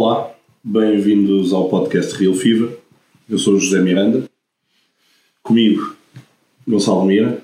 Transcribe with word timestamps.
Olá, 0.00 0.30
bem-vindos 0.62 1.52
ao 1.52 1.68
podcast 1.68 2.14
Real 2.14 2.32
Fever. 2.32 2.78
Eu 3.28 3.36
sou 3.36 3.54
o 3.54 3.58
José 3.58 3.80
Miranda. 3.80 4.22
Comigo, 5.42 5.96
Gonçalo 6.68 7.04
Mira. 7.04 7.42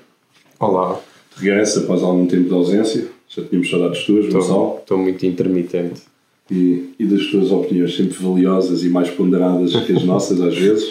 Olá. 0.57 0.97
Regressa 1.35 1.81
após 1.81 2.01
algum 2.01 2.25
tempo 2.25 2.47
de 2.47 2.53
ausência. 2.53 3.09
Já 3.27 3.43
tínhamos 3.43 3.69
saudades 3.69 4.05
tuas, 4.05 4.31
Gonçalo. 4.31 4.77
Estou 4.77 4.97
muito 4.97 5.25
intermitente. 5.25 6.03
E, 6.49 6.93
e 6.97 7.05
das 7.05 7.27
tuas 7.27 7.51
opiniões 7.51 7.93
sempre 7.93 8.17
valiosas 8.17 8.85
e 8.85 8.89
mais 8.89 9.09
ponderadas 9.09 9.75
que 9.75 9.91
as 9.91 10.05
nossas, 10.05 10.39
às 10.39 10.57
vezes. 10.57 10.87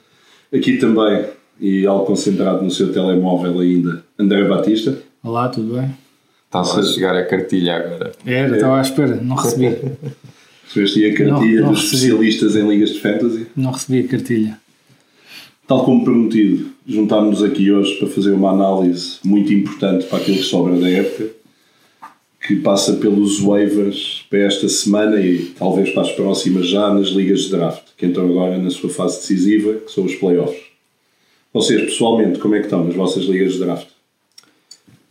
Aqui 0.50 0.78
também, 0.78 1.26
e 1.60 1.84
algo 1.84 2.06
concentrado 2.06 2.64
no 2.64 2.70
seu 2.70 2.90
telemóvel 2.90 3.60
ainda, 3.60 4.02
André 4.18 4.48
Batista. 4.48 4.98
Olá, 5.22 5.50
tudo 5.50 5.74
bem? 5.74 5.94
Está-se 6.46 6.80
a 6.80 6.82
chegar 6.82 7.14
a 7.14 7.26
cartilha 7.26 7.76
agora. 7.76 8.12
Era, 8.24 8.56
estava 8.56 8.78
à 8.78 8.80
espera, 8.80 9.16
não 9.16 9.36
recebi. 9.36 9.76
Recebeste 10.74 11.04
a 11.04 11.14
cartilha 11.14 11.60
Não, 11.60 11.66
não 11.66 11.72
dos 11.72 11.82
recebi. 11.82 11.96
especialistas 11.96 12.56
em 12.56 12.68
ligas 12.68 12.90
de 12.90 13.00
fantasy. 13.00 13.46
Não 13.56 13.70
recebi 13.72 14.00
a 14.00 14.08
cartilha. 14.08 14.60
Tal 15.66 15.84
como 15.84 16.04
prometido, 16.04 16.70
juntámos-nos 16.86 17.42
aqui 17.42 17.70
hoje 17.70 17.96
para 17.98 18.08
fazer 18.08 18.32
uma 18.32 18.50
análise 18.50 19.18
muito 19.24 19.52
importante 19.52 20.06
para 20.06 20.18
aquilo 20.18 20.38
que 20.38 20.42
sobra 20.42 20.74
da 20.78 20.88
época, 20.90 21.30
que 22.46 22.56
passa 22.56 22.94
pelos 22.94 23.38
waivers 23.40 24.24
para 24.28 24.40
esta 24.40 24.68
semana 24.68 25.20
e 25.20 25.52
talvez 25.56 25.90
para 25.90 26.02
as 26.02 26.12
próximas 26.12 26.66
já 26.68 26.92
nas 26.92 27.08
ligas 27.08 27.42
de 27.42 27.50
draft, 27.50 27.84
que 27.96 28.06
entram 28.06 28.28
agora 28.28 28.58
na 28.58 28.70
sua 28.70 28.90
fase 28.90 29.18
decisiva, 29.20 29.74
que 29.74 29.92
são 29.92 30.04
os 30.04 30.14
playoffs. 30.16 30.60
Vocês, 31.52 31.80
pessoalmente, 31.82 32.38
como 32.38 32.54
é 32.54 32.58
que 32.58 32.64
estão 32.66 32.84
nas 32.84 32.94
vossas 32.96 33.24
ligas 33.24 33.52
de 33.54 33.60
draft? 33.60 33.86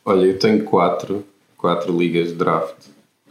Olha, 0.04 0.26
eu 0.26 0.38
tenho 0.38 0.64
quatro, 0.64 1.24
quatro 1.58 1.98
ligas 1.98 2.30
de 2.30 2.34
draft. 2.36 2.76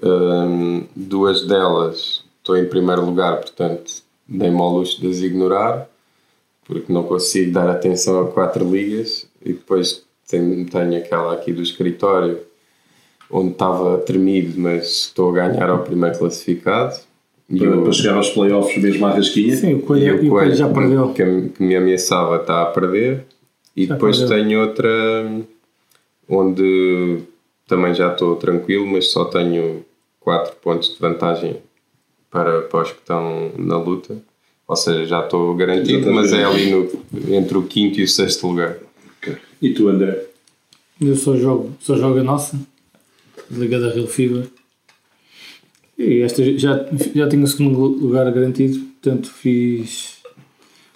Hum, 0.03 0.85
duas 0.97 1.43
delas 1.47 2.25
estou 2.39 2.57
em 2.57 2.65
primeiro 2.67 3.05
lugar, 3.05 3.37
portanto, 3.39 4.03
dei-me 4.27 4.59
ao 4.59 4.71
luxo 4.73 5.01
de 5.01 5.09
as 5.09 5.19
ignorar, 5.19 5.89
porque 6.65 6.91
não 6.93 7.03
consigo 7.03 7.53
dar 7.53 7.69
atenção 7.69 8.21
a 8.23 8.29
quatro 8.29 8.65
ligas. 8.71 9.27
E 9.45 9.53
depois 9.53 10.03
tenho, 10.29 10.65
tenho 10.67 10.97
aquela 10.99 11.33
aqui 11.35 11.53
do 11.53 11.63
escritório, 11.63 12.39
onde 13.31 13.53
estava 13.53 13.99
tremido, 13.99 14.59
mas 14.59 14.85
estou 15.07 15.31
a 15.31 15.35
ganhar 15.35 15.69
ao 15.71 15.83
primeiro 15.85 16.19
classificado. 16.19 16.97
E 17.49 17.59
Para, 17.59 17.79
o- 17.79 17.83
para 17.83 17.93
chegar 17.93 18.15
aos 18.15 18.31
playoffs 18.31 18.83
mesmo 18.83 19.07
à 19.07 19.11
rasquinha? 19.13 19.57
Sim, 19.57 19.75
o 19.75 19.79
e 19.79 19.83
Coelho, 19.83 20.21
o 20.21 20.25
e 20.25 20.29
o 20.29 20.31
Coelho 20.31 20.55
já 20.55 20.69
que- 20.69 20.75
perdeu. 20.75 21.13
Que, 21.13 21.49
que 21.51 21.63
me 21.63 21.77
ameaçava 21.77 22.37
está 22.37 22.63
a 22.63 22.67
perder. 22.67 23.25
E 23.77 23.87
Já 23.87 23.95
depois 23.95 24.19
perdeu. 24.19 24.37
tenho 24.39 24.61
outra 24.61 24.89
onde 26.29 27.19
também 27.67 27.95
já 27.95 28.13
estou 28.13 28.37
tranquilo, 28.37 28.87
mas 28.87 29.11
só 29.11 29.25
tenho 29.27 29.85
4 30.21 30.57
pontos 30.57 30.95
de 30.95 31.01
vantagem 31.01 31.57
para, 32.31 32.63
para 32.63 32.83
os 32.83 32.93
que 32.93 32.99
estão 33.01 33.53
na 33.59 33.79
luta. 33.79 34.17
Ou 34.69 34.77
seja, 34.77 35.05
já 35.05 35.25
estou 35.25 35.53
Já 35.53 35.59
garantido, 35.67 36.13
mas 36.13 36.33
é 36.33 36.45
ali 36.45 36.71
no, 36.71 36.89
entre 37.35 37.59
o 37.59 37.63
quinto 37.65 37.99
e 37.99 38.05
o 38.05 38.09
sexto 38.09 38.47
lugar. 38.47 38.79
Ok. 39.19 39.37
E 39.61 39.71
tu, 39.71 39.89
André? 39.89 40.27
Eu 41.01 41.17
só 41.17 41.37
jogo, 41.37 41.73
só 41.81 41.97
jogo 41.97 42.21
a 42.21 42.23
nossa, 42.23 42.61
Liga 43.51 43.81
da 43.81 43.91
Real 43.91 44.07
Fever. 44.07 44.47
E 45.99 46.21
esta 46.21 46.43
já, 46.57 46.87
já 47.15 47.27
tenho 47.27 47.43
o 47.43 47.47
segundo 47.47 47.79
lugar 47.79 48.31
garantido, 48.33 48.79
portanto 48.79 49.29
fiz. 49.29 50.19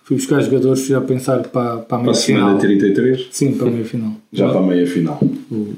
Fui 0.05 0.17
buscar 0.17 0.41
jogadores 0.43 0.87
já 0.87 0.99
a 0.99 1.01
pensar 1.01 1.43
para, 1.49 1.79
para 1.79 1.79
a 1.79 1.83
Para 1.83 1.97
a 1.97 2.03
meia 2.03 2.15
semana 2.15 2.61
final. 2.61 2.79
33? 2.79 3.29
Sim, 3.31 3.55
para 3.55 3.69
a 3.69 3.71
meia 3.71 3.85
final. 3.85 4.13
Já 4.33 4.49
para 4.51 4.61
a 4.61 4.63
meia 4.63 4.87
final. 4.87 5.19
O, 5.51 5.75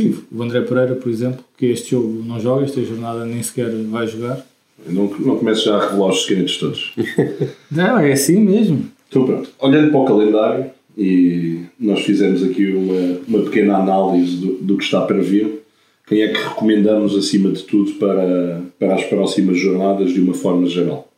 sim, 0.00 0.18
o 0.32 0.42
André 0.42 0.62
Pereira, 0.62 0.94
por 0.94 1.10
exemplo, 1.10 1.44
que 1.56 1.66
este 1.66 1.90
jogo 1.90 2.24
não 2.26 2.40
joga, 2.40 2.64
esta 2.64 2.82
jornada 2.82 3.24
nem 3.26 3.42
sequer 3.42 3.70
vai 3.70 4.06
jogar. 4.06 4.44
Não, 4.86 5.04
não 5.18 5.36
começo 5.36 5.66
já 5.66 5.76
a 5.76 5.88
revelar 5.88 6.08
os 6.08 6.24
segredos 6.24 6.56
todos. 6.56 6.94
Não, 7.70 7.98
é 7.98 8.12
assim 8.12 8.40
mesmo. 8.40 8.90
Então 9.10 9.26
pronto, 9.26 9.50
olhando 9.58 9.90
para 9.90 10.00
o 10.00 10.04
calendário 10.06 10.70
e 10.96 11.64
nós 11.78 12.00
fizemos 12.00 12.42
aqui 12.42 12.72
uma, 12.72 13.20
uma 13.28 13.44
pequena 13.44 13.76
análise 13.76 14.36
do, 14.36 14.54
do 14.54 14.78
que 14.78 14.84
está 14.84 15.02
para 15.02 15.20
vir, 15.20 15.60
quem 16.06 16.22
é 16.22 16.28
que 16.28 16.42
recomendamos 16.42 17.14
acima 17.14 17.52
de 17.52 17.62
tudo 17.64 17.92
para, 17.92 18.62
para 18.78 18.94
as 18.94 19.04
próximas 19.04 19.58
jornadas 19.58 20.14
de 20.14 20.20
uma 20.20 20.32
forma 20.32 20.66
geral? 20.66 21.12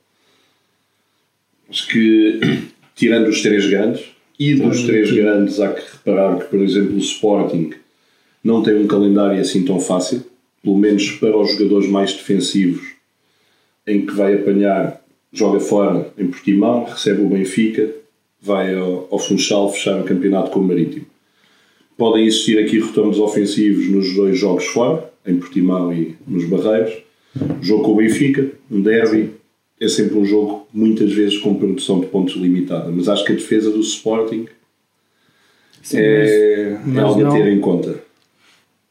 Acho 1.71 1.87
que, 1.87 2.41
tirando 2.97 3.29
os 3.29 3.43
três 3.43 3.65
grandes, 3.69 4.03
e 4.39 4.57
dos 4.57 4.83
três 4.83 5.13
grandes 5.13 5.61
há 5.61 5.73
que 5.73 5.83
reparar 5.93 6.37
que, 6.37 6.47
por 6.47 6.59
exemplo, 6.59 6.97
o 6.97 6.99
Sporting 6.99 7.71
não 8.43 8.63
tem 8.63 8.75
um 8.77 8.87
calendário 8.87 9.41
assim 9.41 9.65
tão 9.65 9.79
fácil, 9.81 10.23
pelo 10.63 10.77
menos 10.77 11.11
para 11.13 11.37
os 11.37 11.53
jogadores 11.53 11.89
mais 11.89 12.13
defensivos, 12.13 12.83
em 13.87 14.05
que 14.07 14.13
vai 14.15 14.35
apanhar, 14.35 15.01
joga 15.33 15.61
fora 15.61 16.13
em 16.19 16.27
Portimão, 16.29 16.85
recebe 16.85 17.23
o 17.23 17.29
Benfica, 17.29 17.91
vai 18.41 18.75
ao, 18.75 19.09
ao 19.11 19.19
Funchal 19.19 19.73
fechar 19.73 20.01
o 20.01 20.05
campeonato 20.05 20.51
com 20.51 20.61
o 20.61 20.63
Marítimo. 20.63 21.07
Podem 21.97 22.27
existir 22.27 22.59
aqui 22.59 22.81
retornos 22.81 23.19
ofensivos 23.19 23.89
nos 23.89 24.15
dois 24.15 24.39
jogos 24.39 24.67
fora, 24.67 25.11
em 25.27 25.37
Portimão 25.37 25.93
e 25.93 26.17
nos 26.27 26.45
Barreiros. 26.47 26.95
Jogo 27.61 27.85
com 27.85 27.93
o 27.93 27.97
Benfica, 27.97 28.51
um 28.71 28.81
derby, 28.83 29.31
é 29.81 29.89
sempre 29.89 30.17
um 30.19 30.25
jogo 30.25 30.67
muitas 30.73 31.13
vezes 31.13 31.39
com 31.39 31.55
produção 31.55 32.01
de 32.01 32.07
pontos 32.07 32.35
limitada, 32.35 32.91
mas 32.91 33.09
acho 33.09 33.25
que 33.25 33.33
a 33.33 33.37
defesa 33.37 33.71
do 33.71 33.81
Sporting 33.81 34.47
Sim, 35.83 35.97
é, 35.99 36.79
mas- 36.85 36.97
é 36.97 37.01
algo 37.01 37.21
a 37.21 37.25
mas 37.25 37.35
ter 37.35 37.41
não- 37.45 37.49
em 37.49 37.61
conta. 37.61 38.03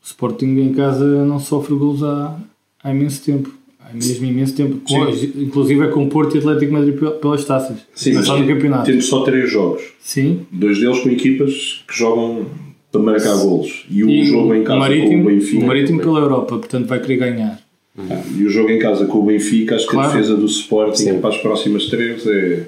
O 0.04 0.06
Sporting 0.06 0.58
em 0.60 0.74
casa 0.74 1.06
não 1.26 1.40
sofre 1.40 1.76
golos 1.76 2.04
há, 2.04 2.36
há 2.84 2.92
imenso 2.92 3.24
tempo. 3.24 3.52
Há 3.80 3.94
mesmo 3.94 4.26
imenso 4.26 4.56
tempo. 4.56 4.78
Com- 4.88 5.10
inclusive 5.42 5.84
é 5.84 5.88
com 5.88 6.08
Porto 6.08 6.36
e 6.36 6.40
Atlético 6.40 6.74
Madrid 6.74 6.98
pel- 6.98 7.12
pelas 7.12 7.44
taças. 7.46 7.78
mas 8.14 8.26
só 8.26 8.38
no 8.38 8.48
campeonato. 8.48 8.86
temos 8.86 9.06
só 9.06 9.22
três 9.24 9.50
jogos. 9.52 9.82
Sim. 10.00 10.42
Dois 10.52 10.80
deles 10.80 11.00
com 11.00 11.10
equipas 11.10 11.84
que 11.88 11.98
jogam 11.98 12.46
para 12.92 13.02
marcar 13.02 13.36
golos. 13.38 13.86
E 13.90 14.04
o 14.04 14.10
E 14.10 14.26
jogo 14.26 14.54
em 14.56 14.64
casa 14.64 14.80
Marítimo, 14.80 15.24
com 15.24 15.30
o 15.30 15.34
Benfica. 15.34 15.64
o 15.64 15.68
Marítimo 15.68 16.00
pela 16.00 16.20
Europa, 16.20 16.58
portanto 16.58 16.88
vai 16.88 17.00
querer 17.00 17.18
ganhar. 17.18 17.60
Ah, 17.98 18.24
E 18.38 18.44
o 18.46 18.50
jogo 18.50 18.70
em 18.70 18.80
casa 18.80 19.06
com 19.06 19.20
o 19.20 19.26
Benfica, 19.26 19.76
acho 19.76 19.86
que 19.86 19.92
Claro. 19.92 20.10
a 20.10 20.14
defesa 20.14 20.36
do 20.36 20.46
Sporting 20.46 20.96
Sim. 21.04 21.20
para 21.20 21.30
as 21.30 21.38
próximas 21.38 21.86
três 21.88 22.26
é 22.26 22.68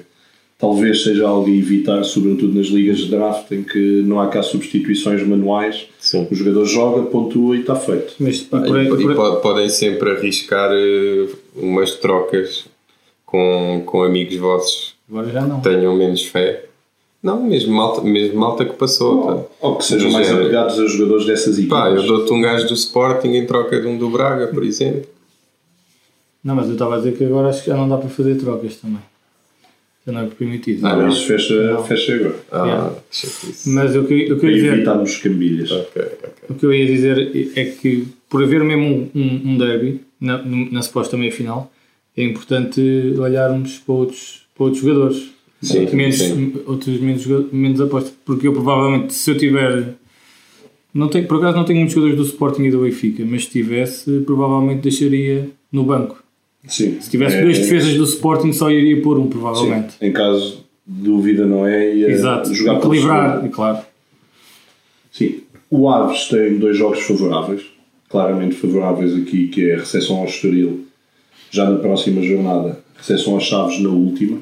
talvez 0.58 1.02
seja 1.02 1.26
algo 1.26 1.46
a 1.46 1.50
evitar, 1.50 2.02
sobretudo 2.04 2.54
nas 2.54 2.66
ligas 2.66 2.98
de 2.98 3.10
draft 3.10 3.50
em 3.52 3.62
que 3.62 4.02
não 4.02 4.20
há 4.20 4.28
cá 4.28 4.42
substituições 4.42 5.26
manuais. 5.26 5.86
Sim. 5.98 6.26
O 6.30 6.34
jogador 6.34 6.64
joga, 6.66 7.02
pontua 7.02 7.56
e 7.56 7.60
está 7.60 7.74
feito. 7.76 8.14
Mas 8.18 8.36
E, 8.40 8.44
por 8.44 8.76
aí- 8.76 8.86
e 8.86 8.88
por 8.88 8.98
aí- 9.10 9.14
po- 9.16 9.36
podem 9.40 9.68
sempre 9.68 10.10
arriscar 10.12 10.70
eh, 10.72 11.28
umas 11.56 11.94
trocas 11.94 12.66
com, 13.26 13.82
com 13.84 14.02
amigos 14.02 14.36
vossos 14.36 14.94
agora 15.08 15.28
já 15.30 15.42
não. 15.42 15.60
que 15.60 15.68
tenham 15.68 15.94
menos 15.96 16.24
fé. 16.24 16.66
Não, 17.22 17.42
mesmo 17.42 17.72
malta, 17.74 18.02
mesmo 18.02 18.38
malta 18.38 18.64
que 18.66 18.74
passou. 18.74 19.22
tá? 19.26 19.32
Ou, 19.32 19.50
ou 19.62 19.76
que 19.76 19.84
sejam 19.86 20.10
mais 20.10 20.26
género. 20.26 20.44
apegados 20.44 20.78
a 20.78 20.86
jogadores 20.86 21.24
dessas 21.26 21.58
equipas. 21.58 21.78
Pá, 21.78 21.88
eu 21.90 22.02
dou-te 22.06 22.30
um 22.32 22.40
gajo 22.40 22.68
do 22.68 22.74
Sporting 22.74 23.28
em 23.28 23.46
troca 23.46 23.80
de 23.80 23.86
um 23.86 23.96
do 23.96 24.10
Braga, 24.10 24.48
por 24.48 24.62
exemplo. 24.62 25.06
Não, 26.44 26.54
mas 26.54 26.66
eu 26.66 26.74
estava 26.74 26.94
a 26.96 26.98
dizer 26.98 27.16
que 27.16 27.24
agora 27.24 27.48
acho 27.48 27.62
que 27.62 27.68
já 27.70 27.76
não 27.78 27.88
dá 27.88 27.96
para 27.96 28.10
fazer 28.10 28.34
trocas 28.36 28.76
também. 28.76 28.98
Já 30.06 30.12
não 30.12 30.20
é 30.20 30.26
permitido. 30.26 30.86
Ah. 30.86 30.96
Mas 30.96 31.22
fecha, 31.22 31.72
Não. 31.72 31.84
fecha 31.84 32.14
agora. 32.14 32.36
Ah, 32.52 32.64
Yeah. 32.66 32.94
Mas 33.66 33.96
o 33.96 34.04
que, 34.04 34.32
o 34.32 34.38
que 34.38 34.46
eu 34.46 34.50
ia 34.50 34.56
dizer. 34.56 34.72
evitarmos 34.74 35.16
cambilhas. 35.16 35.70
Ok, 35.72 36.02
ok. 36.02 36.28
O 36.50 36.54
que 36.54 36.66
eu 36.66 36.74
ia 36.74 36.86
dizer 36.86 37.50
é 37.56 37.64
que, 37.64 38.06
por 38.28 38.42
haver 38.42 38.62
mesmo 38.64 38.84
um, 38.84 39.10
um, 39.18 39.42
um 39.52 39.58
derby 39.58 40.00
na, 40.20 40.42
na 40.44 40.82
suposta 40.82 41.16
meia 41.16 41.32
final, 41.32 41.72
é 42.16 42.22
importante 42.22 42.80
olharmos 43.18 43.78
para 43.78 43.94
outros, 43.94 44.42
para 44.54 44.64
outros 44.64 44.82
jogadores. 44.82 45.30
Sim, 45.62 45.88
menos, 45.96 46.18
sim. 46.18 46.52
Outros 46.66 47.00
menos, 47.00 47.26
menos 47.50 47.80
apostas. 47.80 48.12
Porque 48.26 48.46
eu 48.46 48.52
provavelmente, 48.52 49.14
se 49.14 49.30
eu 49.30 49.38
tiver. 49.38 49.94
Não 50.92 51.08
tenho, 51.08 51.26
por 51.26 51.38
acaso 51.38 51.56
não 51.56 51.64
tenho 51.64 51.78
muitos 51.78 51.94
jogadores 51.94 52.18
do 52.20 52.26
Sporting 52.30 52.64
e 52.64 52.70
do 52.70 52.82
Benfica, 52.82 53.24
mas 53.26 53.44
se 53.46 53.50
tivesse, 53.50 54.20
provavelmente 54.20 54.82
deixaria 54.82 55.48
no 55.72 55.82
banco. 55.82 56.22
Sim. 56.66 56.98
Se 57.00 57.10
tivesse 57.10 57.36
É- 57.36 57.42
dois 57.42 57.58
é- 57.58 57.60
defesas 57.62 57.94
do 57.94 58.04
Sporting, 58.04 58.52
só 58.52 58.70
iria 58.70 59.00
pôr 59.02 59.18
um, 59.18 59.24
Sim. 59.24 59.28
provavelmente. 59.30 59.94
Em 60.00 60.12
caso 60.12 60.64
de 60.86 61.02
dúvida, 61.04 61.46
não 61.46 61.66
é? 61.66 61.94
E 61.94 62.04
Exato. 62.04 62.54
jogar 62.54 62.76
Equilibrar, 62.78 63.30
segundo. 63.36 63.46
e 63.46 63.50
claro. 63.54 63.78
Sim. 65.12 65.40
O 65.70 65.88
Aves 65.88 66.28
tem 66.28 66.58
dois 66.58 66.76
jogos 66.76 67.00
favoráveis, 67.02 67.62
claramente 68.08 68.54
favoráveis 68.54 69.14
aqui, 69.16 69.48
que 69.48 69.70
é 69.70 69.74
a 69.74 69.78
recepção 69.78 70.16
ao 70.18 70.24
Estoril, 70.26 70.84
já 71.50 71.68
na 71.68 71.78
próxima 71.78 72.22
jornada, 72.22 72.78
recepção 72.96 73.36
às 73.36 73.44
Chaves 73.44 73.80
na 73.80 73.88
última, 73.90 74.38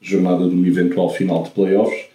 jornada 0.00 0.48
de 0.48 0.54
uma 0.54 0.66
eventual 0.66 1.10
final 1.10 1.42
de 1.42 1.50
playoffs, 1.50 2.06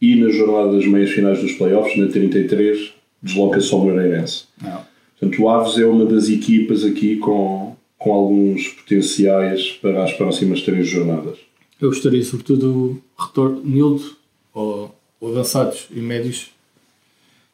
e 0.00 0.16
na 0.16 0.28
jornada 0.30 0.72
das 0.76 0.86
meias 0.86 1.10
finais 1.10 1.40
dos 1.40 1.52
playoffs, 1.52 1.96
na 1.96 2.06
33, 2.08 2.92
desloca-se 3.22 3.72
ao 3.72 3.80
Moreirense. 3.80 4.44
Não. 4.62 4.80
Portanto, 5.18 5.42
o 5.42 5.48
Aves 5.48 5.78
é 5.78 5.86
uma 5.86 6.04
das 6.04 6.28
equipas 6.28 6.84
aqui 6.84 7.16
com, 7.16 7.65
com 7.98 8.12
alguns 8.12 8.68
potenciais 8.68 9.70
para 9.80 10.04
as 10.04 10.12
próximas 10.12 10.62
três 10.62 10.86
jornadas. 10.88 11.38
Eu 11.80 11.88
gostaria, 11.90 12.22
sobretudo, 12.24 12.60
do 12.60 13.02
retorno 13.18 13.62
Nildo, 13.64 14.16
ou, 14.54 14.94
ou 15.20 15.30
avançados 15.30 15.86
e 15.94 16.00
médios, 16.00 16.50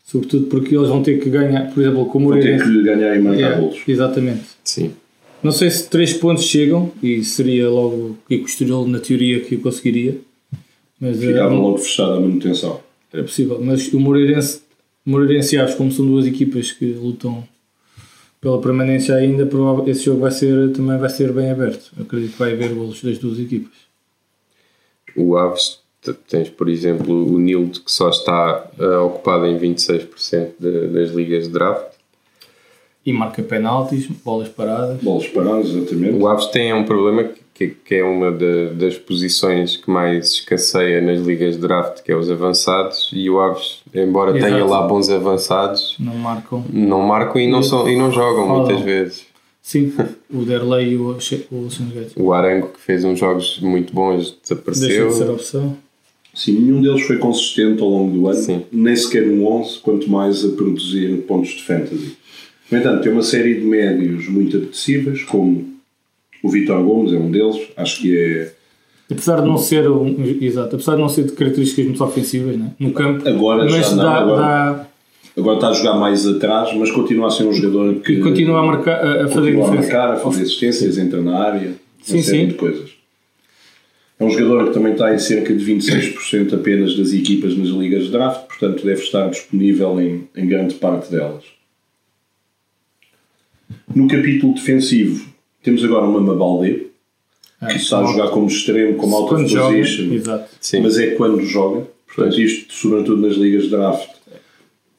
sobretudo 0.04 0.46
porque 0.46 0.76
eles 0.76 0.88
vão 0.88 1.02
ter 1.02 1.18
que 1.20 1.30
ganhar, 1.30 1.72
por 1.72 1.80
exemplo, 1.82 2.06
como 2.06 2.26
o 2.26 2.28
Vão 2.30 2.40
ter 2.40 2.58
Moreirense. 2.58 2.72
que 2.78 2.82
ganhar 2.84 3.16
e 3.16 3.20
marcar 3.22 3.38
Yeah, 3.40 3.60
golos. 3.60 3.78
exatamente. 3.86 4.42
Sim. 4.64 4.92
Não 5.42 5.50
sei 5.50 5.70
se 5.70 5.88
3 5.90 6.14
pontos 6.14 6.44
chegam 6.44 6.92
e 7.02 7.24
seria 7.24 7.68
logo 7.68 8.16
que 8.28 8.36
o 8.36 8.44
Estoril 8.46 8.86
na 8.86 9.00
teoria 9.00 9.40
que 9.40 9.56
conseguiria. 9.56 10.18
Mas 11.00 11.20
eh, 11.20 11.26
Ficava 11.28 11.52
logo 11.54 11.78
fechada 11.78 12.14
a 12.16 12.20
manutenção. 12.20 12.80
era 13.12 13.24
possível. 13.24 13.60
Mas 13.60 13.92
o 13.92 13.98
Moreirense, 13.98 14.60
Moreirense 15.04 15.56
e 15.56 15.58
Aves, 15.58 15.74
como 15.74 15.90
são 15.90 16.06
duas 16.06 16.26
equipas 16.26 16.70
que 16.70 16.84
lutam 16.92 17.42
pela 18.42 18.60
permanência 18.60 19.14
ainda, 19.14 19.48
esse 19.88 20.02
jogo 20.04 20.20
vai 20.22 20.32
ser, 20.32 20.72
também 20.72 20.98
vai 20.98 21.08
ser 21.08 21.32
bem 21.32 21.48
aberto. 21.50 21.92
Eu 21.96 22.02
acredito 22.04 22.32
que 22.32 22.38
vai 22.40 22.52
haver 22.52 22.74
golos 22.74 23.00
das 23.02 23.16
duas 23.16 23.38
equipas. 23.38 23.72
O 25.16 25.36
Aves, 25.36 25.78
tens 26.28 26.50
por 26.50 26.68
exemplo 26.68 27.14
o 27.32 27.38
Nilde 27.38 27.80
que 27.80 27.92
só 27.92 28.10
está 28.10 28.68
ah, 28.80 29.00
ocupado 29.02 29.46
em 29.46 29.56
26% 29.58 30.54
de- 30.58 30.88
das 30.88 31.10
ligas 31.12 31.44
de 31.44 31.50
draft. 31.50 31.92
E 33.06 33.12
marca 33.12 33.42
penaltis, 33.44 34.06
bolas 34.08 34.48
paradas. 34.48 35.00
Bolas 35.00 35.26
paradas, 35.28 35.70
exatamente. 35.70 36.16
O 36.16 36.26
Aves 36.26 36.46
tem 36.46 36.74
um 36.74 36.84
problema 36.84 37.24
que, 37.24 37.41
que 37.54 37.94
é 37.94 38.02
uma 38.02 38.30
da- 38.32 38.72
das 38.74 38.96
posições 38.96 39.76
que 39.76 39.90
mais 39.90 40.32
escasseia 40.32 41.00
nas 41.00 41.20
ligas 41.20 41.54
de 41.56 41.60
draft, 41.60 42.02
que 42.02 42.10
é 42.10 42.16
os 42.16 42.30
avançados, 42.30 43.10
e 43.12 43.28
o 43.30 43.38
Aves, 43.40 43.80
embora 43.94 44.32
tenha 44.32 44.48
Exato. 44.56 44.66
lá 44.70 44.82
bons 44.86 45.08
avançados, 45.10 45.96
Não 45.98 46.14
marcam. 46.16 46.64
não 46.72 47.00
marcam 47.02 47.40
e 47.40 47.46
não, 47.50 47.62
são, 47.62 47.88
e 47.88 47.96
não 47.96 48.10
jogam 48.10 48.46
Rodam. 48.48 48.64
muitas 48.66 48.80
vezes. 48.82 49.26
Sim, 49.60 49.92
o 50.32 50.44
Derlei 50.44 50.92
e 50.92 50.96
o, 50.96 51.10
o 51.10 51.14
Guedes. 51.14 52.12
O 52.16 52.32
Arango, 52.32 52.68
que 52.68 52.80
fez 52.80 53.04
uns 53.04 53.18
jogos 53.18 53.60
muito 53.60 53.92
bons, 53.92 54.30
Deixa 54.30 54.36
desapareceu. 54.42 55.08
de 55.08 55.14
ser 55.14 55.30
opção. 55.30 55.76
Sim, 56.34 56.52
nenhum 56.58 56.80
deles 56.82 57.02
foi 57.02 57.18
consistente 57.18 57.82
ao 57.82 57.88
longo 57.90 58.16
do 58.18 58.26
ano, 58.26 58.38
Sim. 58.42 58.62
nem 58.72 58.96
sequer 58.96 59.26
no 59.26 59.46
11, 59.46 59.78
quanto 59.80 60.10
mais 60.10 60.42
a 60.44 60.48
produzir 60.48 61.14
pontos 61.28 61.50
de 61.50 61.62
fantasy. 61.62 62.16
No 62.70 62.78
entanto, 62.78 63.02
tem 63.02 63.12
uma 63.12 63.22
série 63.22 63.54
de 63.60 63.66
médios 63.66 64.26
muito 64.28 64.56
apetecíveis, 64.56 65.22
como 65.24 65.71
o 66.42 66.48
Vitor 66.50 66.82
Gomes 66.82 67.12
é 67.12 67.16
um 67.16 67.30
deles, 67.30 67.56
acho 67.76 68.00
que 68.00 68.16
é 68.18 68.52
Apesar 69.10 69.40
de 69.42 69.46
não 69.48 69.58
ser 69.58 69.88
um, 69.90 70.38
exato, 70.40 70.74
apesar 70.76 70.94
de 70.94 71.02
não 71.02 71.08
ser 71.08 71.24
de 71.24 71.32
características 71.32 71.84
muito 71.84 72.02
ofensivas 72.02 72.56
né? 72.56 72.70
no 72.80 72.92
campo, 72.92 73.28
Agora 73.28 73.64
mas 73.64 73.72
já 73.90 73.90
não, 73.90 73.96
dá, 74.04 74.10
agora- 74.14 74.40
dá- 74.40 74.86
agora 75.36 75.56
está 75.56 75.68
a 75.68 75.72
jogar 75.74 75.94
mais 75.98 76.26
atrás, 76.26 76.74
mas 76.76 76.90
continua 76.90 77.26
a 77.26 77.30
ser 77.30 77.44
um 77.44 77.52
jogador 77.52 77.96
que 77.96 78.20
continua 78.20 78.60
a 78.60 78.62
marcar 78.62 79.04
a, 79.04 79.28
fazer 79.28 79.52
continua 79.54 79.68
a 79.68 79.74
marcar, 79.74 80.12
a 80.12 80.16
fazer 80.16 80.42
assistências, 80.44 80.96
entra 80.98 81.20
na 81.20 81.38
área, 81.38 81.74
Sim, 82.02 82.14
uma 82.16 82.22
série 82.22 82.38
sim. 82.40 82.46
de 82.48 82.54
coisas. 82.54 82.90
É 84.18 84.24
um 84.24 84.30
jogador 84.30 84.68
que 84.68 84.74
também 84.74 84.92
está 84.92 85.12
em 85.14 85.18
cerca 85.18 85.52
de 85.52 85.64
26% 85.64 86.54
apenas 86.54 86.96
das 86.96 87.12
equipas 87.12 87.56
nas 87.56 87.68
ligas 87.68 88.04
de 88.04 88.10
draft, 88.12 88.46
portanto 88.46 88.84
deve 88.84 89.02
estar 89.02 89.28
disponível 89.28 90.00
em, 90.00 90.28
em 90.36 90.46
grande 90.46 90.74
parte 90.74 91.10
delas. 91.10 91.44
No 93.94 94.06
capítulo 94.08 94.54
defensivo, 94.54 95.31
temos 95.62 95.84
agora 95.84 96.04
uma 96.04 96.20
Mabaldé, 96.20 96.86
É, 97.60 97.66
que 97.68 97.76
está 97.76 98.00
a 98.00 98.04
jogar 98.06 98.28
como 98.30 98.46
extremo, 98.48 98.96
como 98.96 99.16
joga, 99.48 99.76
position. 99.76 100.20
Sim. 100.60 100.80
mas 100.80 100.98
é 100.98 101.08
quando 101.12 101.40
joga. 101.44 101.86
Portanto, 102.06 102.40
isto, 102.40 102.72
sobretudo 102.74 103.20
nas 103.26 103.36
ligas 103.36 103.64
de 103.64 103.70
draft, 103.70 104.08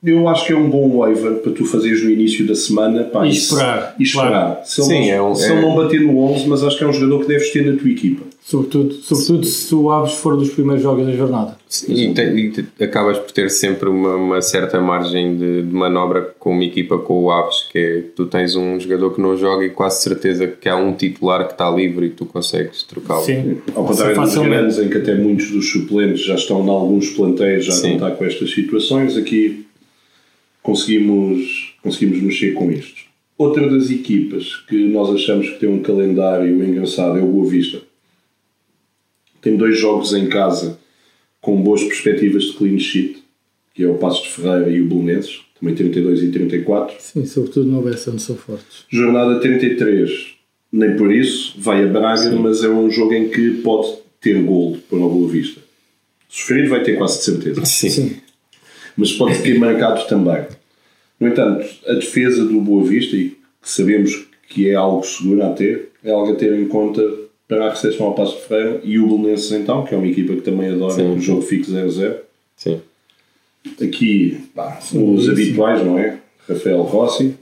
eu 0.04 0.28
acho 0.28 0.46
que 0.48 0.54
é 0.54 0.56
um 0.56 0.70
bom 0.70 0.90
waiver 0.98 1.36
para 1.36 1.52
tu 1.52 1.66
fazeres 1.66 2.04
no 2.04 2.10
início 2.10 2.46
da 2.48 2.56
semana 2.56 3.04
pá, 3.04 3.26
E 3.26 3.32
esperar, 3.32 3.96
E 4.00 4.04
esperar. 4.04 4.62
Se, 4.66 4.82
ele, 4.82 4.88
Sim, 4.88 5.00
não, 5.08 5.14
é 5.14 5.22
um- 5.22 5.36
se 5.36 5.46
é- 5.46 5.52
ele 5.54 5.62
não 5.62 5.76
bater 5.76 6.02
no 6.02 6.18
11, 6.20 6.48
mas 6.48 6.64
acho 6.64 6.78
que 6.78 6.84
é 6.84 6.88
um 6.88 6.94
jogador 6.94 7.20
que 7.22 7.28
deves 7.28 7.52
ter 7.52 7.66
na 7.66 7.78
tua 7.78 7.90
equipa. 7.90 8.24
Sobretudo, 8.46 8.94
sobretudo 8.96 9.46
se 9.46 9.74
o 9.74 9.90
Aves 9.90 10.16
for 10.16 10.36
dos 10.36 10.50
primeiros 10.50 10.84
jogos 10.84 11.06
da 11.06 11.14
jornada. 11.14 11.58
E, 11.88 12.14
te- 12.14 12.22
e 12.22 12.52
te- 12.52 12.84
acabas 12.84 13.18
por 13.18 13.32
ter 13.32 13.50
sempre 13.50 13.88
uma, 13.88 14.16
uma 14.18 14.42
certa 14.42 14.82
margem 14.82 15.38
de, 15.38 15.62
de 15.64 15.74
manobra 15.74 16.36
com 16.38 16.52
uma 16.52 16.64
equipa 16.66 16.98
com 16.98 17.24
o 17.24 17.32
Aves, 17.32 17.66
que 17.72 17.78
é 17.80 18.02
tu 18.14 18.26
tens 18.26 18.54
um 18.58 18.78
jogador 18.78 19.12
que 19.16 19.22
não 19.22 19.38
joga 19.38 19.66
e 19.66 19.70
quase 19.70 20.02
certeza 20.04 20.46
que 20.46 20.68
há 20.68 20.76
um 20.76 20.94
titular 20.94 21.46
que 21.48 21.54
está 21.54 21.70
livre 21.72 22.08
e 22.08 22.10
tu 22.10 22.26
consegues 22.26 22.84
trocá-lo. 22.84 23.24
Sim, 23.24 23.60
Ao 23.74 23.86
contrário 23.86 24.20
dos 24.22 24.36
grandes, 24.36 24.78
em 24.78 24.90
que 24.90 24.98
até 24.98 25.16
muitos 25.16 25.50
dos 25.50 25.72
suplentes 25.72 26.26
já 26.26 26.36
estão 26.36 26.66
em 26.66 26.70
alguns 26.70 27.12
planteios 27.12 27.64
já 27.64 27.72
a 27.72 27.76
Sim. 27.78 27.94
contar 27.94 28.12
com 28.12 28.26
estas 28.26 28.52
situações, 28.52 29.16
aqui 29.16 29.66
conseguimos, 30.62 31.76
conseguimos 31.82 32.22
mexer 32.22 32.54
com 32.54 32.70
isto. 32.72 33.04
Outra 33.38 33.70
das 33.70 33.90
equipas 33.90 34.58
que 34.68 34.76
nós 34.90 35.10
achamos 35.10 35.50
que 35.50 35.60
tem 35.60 35.70
um 35.70 35.80
calendário 35.82 36.64
engraçado 36.64 37.18
é 37.18 37.22
o 37.22 37.26
Boa 37.28 37.50
Vista. 37.50 37.80
Tem 39.44 39.58
dois 39.58 39.78
jogos 39.78 40.14
em 40.14 40.28
casa 40.28 40.80
com 41.42 41.62
boas 41.62 41.84
perspectivas 41.84 42.46
de 42.46 42.54
clean 42.54 42.80
sheet, 42.80 43.22
que 43.76 43.84
é 43.84 43.88
o 43.88 43.96
Passos 43.96 44.24
de 44.24 44.30
Ferreira 44.30 44.70
e 44.70 44.82
o 44.82 44.88
Belenenses, 44.88 45.42
também 45.60 45.76
32 45.76 46.24
e 46.24 46.32
34. 46.32 46.96
Sim, 47.00 47.26
sobretudo 47.26 47.70
no 47.70 47.82
Bessa 47.82 48.10
onde 48.10 48.22
são 48.22 48.38
fortes. 48.38 48.86
Jornada 48.90 49.42
33, 49.42 50.36
nem 50.72 50.96
por 50.96 51.14
isso, 51.14 51.56
vai 51.60 51.84
a 51.84 51.88
Braga, 51.88 52.32
mas 52.32 52.64
é 52.64 52.70
um 52.70 52.90
jogo 52.90 53.14
em 53.14 53.28
que 53.28 53.62
pode 53.62 53.98
ter 54.22 54.42
golo 54.42 54.78
para 54.90 55.00
o 55.00 55.10
Boa 55.10 55.30
Vista. 55.30 55.60
Sofrer 56.30 56.70
vai 56.70 56.82
ter 56.82 56.98
quase 56.98 57.20
de 57.20 57.26
certeza, 57.26 57.66
Sim. 57.66 58.16
mas 58.96 59.12
pode 59.12 59.44
ter 59.44 59.60
marcado 59.60 60.08
também. 60.08 60.46
No 61.20 61.28
entanto, 61.28 61.68
a 61.86 61.94
defesa 61.96 62.46
do 62.46 62.62
Boa 62.62 62.86
Vista, 62.86 63.18
e 63.18 63.30
que 63.62 63.70
sabemos 63.70 64.26
que 64.48 64.70
é 64.70 64.76
algo 64.76 65.04
seguro 65.04 65.44
a 65.44 65.50
ter, 65.50 65.90
é 66.04 66.12
algo 66.12 66.32
a 66.32 66.36
ter 66.36 66.58
em 66.58 66.68
conta 66.68 67.02
para 67.48 67.68
a 67.68 67.70
recepção 67.70 68.08
ao 68.08 68.16
Passo 68.16 68.36
de 68.38 68.42
Ferreira 68.48 68.82
e 68.84 68.98
o 69.00 69.08
Belenenses 69.08 69.52
então, 69.52 69.84
que 69.84 69.94
é 69.94 69.98
uma 69.98 70.08
equipa 70.08 70.34
que 70.34 70.42
também 70.42 70.70
adora 70.72 70.94
Sim. 70.94 71.12
que 71.14 71.18
o 71.18 71.22
jogo 71.22 71.42
fique 71.42 71.70
0-0. 71.72 72.16
Sim. 72.56 72.80
Aqui, 73.82 74.38
pá, 74.54 74.80
os 74.94 75.30
habituais, 75.30 75.84
não 75.86 75.98
é? 75.98 76.18
Rafael 76.48 76.82
Rossi, 76.82 77.34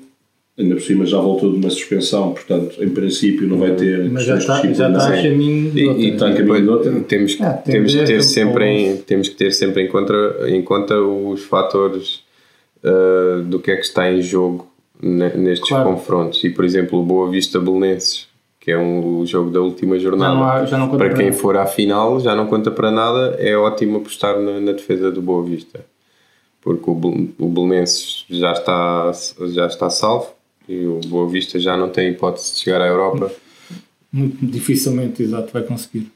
ainda 0.58 0.76
por 0.76 0.82
cima 0.82 1.06
já 1.06 1.18
voltou 1.20 1.52
de 1.52 1.58
uma 1.58 1.70
suspensão, 1.70 2.34
portanto, 2.34 2.82
em 2.84 2.90
princípio 2.90 3.48
não 3.48 3.58
vai 3.58 3.76
ter 3.76 4.08
Mas 4.10 4.26
já 4.26 4.38
está, 4.38 4.62
já 4.72 4.90
está 4.90 5.08
a 5.08 5.22
caminho 5.24 5.72
de 5.72 5.80
E, 5.82 5.88
outra. 5.88 6.02
e 6.04 6.10
Está 6.12 6.28
a 6.30 6.34
caminho 6.34 6.62
de 6.62 6.70
outra. 6.70 7.00
temos, 7.02 7.38
Ah, 7.42 7.54
tem 7.54 7.74
temos, 7.74 7.96
que 7.96 8.04
ter 8.06 8.22
sempre 8.24 8.66
em, 8.66 8.98
temos 8.98 9.30
que 9.30 9.36
ter 9.36 9.52
sempre 9.52 9.84
em 9.84 9.88
conta, 9.88 10.14
em 10.48 10.62
conta 10.62 11.00
os 11.02 11.44
fatores 11.46 12.22
ah, 12.84 13.42
do 13.44 13.60
que 13.60 13.72
é 13.72 13.76
que 13.78 13.84
está 13.86 14.12
em 14.12 14.22
jogo 14.22 14.68
ne- 15.02 15.34
nestes 15.36 15.70
Claro. 15.70 15.90
confrontos. 15.90 16.44
E, 16.44 16.52
por 16.52 16.64
exemplo, 16.64 17.00
o 17.00 17.04
Boa 17.04 17.32
Vista 17.32 17.60
Belenenses, 17.60 18.28
que 18.62 18.72
é 18.72 18.78
um, 18.78 19.18
o 19.20 19.26
jogo 19.26 19.50
da 19.50 19.60
última 19.60 20.00
jornada. 20.00 20.34
Já 20.34 20.40
não 20.40 20.44
há- 20.50 20.66
já 20.66 20.78
não 20.78 20.86
conta 20.86 20.98
para 21.00 21.08
para 21.10 21.18
quem 21.18 21.26
nada. 21.32 21.38
for 21.38 21.58
à 21.58 21.66
final, 21.66 22.20
já 22.22 22.34
não 22.36 22.46
conta 22.48 22.72
para 22.72 22.90
nada. 22.92 23.36
É 23.40 23.58
ótimo 23.58 23.98
apostar 23.98 24.40
na, 24.40 24.60
na 24.60 24.72
defesa 24.72 25.12
do 25.12 25.22
Boa 25.22 25.44
Vista. 25.44 25.84
Porque 26.62 26.90
o, 26.90 26.94
o 27.40 27.50
Belenenses 27.50 28.24
já 28.30 28.52
está, 28.54 29.12
já 29.52 29.66
está 29.66 29.90
salvo 29.90 30.28
e 30.70 30.86
o 30.86 31.00
Boa 31.08 31.28
Vista 31.28 31.60
já 31.60 31.76
não 31.76 31.90
tem 31.90 32.10
hipótese 32.12 32.54
de 32.54 32.60
chegar 32.60 32.80
à 32.82 32.88
Europa. 32.88 33.32
Muito 34.14 34.38
dificilmente, 34.46 35.24
exato, 35.24 35.52
vai 35.52 35.64
conseguir. 35.64 36.12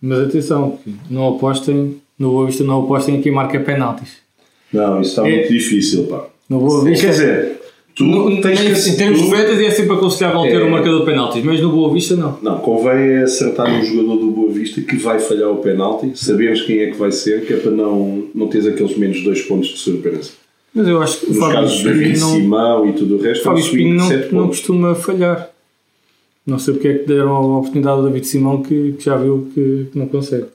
Mas 0.00 0.28
atenção, 0.28 0.78
não 1.08 1.36
apostem, 1.36 2.00
no 2.18 2.32
Boa 2.32 2.46
Vista 2.46 2.62
não 2.64 2.84
apostem 2.84 3.16
em 3.16 3.22
quem 3.22 3.32
marca 3.32 3.58
penaltis. 3.58 4.18
Não, 4.70 5.00
isso 5.00 5.10
está 5.10 5.26
É. 5.26 5.32
muito 5.36 5.48
difícil, 5.48 6.06
pá. 6.06 6.26
No 6.50 6.60
Boa 6.60 6.84
Vista, 6.84 7.06
Quer 7.06 7.12
dizer, 7.12 7.60
tu 7.96 8.04
no, 8.04 8.40
tens 8.40 8.60
em, 8.60 8.72
que... 8.72 8.90
em 8.90 8.96
termos 8.96 9.22
de 9.22 9.30
fantasy 9.30 9.64
é 9.64 9.70
sempre 9.72 9.94
aconselhável 9.96 10.42
ter 10.42 10.60
É. 10.60 10.64
um 10.64 10.70
marcador 10.70 11.00
de 11.00 11.06
penaltis, 11.06 11.42
mas 11.42 11.60
no 11.60 11.72
Boa 11.72 11.92
Vista 11.92 12.14
não. 12.14 12.38
Não, 12.40 12.58
convém 12.58 13.14
é 13.14 13.22
acertar 13.22 13.68
no 13.68 13.84
jogador 13.84 14.16
do 14.16 14.30
Boa 14.30 14.52
Vista 14.52 14.80
que 14.80 14.96
vai 14.96 15.18
falhar 15.18 15.50
o 15.50 15.56
penalti, 15.56 16.12
sabemos 16.14 16.60
quem 16.62 16.78
é 16.80 16.90
que 16.90 16.96
vai 16.96 17.10
ser, 17.10 17.44
que 17.44 17.54
é 17.54 17.56
para 17.56 17.72
não, 17.72 18.28
não 18.34 18.46
teres 18.46 18.66
aqueles 18.68 18.96
menos 18.96 19.24
dois 19.24 19.42
pontos 19.42 19.70
de 19.70 19.78
surpresa. 19.78 20.30
Mas 20.74 20.86
eu 20.86 21.00
acho 21.02 21.20
que 21.20 21.26
o 21.26 21.28
Nos 21.30 21.38
Fábio 21.38 21.54
casos 21.56 21.78
de 21.78 21.84
David 21.84 22.12
Espinho 22.12 22.28
não, 22.28 22.36
Simão 22.36 22.88
e 22.90 22.92
tudo 22.92 23.16
o 23.16 23.20
resto, 23.22 23.42
Fábio 23.44 23.58
é 23.58 23.62
um 23.62 23.66
swing 23.66 23.96
Espinho 23.96 24.32
não, 24.32 24.40
não 24.42 24.48
costuma 24.48 24.94
falhar. 24.94 25.50
Não 26.46 26.58
sei 26.58 26.74
porque 26.74 26.88
é 26.88 26.98
que 26.98 27.06
deram 27.06 27.30
a 27.34 27.58
oportunidade 27.58 27.96
ao 27.96 28.04
David 28.04 28.26
Simão 28.26 28.62
que, 28.62 28.92
que 28.92 29.04
já 29.04 29.16
viu 29.16 29.48
que, 29.54 29.88
que 29.90 29.98
não 29.98 30.06
consegue. 30.06 30.46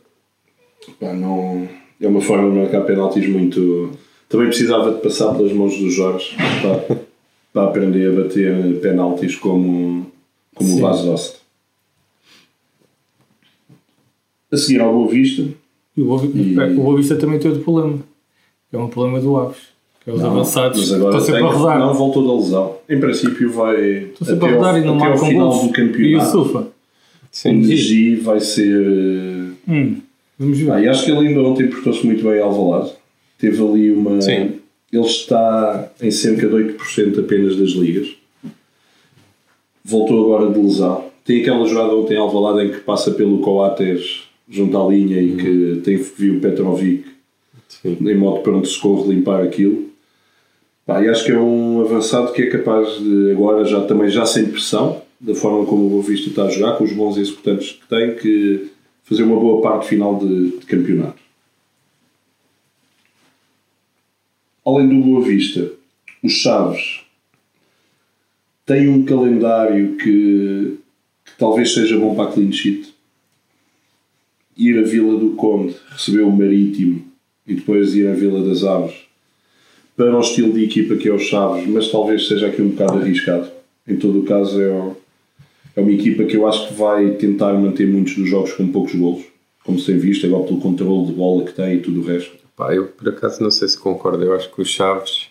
Pá, 1.00 1.12
não, 1.14 1.68
é 2.00 2.08
uma 2.08 2.22
forma 2.22 2.50
de 2.50 2.56
marcar 2.58 2.82
penaltis 2.82 3.28
muito. 3.28 3.90
Também 4.30 4.48
precisava 4.48 4.92
de 4.92 5.02
passar 5.02 5.34
pelas 5.34 5.52
mãos 5.52 5.76
do 5.78 5.90
Jorge 5.90 6.36
para, 6.62 7.00
para 7.54 7.64
aprender 7.66 8.12
a 8.12 8.24
bater 8.24 8.80
penaltis 8.80 9.36
como, 9.36 10.06
como 10.56 10.76
o. 10.78 10.80
Vaz 10.80 11.02
Dost. 11.02 11.36
A 14.52 14.58
seguir 14.58 14.82
ao 14.82 14.92
Boa 14.94 15.08
Vista, 15.10 15.44
E 15.96 16.02
o 16.02 16.06
Boa, 16.06 16.24
E- 16.26 16.56
o 16.78 16.82
Boa 16.84 16.98
Vista 16.98 17.16
também 17.16 17.40
tem 17.40 17.50
outro 17.52 17.64
problema. 17.64 18.00
Que 18.70 18.76
é 18.76 18.80
um 18.80 18.88
problema 18.88 19.20
do 19.20 19.38
Aves. 19.38 19.58
Que 20.04 20.10
é 20.10 20.14
os 20.14 20.22
Não, 20.22 20.32
avançados 20.32 20.80
mas 20.80 20.94
agora 20.94 21.18
estão 21.18 21.26
sempre 21.36 21.44
a 21.50 21.52
rodar. 21.54 21.80
Não 21.80 21.94
voltou 21.94 22.26
da 22.28 22.34
lesão. 22.42 22.76
Em 22.90 23.00
princípio 23.00 23.52
vai 23.52 23.82
Estão 24.06 24.28
sempre 24.28 24.46
até 24.46 24.54
a 24.54 24.58
rodar 24.58 24.74
ao, 24.76 24.82
e 24.82 24.86
não 24.86 24.96
marcam 24.96 25.26
final 25.28 25.50
gols. 25.50 25.62
do 25.62 25.68
E 25.68 25.70
o 25.70 25.74
campeonato. 25.74 26.32
Sufa? 26.32 26.60
O 26.60 26.68
Sim. 27.32 27.54
Negi 27.54 28.16
vai 28.16 28.40
ser. 28.42 29.54
Hum, 29.68 29.98
vamos 30.40 30.58
ver. 30.58 30.72
Ah, 30.72 30.82
e 30.82 30.88
acho 30.90 31.06
que 31.06 31.12
ele 31.12 31.28
ainda 31.30 31.42
ontem 31.42 31.68
portou-se 31.70 32.06
muito 32.06 32.24
bem 32.24 32.40
ao 32.42 32.50
Alvalade. 32.50 32.92
Teve 33.38 33.62
ali 33.64 33.92
uma. 33.92 34.22
Sim. 34.22 34.54
Ele 34.92 35.06
está 35.06 35.92
em 36.02 36.12
cerca 36.12 36.48
de 36.48 36.54
8% 36.54 37.20
apenas 37.20 37.56
das 37.56 37.70
ligas. 37.70 38.16
Voltou 39.84 40.26
agora 40.26 40.52
de 40.52 40.60
lesão. 40.60 41.06
Tem 41.24 41.42
aquela 41.42 41.66
jogada 41.66 41.96
ontem 41.96 42.16
em 42.16 42.18
Alvalade 42.18 42.68
em 42.68 42.72
que 42.72 42.80
passa 42.80 43.12
pelo 43.12 43.40
Coates 43.40 44.24
junto 44.50 44.78
à 44.78 44.88
linha 44.88 45.22
e 45.22 45.36
que 45.38 45.82
tem 45.84 45.98
viu 45.98 46.36
o 46.36 46.40
Petrovic 46.42 47.06
Sim. 47.70 47.98
em 48.02 48.16
modo 48.16 48.42
pronto 48.42 48.68
de 48.68 48.74
socorro 48.74 49.12
limpar 49.12 49.42
aquilo. 49.42 49.90
Pá, 50.86 51.02
e 51.02 51.08
acho 51.08 51.24
que 51.24 51.32
é 51.32 51.40
um 51.40 51.82
avançado 51.82 52.34
que 52.34 52.42
é 52.42 52.48
capaz 52.48 53.00
de 53.00 53.32
agora 53.32 53.64
já 53.64 53.82
também 53.82 54.10
já 54.10 54.26
sem 54.26 54.48
pressão, 54.48 55.02
da 55.20 55.34
forma 55.34 55.66
como 55.66 55.86
o 55.86 55.90
Boa 55.90 56.04
Vista 56.04 56.30
está 56.30 56.46
a 56.46 56.50
jogar, 56.50 56.78
com 56.78 56.84
os 56.84 56.92
bons 56.92 57.18
executantes 57.18 57.72
que 57.72 57.88
tem, 57.88 58.16
que 58.16 58.72
fazer 59.04 59.24
uma 59.24 59.40
boa 59.40 59.62
parte 59.62 59.88
final 59.88 60.18
de, 60.18 60.58
de 60.58 60.66
campeonato. 60.66 61.22
Além 64.64 64.88
do 64.88 65.04
Boa 65.04 65.26
Vista, 65.26 65.72
os 66.24 66.34
Chaves 66.34 67.02
têm 68.64 68.88
um 68.90 69.04
calendário 69.04 69.96
que, 69.96 70.78
que 71.26 71.32
talvez 71.40 71.74
seja 71.74 71.98
bom 71.98 72.14
para 72.14 72.30
a 72.30 72.32
clean 72.32 72.52
sheet. 72.52 72.94
Ir 74.56 74.78
à 74.78 74.84
Vila 74.84 75.18
do 75.18 75.32
Conde, 75.32 75.76
receber 75.90 76.22
o 76.22 76.32
Marítimo 76.32 77.04
e 77.48 77.56
depois 77.56 77.96
ir 77.96 78.08
à 78.08 78.14
Vila 78.14 78.48
das 78.48 78.64
Aves 78.64 78.94
para 79.98 80.16
o 80.16 80.22
estilo 80.22 80.54
de 80.54 80.64
equipa 80.64 80.96
que 80.96 81.10
é 81.10 81.12
o 81.12 81.18
Chaves, 81.18 81.68
mas 81.68 81.90
talvez 81.90 82.28
seja 82.28 82.46
aqui 82.46 82.62
um 82.62 82.70
bocado 82.70 83.00
arriscado. 83.00 83.50
Em 83.88 83.96
todo 83.96 84.20
o 84.20 84.24
caso, 84.24 84.62
é, 84.62 84.92
é 85.76 85.82
uma 85.82 85.92
equipa 85.92 86.24
que 86.26 86.38
eu 86.38 86.48
acho 86.48 86.68
que 86.68 86.76
vai 86.76 87.10
tentar 87.16 87.54
manter 87.54 87.88
muitos 87.88 88.16
dos 88.16 88.30
jogos 88.30 88.54
com 88.54 88.68
poucos 88.68 88.94
golos, 88.94 89.24
como 89.64 89.80
se 89.80 89.88
tem 89.88 89.98
visto, 89.98 90.28
agora 90.28 90.44
pelo 90.44 90.62
controle 90.62 91.08
de 91.08 91.14
bola 91.14 91.46
que 91.46 91.54
tem 91.54 91.78
e 91.78 91.80
tudo 91.80 92.02
o 92.02 92.04
resto. 92.04 92.41
Pá, 92.62 92.76
eu 92.76 92.86
por 92.86 93.10
acaso 93.10 93.42
não 93.42 93.50
sei 93.50 93.68
se 93.68 93.76
concordo, 93.80 94.24
eu 94.24 94.36
acho 94.36 94.52
que 94.54 94.62
o 94.62 94.66
Chaves, 94.66 95.30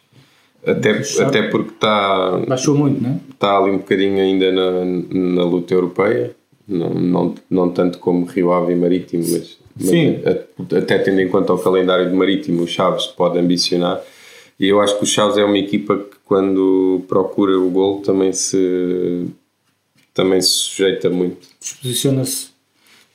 até, 0.67 0.95
Chaves- 0.95 1.21
até 1.21 1.43
porque 1.43 1.71
está 1.71 2.39
Baixou 2.49 2.75
muito, 2.77 3.01
não 3.01 3.11
é? 3.11 3.21
está 3.33 3.57
ali 3.57 3.71
um 3.71 3.79
bocadinho 3.79 4.19
ainda 4.21 4.51
na, 4.51 4.85
na 4.85 5.45
luta 5.45 5.73
europeia, 5.73 6.35
não, 6.67 6.91
não, 6.91 7.35
não 7.49 7.71
tanto 7.71 7.99
como 8.01 8.25
Rio 8.27 8.51
Ave 8.53 8.73
e 8.73 8.77
Marítimo, 8.77 9.23
mas, 9.23 9.59
mas 9.77 9.91
Sim. 9.91 10.21
a- 10.27 10.77
até 10.79 10.99
tendo 10.99 11.21
em 11.21 11.29
conta 11.29 11.53
o 11.53 11.59
calendário 11.59 12.11
do 12.11 12.17
Marítimo, 12.17 12.65
o 12.65 12.67
Chaves 12.67 13.07
pode 13.07 13.39
ambicionar. 13.39 14.01
E 14.59 14.67
eu 14.67 14.81
acho 14.81 14.99
que 14.99 15.05
o 15.05 15.07
Chaves 15.07 15.39
é 15.39 15.45
uma 15.45 15.57
equipa 15.57 15.97
que 15.99 16.17
quando 16.25 17.03
procura 17.09 17.57
o 17.59 17.71
gol 17.71 18.01
também 18.03 18.33
se 18.33 19.27
também 20.13 20.41
se 20.43 20.49
sujeita 20.51 21.09
muito. 21.09 21.47
Posiciona-se. 21.81 22.50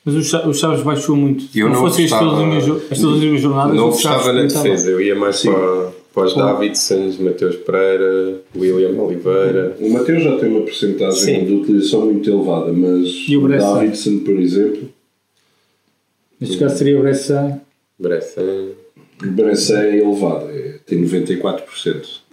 Mas 0.06 0.14
o 0.16 0.24
Cha- 0.24 0.48
o 0.48 0.54
Chaves 0.54 0.84
baixou 0.84 1.16
muito. 1.16 1.44
Se 1.44 1.60
Eu 1.60 1.68
não 1.68 1.74
não 1.76 1.82
fossem 1.82 2.06
estas 2.06 2.22
últimas, 2.22 2.84
estas 2.92 3.04
últimas 3.04 3.42
jornadas, 3.42 3.76
Não 3.76 3.90
gostava 3.90 4.32
na 4.32 4.46
estava. 4.46 4.64
defesa, 4.66 4.92
eu 4.92 5.02
ia 5.02 5.16
mais 5.16 5.38
Sim. 5.38 5.52
para, 5.52 5.92
para 6.14 6.24
os 6.26 6.36
Davidsons, 6.36 7.18
Mateus 7.18 7.56
Pereira, 7.56 8.42
William 8.56 9.02
Oliveira. 9.02 9.76
O 9.80 9.90
Mateus 9.90 10.24
já 10.24 10.38
tem 10.38 10.50
uma 10.50 10.62
porcentagem 10.62 11.20
Sim. 11.40 11.46
de 11.46 11.54
utilização 11.56 12.06
muito 12.06 12.30
elevada, 12.30 12.72
mas 12.72 13.08
E 13.28 13.36
o? 13.36 13.48
Davidson, 13.48 14.20
por 14.20 14.40
exemplo, 14.40 14.90
Neste 16.40 16.58
caso 16.58 16.78
seria 16.78 17.00
o 17.00 17.02
Bressan. 17.02 17.60
Bressan. 17.98 18.68
o 19.24 19.28
Bressan 19.28 19.80
é 19.80 19.98
elevado, 19.98 20.50
é- 20.52 20.80
tem 20.86 21.00
94%. 21.00 22.24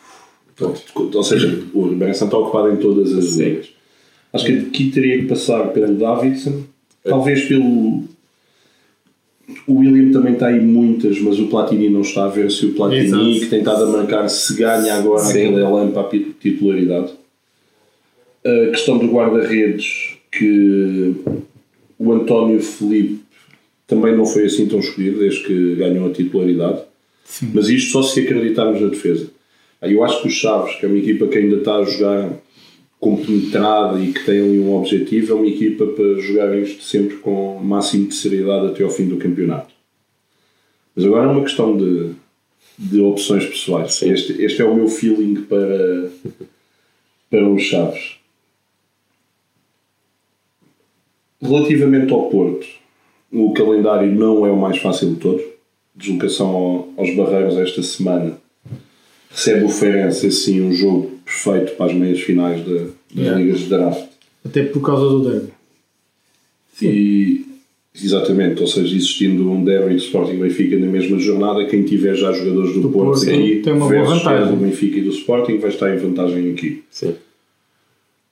Portanto, 0.56 1.16
ou 1.16 1.22
seja, 1.24 1.62
o 1.72 1.86
Bressan 1.86 2.26
está 2.26 2.36
ocupado 2.36 2.70
em 2.70 2.76
todas 2.76 3.12
as 3.16 3.34
ligas. 3.36 3.68
Acho 4.32 4.44
que 4.46 4.52
aqui 4.58 4.90
teria 4.90 5.18
que 5.18 5.26
passar 5.26 5.68
pelo 5.72 5.94
Davidson, 5.94 6.64
talvez 7.04 7.44
pelo. 7.44 8.04
O 9.66 9.74
William 9.74 10.12
também 10.12 10.34
está 10.34 10.48
aí 10.48 10.60
muitas, 10.60 11.20
mas 11.20 11.38
o 11.38 11.48
Platini 11.48 11.88
não 11.88 12.00
está 12.00 12.24
a 12.24 12.28
ver 12.28 12.50
se 12.50 12.66
o 12.66 12.72
Platini, 12.74 13.04
Exato. 13.06 13.24
que 13.40 13.46
tem 13.46 13.58
estado 13.58 13.84
a 13.84 13.86
marcar, 13.88 14.28
se 14.28 14.54
ganha 14.54 14.94
agora 14.94 15.22
Sim. 15.24 15.30
aquele 15.30 15.60
elan 15.62 15.90
para 15.90 16.02
a 16.02 16.10
titularidade. 16.40 17.12
A 18.44 18.70
questão 18.70 18.98
do 18.98 19.06
guarda-redes, 19.08 20.16
que 20.30 21.14
o 21.98 22.12
António 22.12 22.60
Felipe 22.60 23.20
também 23.86 24.16
não 24.16 24.24
foi 24.24 24.46
assim 24.46 24.66
tão 24.66 24.78
escolhido 24.78 25.18
desde 25.18 25.44
que 25.44 25.74
ganhou 25.74 26.08
a 26.08 26.12
titularidade. 26.12 26.80
Sim. 27.24 27.50
Mas 27.52 27.68
isto 27.68 27.90
só 27.92 28.02
se 28.02 28.20
acreditarmos 28.20 28.80
na 28.80 28.88
defesa. 28.88 29.28
Ah, 29.80 29.88
Eu 29.88 30.02
acho 30.02 30.22
que 30.22 30.28
os 30.28 30.34
Chaves, 30.34 30.76
que 30.76 30.86
é 30.86 30.88
uma 30.88 30.98
equipa 30.98 31.26
que 31.26 31.38
ainda 31.38 31.56
está 31.56 31.76
a 31.76 31.84
jogar 31.84 32.30
compenetrada 33.02 33.98
e 33.98 34.12
que 34.12 34.24
tem 34.24 34.40
ali 34.40 34.60
um 34.60 34.76
objetivo, 34.76 35.32
é 35.32 35.34
uma 35.34 35.46
equipa 35.48 35.84
para 35.88 36.20
jogar 36.20 36.56
isto 36.56 36.84
sempre 36.84 37.16
com 37.16 37.56
o 37.56 37.64
máximo 37.64 38.06
de 38.06 38.14
seriedade 38.14 38.68
até 38.68 38.84
ao 38.84 38.90
fim 38.90 39.08
do 39.08 39.16
campeonato. 39.16 39.74
Mas 40.94 41.04
agora 41.04 41.24
é 41.24 41.32
uma 41.32 41.42
questão 41.42 41.76
de, 41.76 42.12
de 42.78 43.00
opções 43.00 43.44
pessoais. 43.44 44.00
Este, 44.02 44.40
este 44.40 44.62
é 44.62 44.64
o 44.64 44.76
meu 44.76 44.86
feeling 44.86 45.42
para, 45.42 46.10
para 47.28 47.48
os 47.48 47.60
Chaves. 47.64 48.18
Relativamente 51.40 52.12
ao 52.12 52.28
Porto, 52.30 52.66
o 53.32 53.52
calendário 53.52 54.14
não 54.14 54.46
é 54.46 54.50
o 54.52 54.56
mais 54.56 54.78
fácil 54.78 55.10
de 55.14 55.16
todos. 55.16 55.42
Deslocação 55.92 56.46
ao- 56.48 56.88
aos 56.98 57.16
Barreiros 57.16 57.56
esta 57.56 57.82
semana. 57.82 58.38
Recebe 59.28 59.64
o 59.64 59.68
Feirense, 59.68 60.28
assim, 60.28 60.60
um 60.60 60.72
jogo 60.72 61.10
perfeito 61.32 61.76
para 61.76 61.86
as 61.86 61.94
meias 61.94 62.20
finais 62.20 62.64
da- 62.64 62.72
das 62.74 62.92
Yeah. 63.14 63.38
ligas 63.40 63.60
de 63.60 63.66
draft. 63.68 64.04
Até 64.44 64.64
por 64.64 64.80
causa 64.80 65.08
do 65.08 65.30
derby. 65.30 65.48
E, 66.80 67.44
exatamente, 67.94 68.60
ou 68.60 68.66
seja, 68.66 68.94
existindo 68.96 69.50
um 69.50 69.62
derby 69.64 69.94
de 69.96 70.02
Sporting 70.04 70.38
Benfica 70.38 70.78
na 70.78 70.86
mesma 70.86 71.18
jornada, 71.18 71.64
quem 71.66 71.82
tiver 71.84 72.14
já 72.14 72.32
jogadores 72.32 72.74
do, 72.74 72.80
Do 72.82 72.90
Porto, 72.90 73.20
Porto, 73.20 73.30
aqui, 73.30 73.60
tem 73.62 73.72
uma 73.72 73.88
boa 73.88 74.04
vantagem. 74.04 74.48
do 74.54 74.56
Benfica 74.56 74.98
e 74.98 75.02
do 75.02 75.10
Sporting, 75.10 75.58
vai 75.58 75.70
estar 75.70 75.94
em 75.94 75.98
vantagem 75.98 76.50
aqui. 76.52 76.82
Sim. 76.90 77.14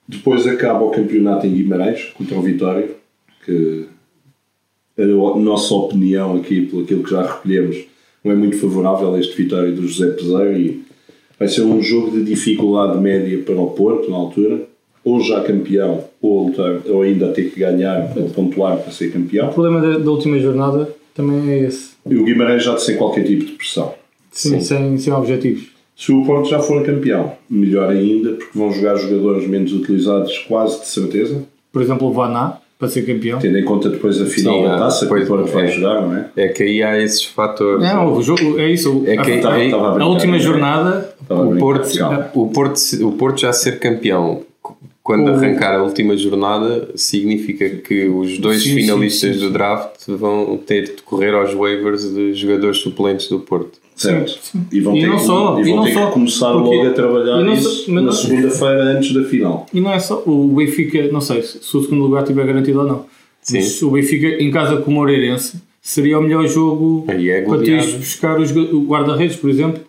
Depois 0.07 0.45
acaba 0.47 0.83
o 0.83 0.89
campeonato 0.91 1.45
em 1.47 1.53
Guimarães, 1.53 2.05
contra 2.15 2.37
o 2.37 2.41
Vitória, 2.41 2.89
que 3.45 3.85
a 4.97 5.05
nossa 5.39 5.73
opinião 5.73 6.35
aqui, 6.37 6.61
pelo 6.65 6.83
aquilo 6.83 7.03
que 7.03 7.11
já 7.11 7.21
recolhemos, 7.21 7.77
não 8.23 8.31
é 8.33 8.35
muito 8.35 8.57
favorável 8.57 9.15
a 9.15 9.19
este 9.19 9.35
Vitória 9.41 9.71
do 9.71 9.87
José 9.87 10.11
Peseiro 10.11 10.59
e 10.59 10.83
vai 11.41 11.47
ser 11.47 11.63
um 11.63 11.81
jogo 11.81 12.11
de 12.11 12.23
dificuldade 12.23 12.99
média 12.99 13.39
para 13.43 13.55
o 13.59 13.67
Porto, 13.71 14.11
na 14.11 14.15
altura, 14.17 14.61
ou 15.03 15.19
já 15.19 15.41
campeão, 15.41 16.03
ou, 16.21 16.47
lutar- 16.49 16.81
ou 16.87 17.01
ainda 17.01 17.29
ter 17.29 17.49
que 17.49 17.59
ganhar 17.59 18.13
ou 18.15 18.29
pontuar 18.29 18.77
para 18.77 18.91
ser 18.91 19.07
O 19.07 19.13
campeão. 19.13 19.47
problema 19.49 19.81
da, 19.81 19.97
da 19.97 20.11
última 20.11 20.37
jornada 20.37 20.87
também 21.15 21.49
é 21.49 21.59
esse. 21.65 21.91
E 22.07 22.15
o 22.15 22.23
Guimarães 22.23 22.63
já 22.63 22.77
sem 22.77 22.95
qualquer 22.97 23.23
tipo 23.23 23.43
de 23.45 23.53
pressão. 23.53 23.93
Sim, 24.31 24.51
Sim. 24.51 24.61
Sem, 24.61 24.97
sem 24.99 25.13
objetivos. 25.13 25.71
Se 25.97 26.11
o 26.11 26.23
Porto 26.23 26.47
já 26.49 26.59
for 26.59 26.83
campeão, 26.85 27.33
melhor 27.49 27.89
ainda, 27.89 28.33
porque 28.33 28.57
vão 28.57 28.71
jogar 28.71 28.95
jogadores 28.97 29.47
menos 29.47 29.73
utilizados 29.73 30.37
quase 30.47 30.79
de 30.81 30.87
certeza, 30.87 31.43
Por 31.73 31.81
exemplo, 31.81 32.07
o 32.07 32.13
Vaná, 32.13 32.57
para 32.79 32.87
ser 32.89 33.03
campeão. 33.05 33.37
tendo 33.39 33.57
em 33.59 33.63
conta 33.65 33.89
depois 33.89 34.19
a 34.19 34.25
final 34.25 34.55
Sim, 34.55 34.63
da 34.63 34.77
taça 34.77 34.99
que 35.05 35.13
depois- 35.13 35.23
o 35.25 35.27
Porto 35.27 35.51
vai 35.51 35.65
é. 35.65 35.67
jogar, 35.67 36.01
não 36.01 36.15
é? 36.15 36.25
É 36.35 36.47
que 36.47 36.63
aí 36.63 36.81
há 36.81 36.97
esses 37.03 37.23
fatores. 37.23 37.83
Não, 37.83 38.13
o 38.13 38.21
jogo, 38.23 38.59
é 38.59 38.71
isso. 38.71 39.03
É 39.05 39.17
que 39.17 39.31
a, 39.31 39.35
estava 39.35 39.53
a 39.53 39.57
a 39.57 39.59
brincar, 39.93 40.05
última 40.07 40.35
é? 40.37 40.39
jornada, 40.39 41.13
Estava 41.31 41.49
o 41.49 41.57
Porto, 41.57 41.89
o, 42.35 42.47
Porto, 42.49 43.07
o 43.07 43.11
Porto 43.13 43.41
já 43.41 43.53
ser 43.53 43.79
campeão 43.79 44.41
quando 45.03 45.29
O- 45.29 45.33
arrancar 45.33 45.75
a 45.79 45.83
última 45.83 46.15
jornada 46.15 46.89
significa 46.95 47.67
que 47.69 48.07
os 48.07 48.37
dois 48.37 48.61
Sim, 48.63 48.75
finalistas 48.75 49.33
sim, 49.35 49.39
sim. 49.39 49.45
do 49.47 49.51
draft 49.51 50.07
vão 50.07 50.57
ter 50.57 50.83
de 50.95 51.01
correr 51.01 51.33
aos 51.33 51.53
waivers 51.53 52.13
de 52.13 52.33
jogadores 52.33 52.77
suplentes 52.77 53.27
do 53.27 53.39
Porto. 53.39 53.79
Certo. 53.95 54.31
Sim. 54.41 54.65
E 54.71 54.79
vão 54.79 54.95
E 54.95 55.01
ter, 55.01 55.07
não 55.07 55.17
que, 55.17 55.23
só- 55.25 55.59
e 55.59 55.69
e 55.69 55.75
não 55.75 55.83
ter 55.83 55.93
só, 55.93 56.05
que 56.07 56.13
começar 56.13 56.53
porque- 56.53 56.75
logo 56.75 56.87
a 56.89 56.93
trabalhar 56.93 57.53
isso 57.53 57.85
só- 57.85 57.91
na 57.91 58.11
segunda-feira 58.11 58.83
antes 58.83 59.13
da 59.13 59.23
final. 59.23 59.65
e 59.73 59.81
não 59.81 59.91
é 59.91 59.99
só 59.99 60.23
o 60.25 60.47
Benfica, 60.49 61.07
não 61.11 61.21
sei 61.21 61.41
se, 61.41 61.59
se 61.63 61.77
o 61.77 61.81
segundo 61.81 62.03
lugar 62.03 62.21
estiver 62.23 62.45
garantido 62.45 62.79
ou 62.81 62.85
não. 62.87 63.05
Sim. 63.41 63.57
Mas 63.57 63.81
o 63.81 63.89
Benfica 63.91 64.27
em 64.41 64.51
casa 64.51 64.77
com 64.77 64.91
o 64.91 64.93
Moreirense 64.93 65.57
seria 65.81 66.17
o 66.19 66.21
melhor 66.21 66.47
jogo 66.47 67.05
é 67.07 67.41
para 67.41 67.57
teres 67.59 67.93
buscar 67.93 68.39
os 68.39 68.51
guarda-redes, 68.51 69.35
por 69.35 69.49
exemplo, 69.49 69.81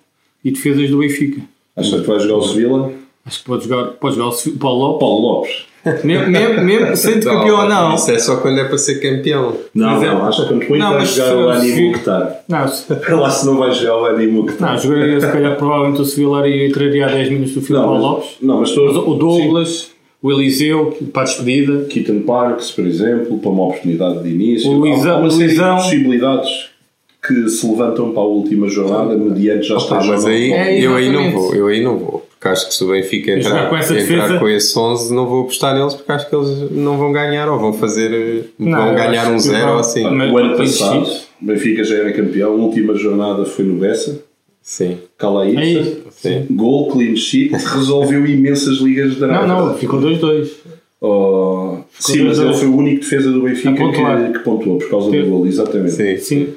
e 0.45 0.51
defesas 0.51 0.91
do 0.91 0.99
Benfica. 0.99 1.41
Achas 1.77 2.01
que 2.01 2.07
vai 2.07 2.21
jogar 2.21 2.37
o 2.37 2.43
Sevilla? 2.43 2.93
Acho 3.25 3.39
que 3.41 3.45
pode 3.47 3.69
jogar, 3.69 3.85
pode 3.93 4.17
jogar 4.17 4.29
o 4.31 4.59
Paulo 4.59 4.81
Lopes, 4.81 5.01
Paulo 5.01 5.21
Lopes. 5.21 5.67
mesmo, 6.05 6.29
mesmo, 6.31 6.63
mesmo 6.65 6.97
sendo 6.97 7.23
campeão 7.25 7.61
ou 7.61 7.69
não. 7.69 7.95
Isso 7.95 8.11
é 8.11 8.19
só 8.19 8.37
quando 8.37 8.59
é 8.59 8.65
para 8.65 8.77
ser 8.79 8.97
campeão. 9.01 9.57
Não, 9.75 9.91
Mas 9.93 10.03
é- 10.03 10.07
não, 10.07 10.25
acho 10.27 10.49
que 10.49 10.55
muito 10.55 10.77
Não, 10.77 10.93
vai 10.93 11.07
jogar 11.07 11.29
se- 11.29 11.35
o 11.35 11.49
Ani 11.51 11.81
Mukhtar. 11.83 12.45
Não, 12.49 12.67
se- 12.69 12.93
Lá 13.13 13.31
se 13.31 13.47
não 13.47 13.57
vai 13.59 13.71
jogar 13.73 14.01
o 14.01 14.05
Ani 14.07 14.27
não 14.27 14.33
Mukhtar. 14.43 14.79
jogaria 14.79 15.21
se 15.21 15.31
calhar 15.31 15.57
provavelmente 15.57 16.01
o 16.01 16.05
Sevilla 16.05 16.49
e 16.49 16.69
entraria 16.69 17.07
a 17.07 17.09
10 17.11 17.29
minutos 17.31 17.55
do 17.55 17.61
Filipe 17.63 17.75
Não, 17.81 17.85
Paulo 17.85 18.01
Lopes. 18.03 18.31
Não, 18.43 18.59
mas 18.61 18.69
estou... 18.71 18.87
Mas 18.87 18.97
o 18.97 19.15
Douglas, 19.15 19.91
o 20.21 20.33
Eliseu, 20.33 20.97
para 21.13 21.23
a 21.23 21.25
despedida. 21.25 21.85
Keaton 21.85 22.21
Parks, 22.23 22.71
por 22.73 22.85
exemplo, 22.87 23.39
para 23.39 23.51
uma 23.51 23.65
oportunidade 23.67 24.23
de 24.25 24.29
início. 24.31 24.69
O 24.71 24.75
Luizão- 24.79 25.17
Há 25.17 25.21
uma 25.21 25.31
série 25.31 25.47
Luizão- 25.47 25.77
de 25.77 25.83
possibilidades 25.83 26.51
que 27.27 27.49
se 27.49 27.67
levantam 27.67 28.11
para 28.13 28.23
a 28.23 28.27
última 28.27 28.69
jornada 28.69 29.17
mediante 29.17 29.69
já 29.69 29.77
esteja 29.77 30.07
mas 30.07 30.25
aí, 30.27 30.53
É, 30.53 30.81
eu 30.81 30.95
aí 30.95 31.09
não 31.11 31.31
vou, 31.31 31.55
eu 31.55 31.67
aí 31.69 31.83
não 31.83 31.97
vou. 31.99 32.27
Porque 32.39 32.49
acho 32.49 32.69
que 32.69 32.75
se 32.75 32.83
o 32.83 32.89
Benfica 32.89 33.31
entrar, 33.31 33.69
com 33.71 33.77
essa 33.77 33.93
entrar 33.97 34.23
defesa- 34.27 34.39
com 34.41 34.49
esse 34.49 34.77
11, 34.77 35.15
não 35.15 35.27
vou 35.29 35.43
apostar 35.43 35.77
neles 35.77 35.95
porque 35.95 36.11
acho 36.11 36.29
que 36.29 36.35
eles 36.35 36.71
não 36.73 36.99
vão 36.99 37.13
ganhar 37.13 37.49
ou 37.49 37.61
vão 37.61 37.73
fazer. 37.73 38.47
Não, 38.59 38.87
vão 38.87 38.95
ganhar 38.97 39.31
um 39.31 39.39
zero 39.39 39.65
vão- 39.67 39.75
ou 39.75 39.79
assim. 39.81 40.03
O 40.05 40.39
ano 40.39 40.57
passado, 40.57 41.07
o 41.41 41.45
Benfica 41.47 41.85
já 41.85 41.95
era 41.99 42.13
campeão, 42.13 42.51
a 42.51 42.57
última 42.57 42.97
jornada 42.97 43.45
foi 43.45 43.65
no 43.65 43.75
Bessa, 43.75 44.21
Sim, 44.61 44.99
Calaíta, 45.17 45.61
Aí. 45.61 46.03
sim. 46.11 46.47
gol, 46.51 46.89
clean 46.91 47.15
sheet, 47.17 47.53
resolveu 47.53 48.27
imensas 48.27 48.79
ligas 48.79 49.15
de 49.15 49.21
Não, 49.21 49.47
não, 49.47 49.75
ficou 49.75 50.01
2-2. 50.01 50.49
Oh, 51.01 51.79
sim, 51.99 52.23
mas 52.23 52.39
ele 52.39 52.55
foi 52.55 52.69
o 52.69 52.77
único 52.77 53.01
defesa 53.01 53.31
do 53.31 53.43
Benfica 53.43 53.73
que, 53.75 54.33
que 54.33 54.39
pontuou 54.41 54.79
por 54.79 54.89
causa 54.89 55.11
Sim. 55.11 55.21
do 55.23 55.27
gol, 55.31 55.47
exatamente. 55.47 55.93
Sim. 55.93 56.17
Sim. 56.17 56.49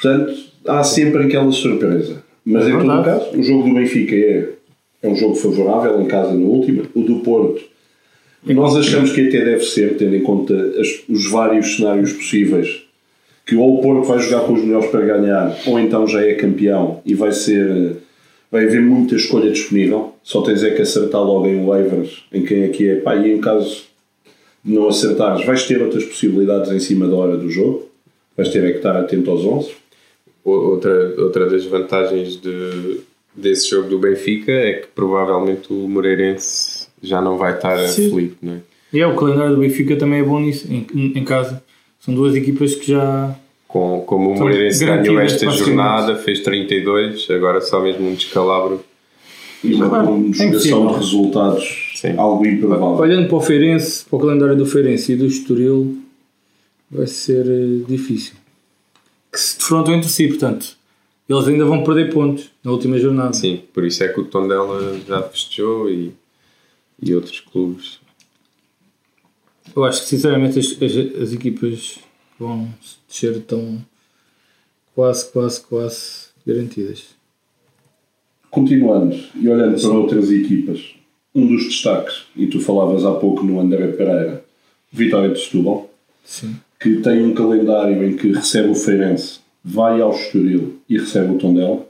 Portanto, 0.00 0.34
há 0.66 0.82
sempre 0.84 1.24
aquela 1.24 1.50
surpresa. 1.52 2.22
Mas 2.44 2.66
É 2.66 2.70
em 2.70 2.72
todo 2.78 3.04
caso, 3.04 3.30
o 3.38 3.42
jogo 3.42 3.68
do 3.68 3.74
Benfica 3.74 4.14
é, 4.14 4.48
é 5.02 5.08
um 5.08 5.16
jogo 5.16 5.34
favorável 5.34 6.00
em 6.00 6.06
casa 6.06 6.34
na 6.34 6.44
última. 6.44 6.82
O 6.94 7.02
do 7.02 7.16
Porto 7.20 7.62
Nós 8.46 8.76
achamos 8.76 9.12
que 9.12 9.28
até 9.28 9.42
deve 9.42 9.64
ser, 9.64 9.96
tendo 9.96 10.14
em 10.14 10.20
conta 10.20 10.54
as- 10.78 11.02
os 11.08 11.30
vários 11.30 11.76
cenários 11.76 12.12
possíveis, 12.12 12.82
que 13.46 13.56
ou 13.56 13.78
o 13.78 13.82
Porto 13.82 14.06
vai 14.06 14.18
jogar 14.18 14.40
com 14.40 14.52
os 14.52 14.62
melhores 14.62 14.90
para 14.90 15.00
ganhar, 15.00 15.56
ou 15.66 15.78
então 15.78 16.06
já 16.06 16.22
é 16.22 16.34
campeão 16.34 17.00
e 17.06 17.14
vai 17.14 17.32
ser. 17.32 17.96
Vai 18.52 18.66
haver 18.66 18.82
muita 18.82 19.16
escolha 19.16 19.50
disponível, 19.50 20.12
só 20.22 20.42
tens 20.42 20.62
é 20.62 20.70
que 20.70 20.82
acertar 20.82 21.22
logo 21.24 21.46
em 21.48 21.64
waivers 21.64 22.24
em 22.32 22.44
quem 22.44 22.62
é 22.64 22.68
que 22.68 22.88
é. 22.88 22.96
Pá, 22.96 23.16
e 23.16 23.32
em 23.32 23.40
caso 23.40 23.82
de 24.64 24.72
não 24.74 24.88
acertares, 24.88 25.44
vais 25.46 25.64
ter 25.66 25.82
outras 25.82 26.04
possibilidades 26.04 26.70
em 26.70 26.78
cima 26.78 27.08
da 27.08 27.16
hora 27.16 27.36
do 27.36 27.50
jogo, 27.50 27.88
vais 28.36 28.50
ter 28.50 28.62
é 28.64 28.70
que 28.70 28.76
estar 28.76 28.94
atento 28.96 29.30
aos 29.30 29.44
11. 29.44 29.70
Outra, 30.44 31.14
outra 31.16 31.48
das 31.48 31.64
vantagens 31.64 32.36
de, 32.36 33.00
desse 33.34 33.70
jogo 33.70 33.88
do 33.88 33.98
Benfica 33.98 34.52
é 34.52 34.74
que 34.74 34.88
provavelmente 34.88 35.72
o 35.72 35.88
Moreirense 35.88 36.86
já 37.02 37.20
não 37.22 37.38
vai 37.38 37.54
estar 37.54 37.78
Sim. 37.78 38.08
aflito, 38.08 38.36
não 38.42 38.54
é? 38.54 38.58
E 38.92 39.00
é, 39.00 39.06
o 39.06 39.16
calendário 39.16 39.54
do 39.54 39.60
Benfica 39.60 39.96
também 39.96 40.20
é 40.20 40.22
bom 40.22 40.38
nisso, 40.38 40.68
em, 40.70 40.86
em 40.94 41.24
casa. 41.24 41.62
São 41.98 42.14
duas 42.14 42.36
equipas 42.36 42.74
que 42.74 42.92
já. 42.92 43.34
Com, 43.66 44.02
como 44.06 44.30
o 44.30 44.38
Moreirense 44.38 44.84
ganhou 44.84 45.18
esta 45.18 45.50
jornada, 45.50 46.14
fez 46.16 46.40
32, 46.40 47.28
agora 47.30 47.60
só 47.60 47.80
mesmo 47.80 48.08
um 48.08 48.14
descalabro. 48.14 48.84
E 49.64 49.74
uma 49.74 49.88
Claro, 49.88 50.04
é 50.04 50.08
conjugação 50.10 50.86
de 50.86 50.94
resultados 50.94 51.92
Sim. 51.96 52.14
algo 52.18 52.46
improvável. 52.46 52.86
Olhando 52.98 53.26
para 53.28 53.36
o 53.36 53.40
Feirense, 53.40 54.04
para 54.04 54.16
o 54.16 54.20
calendário 54.20 54.56
do 54.56 54.66
Feirense 54.66 55.12
e 55.12 55.16
do 55.16 55.26
Estoril, 55.26 55.96
vai 56.90 57.06
ser 57.06 57.46
eh, 57.46 57.84
difícil. 57.88 58.34
Que 59.34 59.40
se 59.40 59.58
defrontam 59.58 59.94
entre 59.94 60.08
si, 60.08 60.28
portanto, 60.28 60.76
eles 61.28 61.48
ainda 61.48 61.64
vão 61.64 61.82
perder 61.82 62.12
pontos 62.12 62.52
na 62.62 62.70
última 62.70 62.96
jornada. 63.00 63.32
Sim, 63.32 63.64
por 63.74 63.84
isso 63.84 64.04
é 64.04 64.08
que 64.08 64.20
o 64.20 64.26
Tondela 64.26 64.96
já 65.00 65.20
festejou 65.24 65.90
e, 65.90 66.14
e 67.02 67.12
outros 67.12 67.40
clubes. 67.40 67.98
Eu 69.74 69.82
acho 69.82 70.02
que 70.02 70.06
sinceramente 70.06 70.60
as, 70.60 70.80
as, 70.80 71.22
as 71.22 71.32
equipas 71.32 71.98
vão 72.38 72.72
descer 73.08 73.42
tão 73.42 73.84
quase, 74.94 75.28
quase, 75.32 75.60
quase 75.62 76.28
garantidas. 76.46 77.06
Continuando 78.52 79.18
e 79.34 79.48
olhando 79.48 79.80
para 79.80 79.90
outras 79.90 80.30
equipas, 80.30 80.94
um 81.34 81.44
dos 81.44 81.64
destaques, 81.64 82.26
e 82.36 82.46
tu 82.46 82.60
falavas 82.60 83.04
há 83.04 83.12
pouco 83.12 83.42
no 83.42 83.58
André 83.58 83.88
Pereira, 83.88 84.44
Vitória 84.92 85.30
de 85.30 85.40
Setúbal, 85.40 85.90
Sim. 86.24 86.54
Que 86.80 86.96
tem 86.96 87.24
um 87.24 87.34
calendário 87.34 88.02
em 88.04 88.16
que 88.16 88.32
recebe 88.32 88.68
o 88.70 88.74
Feirense, 88.74 89.38
vai 89.64 90.00
ao 90.00 90.14
Estoril 90.14 90.74
e 90.88 90.98
recebe 90.98 91.34
o 91.34 91.38
Tondela. 91.38 91.86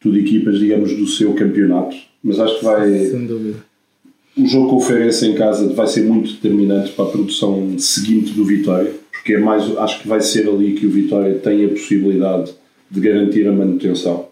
Tudo 0.00 0.18
equipas, 0.18 0.58
digamos, 0.58 0.92
do 0.96 1.06
seu 1.06 1.32
campeonato. 1.34 1.96
Mas 2.22 2.38
acho 2.40 2.58
que 2.58 2.64
vai, 2.64 2.90
Sem 3.06 3.26
dúvida. 3.26 3.58
o 4.36 4.46
jogo 4.46 4.70
com 4.70 4.76
o 4.76 4.80
Feirense 4.80 5.26
em 5.26 5.34
casa 5.34 5.72
vai 5.72 5.86
ser 5.86 6.02
muito 6.04 6.32
determinante 6.32 6.92
para 6.92 7.04
a 7.04 7.08
produção 7.08 7.78
seguinte 7.78 8.32
do 8.32 8.44
Vitória, 8.44 8.92
porque 9.12 9.34
é 9.34 9.38
mais, 9.38 9.76
acho 9.78 10.02
que 10.02 10.08
vai 10.08 10.20
ser 10.20 10.48
ali 10.48 10.72
que 10.74 10.86
o 10.86 10.90
Vitória 10.90 11.34
tem 11.38 11.64
a 11.64 11.68
possibilidade 11.68 12.52
de 12.90 13.00
garantir 13.00 13.46
a 13.46 13.52
manutenção. 13.52 14.28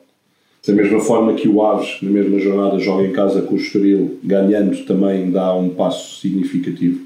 Da 0.66 0.72
mesma 0.72 1.00
forma 1.00 1.34
que 1.34 1.48
o 1.48 1.60
Aves, 1.62 1.98
na 2.02 2.10
mesma 2.10 2.38
jornada, 2.38 2.78
joga 2.78 3.04
em 3.04 3.12
casa 3.12 3.42
com 3.42 3.54
o 3.54 3.58
Estoril, 3.58 4.18
ganhando 4.22 4.76
também 4.84 5.30
dá 5.30 5.54
um 5.54 5.70
passo 5.70 6.20
significativo. 6.20 7.00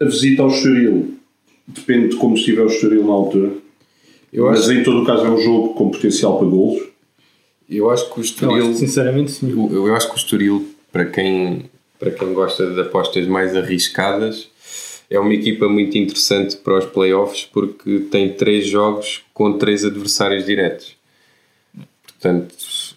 A 0.00 0.04
visita 0.04 0.42
ao 0.42 0.48
Estoril 0.48 1.14
depende 1.66 2.08
de 2.10 2.16
como 2.16 2.34
estiver 2.34 2.62
o 2.62 2.66
Estoril 2.68 3.04
na 3.04 3.12
altura, 3.12 3.52
Eu 4.32 4.46
mas 4.46 4.60
acho, 4.60 4.72
em 4.72 4.82
todo 4.82 5.02
o 5.02 5.06
caso 5.06 5.26
é 5.26 5.30
um 5.30 5.38
jogo 5.40 5.74
com 5.74 5.90
potencial 5.90 6.38
para 6.38 6.46
golos. 6.46 6.82
eu 7.68 7.90
acho 7.90 8.12
que 8.12 8.20
o 8.20 8.22
Estoril. 8.22 8.70
acho 8.70 8.78
sinceramente, 8.78 9.30
sim. 9.32 9.50
Eu, 9.50 9.86
eu 9.86 9.94
acho 9.96 10.08
que 10.08 10.14
o 10.14 10.18
Estoril, 10.18 10.68
para 10.92 11.06
quem, 11.06 11.64
para 11.98 12.10
quem 12.10 12.32
gosta 12.32 12.66
de 12.72 12.80
apostas 12.80 13.26
mais 13.26 13.56
arriscadas, 13.56 14.48
é 15.08 15.18
uma 15.18 15.32
equipa 15.34 15.68
muito 15.68 15.96
interessante 15.96 16.56
para 16.56 16.78
os 16.78 16.84
playoffs 16.86 17.44
porque 17.52 18.00
tem 18.10 18.32
três 18.32 18.66
jogos 18.66 19.22
com 19.32 19.52
três 19.56 19.84
adversários 19.84 20.44
diretos. 20.44 20.96
Portanto, 22.02 22.54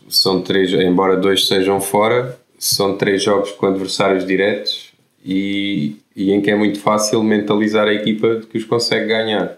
são 0.10 0.42
três, 0.42 0.74
embora 0.74 1.16
dois 1.18 1.48
sejam 1.48 1.80
fora, 1.80 2.40
são 2.58 2.98
três 2.98 3.22
jogos 3.24 3.52
com 3.52 3.68
adversários 3.68 4.26
diretos 4.26 4.92
e, 5.24 5.98
e 6.22 6.32
em 6.32 6.42
que 6.42 6.52
é 6.52 6.56
muito 6.56 6.80
fácil 6.80 7.24
mentalizar 7.24 7.88
a 7.88 7.94
equipa 7.94 8.36
de 8.36 8.46
que 8.48 8.58
os 8.58 8.64
consegue 8.66 9.08
ganhar. 9.08 9.58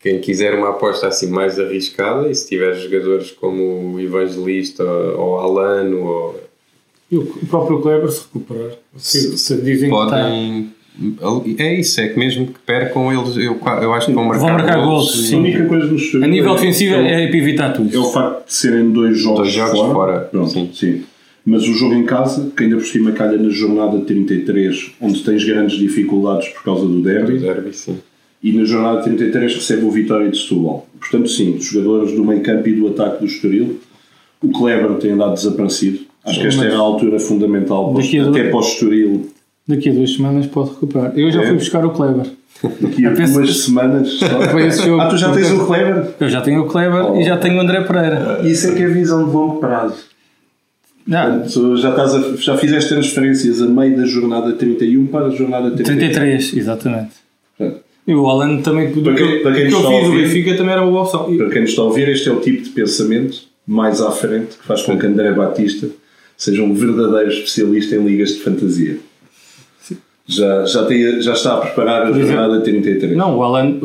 Quem 0.00 0.18
quiser 0.20 0.54
uma 0.54 0.70
aposta 0.70 1.06
assim 1.06 1.28
mais 1.30 1.58
arriscada, 1.60 2.28
e 2.28 2.34
se 2.34 2.48
tiver 2.48 2.74
jogadores 2.74 3.30
como 3.30 3.94
o 3.94 4.00
Evangelista 4.00 4.82
ou 4.84 5.38
Alano 5.38 6.02
ou 6.04 6.40
E 7.10 7.16
o 7.16 7.24
próprio 7.48 7.80
Kleber 7.80 8.10
se 8.10 8.22
recuperar. 8.24 8.72
Se, 8.96 9.38
se 9.38 9.56
dizem 9.62 9.88
que 9.90 9.94
está. 9.96 10.16
podem. 10.16 10.70
É 11.56 11.74
isso, 11.80 12.00
é 12.02 12.08
que 12.08 12.18
mesmo 12.18 12.48
que 12.48 12.58
percam 12.66 13.10
eles, 13.10 13.36
eu, 13.38 13.58
eu 13.80 13.94
acho 13.94 14.08
que 14.08 14.12
vão 14.12 14.24
marcar, 14.24 14.40
Vão 14.44 14.52
marcar 14.52 14.76
golos, 14.84 15.08
A 15.08 15.26
sim. 15.28 15.36
única 15.36 15.64
coisa 15.66 15.86
A 16.22 16.26
nível 16.26 16.54
defensivo 16.54 16.94
é, 16.96 17.24
é 17.24 17.28
para 17.28 17.36
evitar 17.38 17.72
tudo. 17.72 17.96
é 17.96 17.98
o 17.98 18.04
facto 18.10 18.46
de 18.46 18.52
serem 18.54 18.90
dois 18.90 19.18
jogos, 19.18 19.38
Dois 19.38 19.52
jogos 19.52 19.78
fora. 19.78 19.92
fora, 19.94 20.20
Pronto, 20.30 20.50
sim. 20.50 20.70
sim. 20.74 21.04
Mas 21.44 21.62
o 21.64 21.72
jogo 21.74 21.94
em 21.94 22.04
casa, 22.04 22.52
que 22.56 22.62
ainda 22.62 22.76
por 22.76 22.86
cima 22.86 23.10
calha 23.12 23.36
na 23.36 23.48
jornada 23.48 23.98
33, 24.00 24.92
onde 25.00 25.22
tens 25.24 25.42
grandes 25.44 25.76
dificuldades 25.76 26.48
por 26.50 26.62
causa 26.62 26.82
do 26.86 26.98
Do 26.98 27.02
derby, 27.02 27.38
derby, 27.38 27.72
sim. 27.74 27.96
e 28.42 28.52
na 28.52 28.64
jornada 28.64 29.02
33 29.02 29.54
recebe 29.56 29.84
o 29.84 29.90
Vitória 29.90 30.30
de 30.30 30.38
Setúbal. 30.38 30.86
Portanto, 31.00 31.28
sim, 31.28 31.56
os 31.56 31.64
jogadores 31.64 32.14
do 32.14 32.24
meio 32.24 32.42
campo 32.42 32.68
e 32.68 32.72
do 32.74 32.86
ataque 32.88 33.18
do 33.20 33.26
Estoril, 33.26 33.80
o 34.40 34.48
Kleber 34.50 34.94
tem 34.98 35.12
andado 35.12 35.34
desaparecido. 35.34 36.00
Acho 36.24 36.40
que 36.40 36.46
esta 36.46 36.64
era 36.64 36.76
a 36.76 36.78
altura 36.78 37.18
fundamental 37.18 37.92
para, 37.92 38.02
Daqui 38.02 38.18
a 38.18 38.22
até 38.22 38.30
dois- 38.30 38.48
para 38.50 38.56
o 38.56 38.60
Estoril. 38.60 39.30
Daqui 39.66 39.88
a 39.88 39.92
duas 39.92 40.14
semanas 40.14 40.46
pode 40.46 40.70
recuperar. 40.70 41.12
Eu 41.18 41.30
já 41.32 41.42
É? 41.42 41.46
fui 41.46 41.54
buscar 41.56 41.84
o 41.84 41.90
Kleber. 41.90 42.26
Daqui 42.80 43.04
a 43.06 43.10
penso- 43.10 43.32
duas 43.34 43.58
semanas. 43.64 44.08
só. 44.18 44.26
Foi 44.50 44.66
esse 44.68 44.84
jogo. 44.84 45.00
Ah, 45.00 45.06
tu 45.08 45.16
já 45.16 45.32
tens 45.32 45.50
o 45.50 45.66
Kleber? 45.66 46.06
Eu 46.20 46.28
já 46.28 46.40
tenho 46.40 46.62
o 46.62 46.66
Kleber 46.66 47.16
e 47.20 47.24
já 47.24 47.36
tenho 47.36 47.56
o 47.56 47.60
André 47.60 47.80
Pereira. 47.82 48.40
Isso 48.44 48.68
é 48.68 48.74
que 48.76 48.82
é 48.82 48.86
visão 48.88 49.24
de 49.28 49.34
longo 49.34 49.56
prazo. 49.58 50.11
Não, 51.06 51.76
já, 51.76 51.90
estás 51.90 52.14
a- 52.14 52.36
já 52.36 52.56
fizeste 52.56 52.90
transferências 52.94 53.60
a 53.60 53.66
meio 53.66 53.96
da 53.96 54.04
jornada 54.06 54.52
31 54.52 55.06
para 55.06 55.26
a 55.26 55.30
jornada 55.30 55.70
33. 55.72 55.98
33, 56.12 56.56
exatamente. 56.56 57.10
Portanto, 57.58 57.80
E 58.06 58.14
o 58.14 58.26
Alan 58.26 58.58
também, 58.62 58.92
Para 58.92 59.14
que, 59.14 59.22
quem- 59.26 59.42
para 59.42 59.52
quem 59.52 59.64
do 59.64 59.68
que 59.68 59.74
eu 59.74 59.78
está 59.78 59.88
a 59.88 60.00
do 60.00 60.06
ouvir- 60.06 60.22
Benfica 60.22 60.56
também 60.56 60.72
era 60.72 60.82
uma 60.82 60.90
boa 60.90 61.02
opção. 61.04 61.36
Para 61.36 61.50
quem 61.50 61.60
nos 61.62 61.70
está 61.70 61.82
a 61.82 61.84
ouvir, 61.86 62.08
este 62.08 62.28
é 62.28 62.32
o 62.32 62.40
tipo 62.40 62.62
de 62.62 62.70
pensamento 62.70 63.42
mais 63.66 64.00
à 64.00 64.10
frente 64.10 64.56
que 64.58 64.64
faz 64.66 64.82
com 64.82 64.98
que 64.98 65.06
André 65.06 65.32
Batista 65.32 65.88
seja 66.36 66.62
um 66.64 66.74
verdadeiro 66.74 67.30
especialista 67.30 67.94
em 67.96 68.04
ligas 68.04 68.30
de 68.30 68.40
fantasia. 68.40 68.98
Já, 70.26 70.64
já, 70.64 70.84
tem, 70.86 71.20
já 71.20 71.32
está 71.32 71.54
a 71.54 71.56
preparar 71.58 72.06
a 72.06 72.10
exemplo, 72.10 72.26
jornada 72.28 72.60
33. 72.60 73.16
Não, 73.16 73.36
o 73.38 73.42
Alan, 73.42 73.76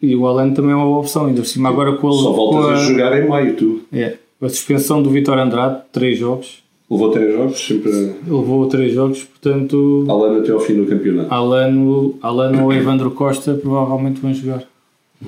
e 0.00 0.14
o 0.14 0.26
Alan 0.26 0.50
também 0.52 0.70
é 0.70 0.74
uma 0.74 0.84
boa 0.86 1.00
opção, 1.00 1.26
ainda 1.26 1.40
por 1.42 1.46
cima 1.48 1.68
agora 1.68 1.92
com, 1.96 2.08
a- 2.08 2.12
Só 2.12 2.30
com 2.30 2.34
voltas 2.36 2.64
a... 2.66 2.72
a, 2.72 2.76
jogar 2.88 3.20
em 3.20 3.28
maio, 3.28 3.54
tu. 3.54 3.82
é, 3.92 4.14
a 4.40 4.48
suspensão 4.48 5.02
do 5.02 5.10
Vitório 5.10 5.42
Andrade, 5.42 5.82
três 5.92 6.18
jogos, 6.18 6.62
Levou 6.90 7.12
três 7.12 7.32
jogos, 7.32 7.60
sempre 7.60 7.92
levou 8.26 8.66
três 8.66 8.92
jogos, 8.92 9.22
portanto 9.22 10.04
a 10.08 10.12
lana 10.12 10.40
até 10.40 10.50
ao 10.50 10.58
fim 10.58 10.74
do 10.74 10.86
campeonato. 10.86 11.32
Alan, 11.32 12.12
Alan 12.20 12.62
ou 12.64 12.72
Evandro 12.72 13.12
Costa 13.12 13.54
provavelmente 13.54 14.20
vão 14.20 14.34
jogar 14.34 14.64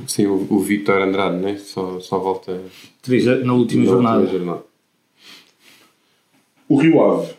Sim, 0.09 0.27
o, 0.27 0.47
o 0.51 0.59
Victor 0.59 1.03
Andrade, 1.03 1.37
né? 1.37 1.57
só, 1.59 2.01
só 2.01 2.19
volta 2.19 2.59
três 3.01 3.25
na 3.45 3.53
última 3.53 3.85
na 3.85 3.91
jornada. 3.91 4.19
última 4.21 4.39
jornada. 4.39 4.63
O 6.69 6.77
Rio 6.77 7.01
Ave 7.03 7.33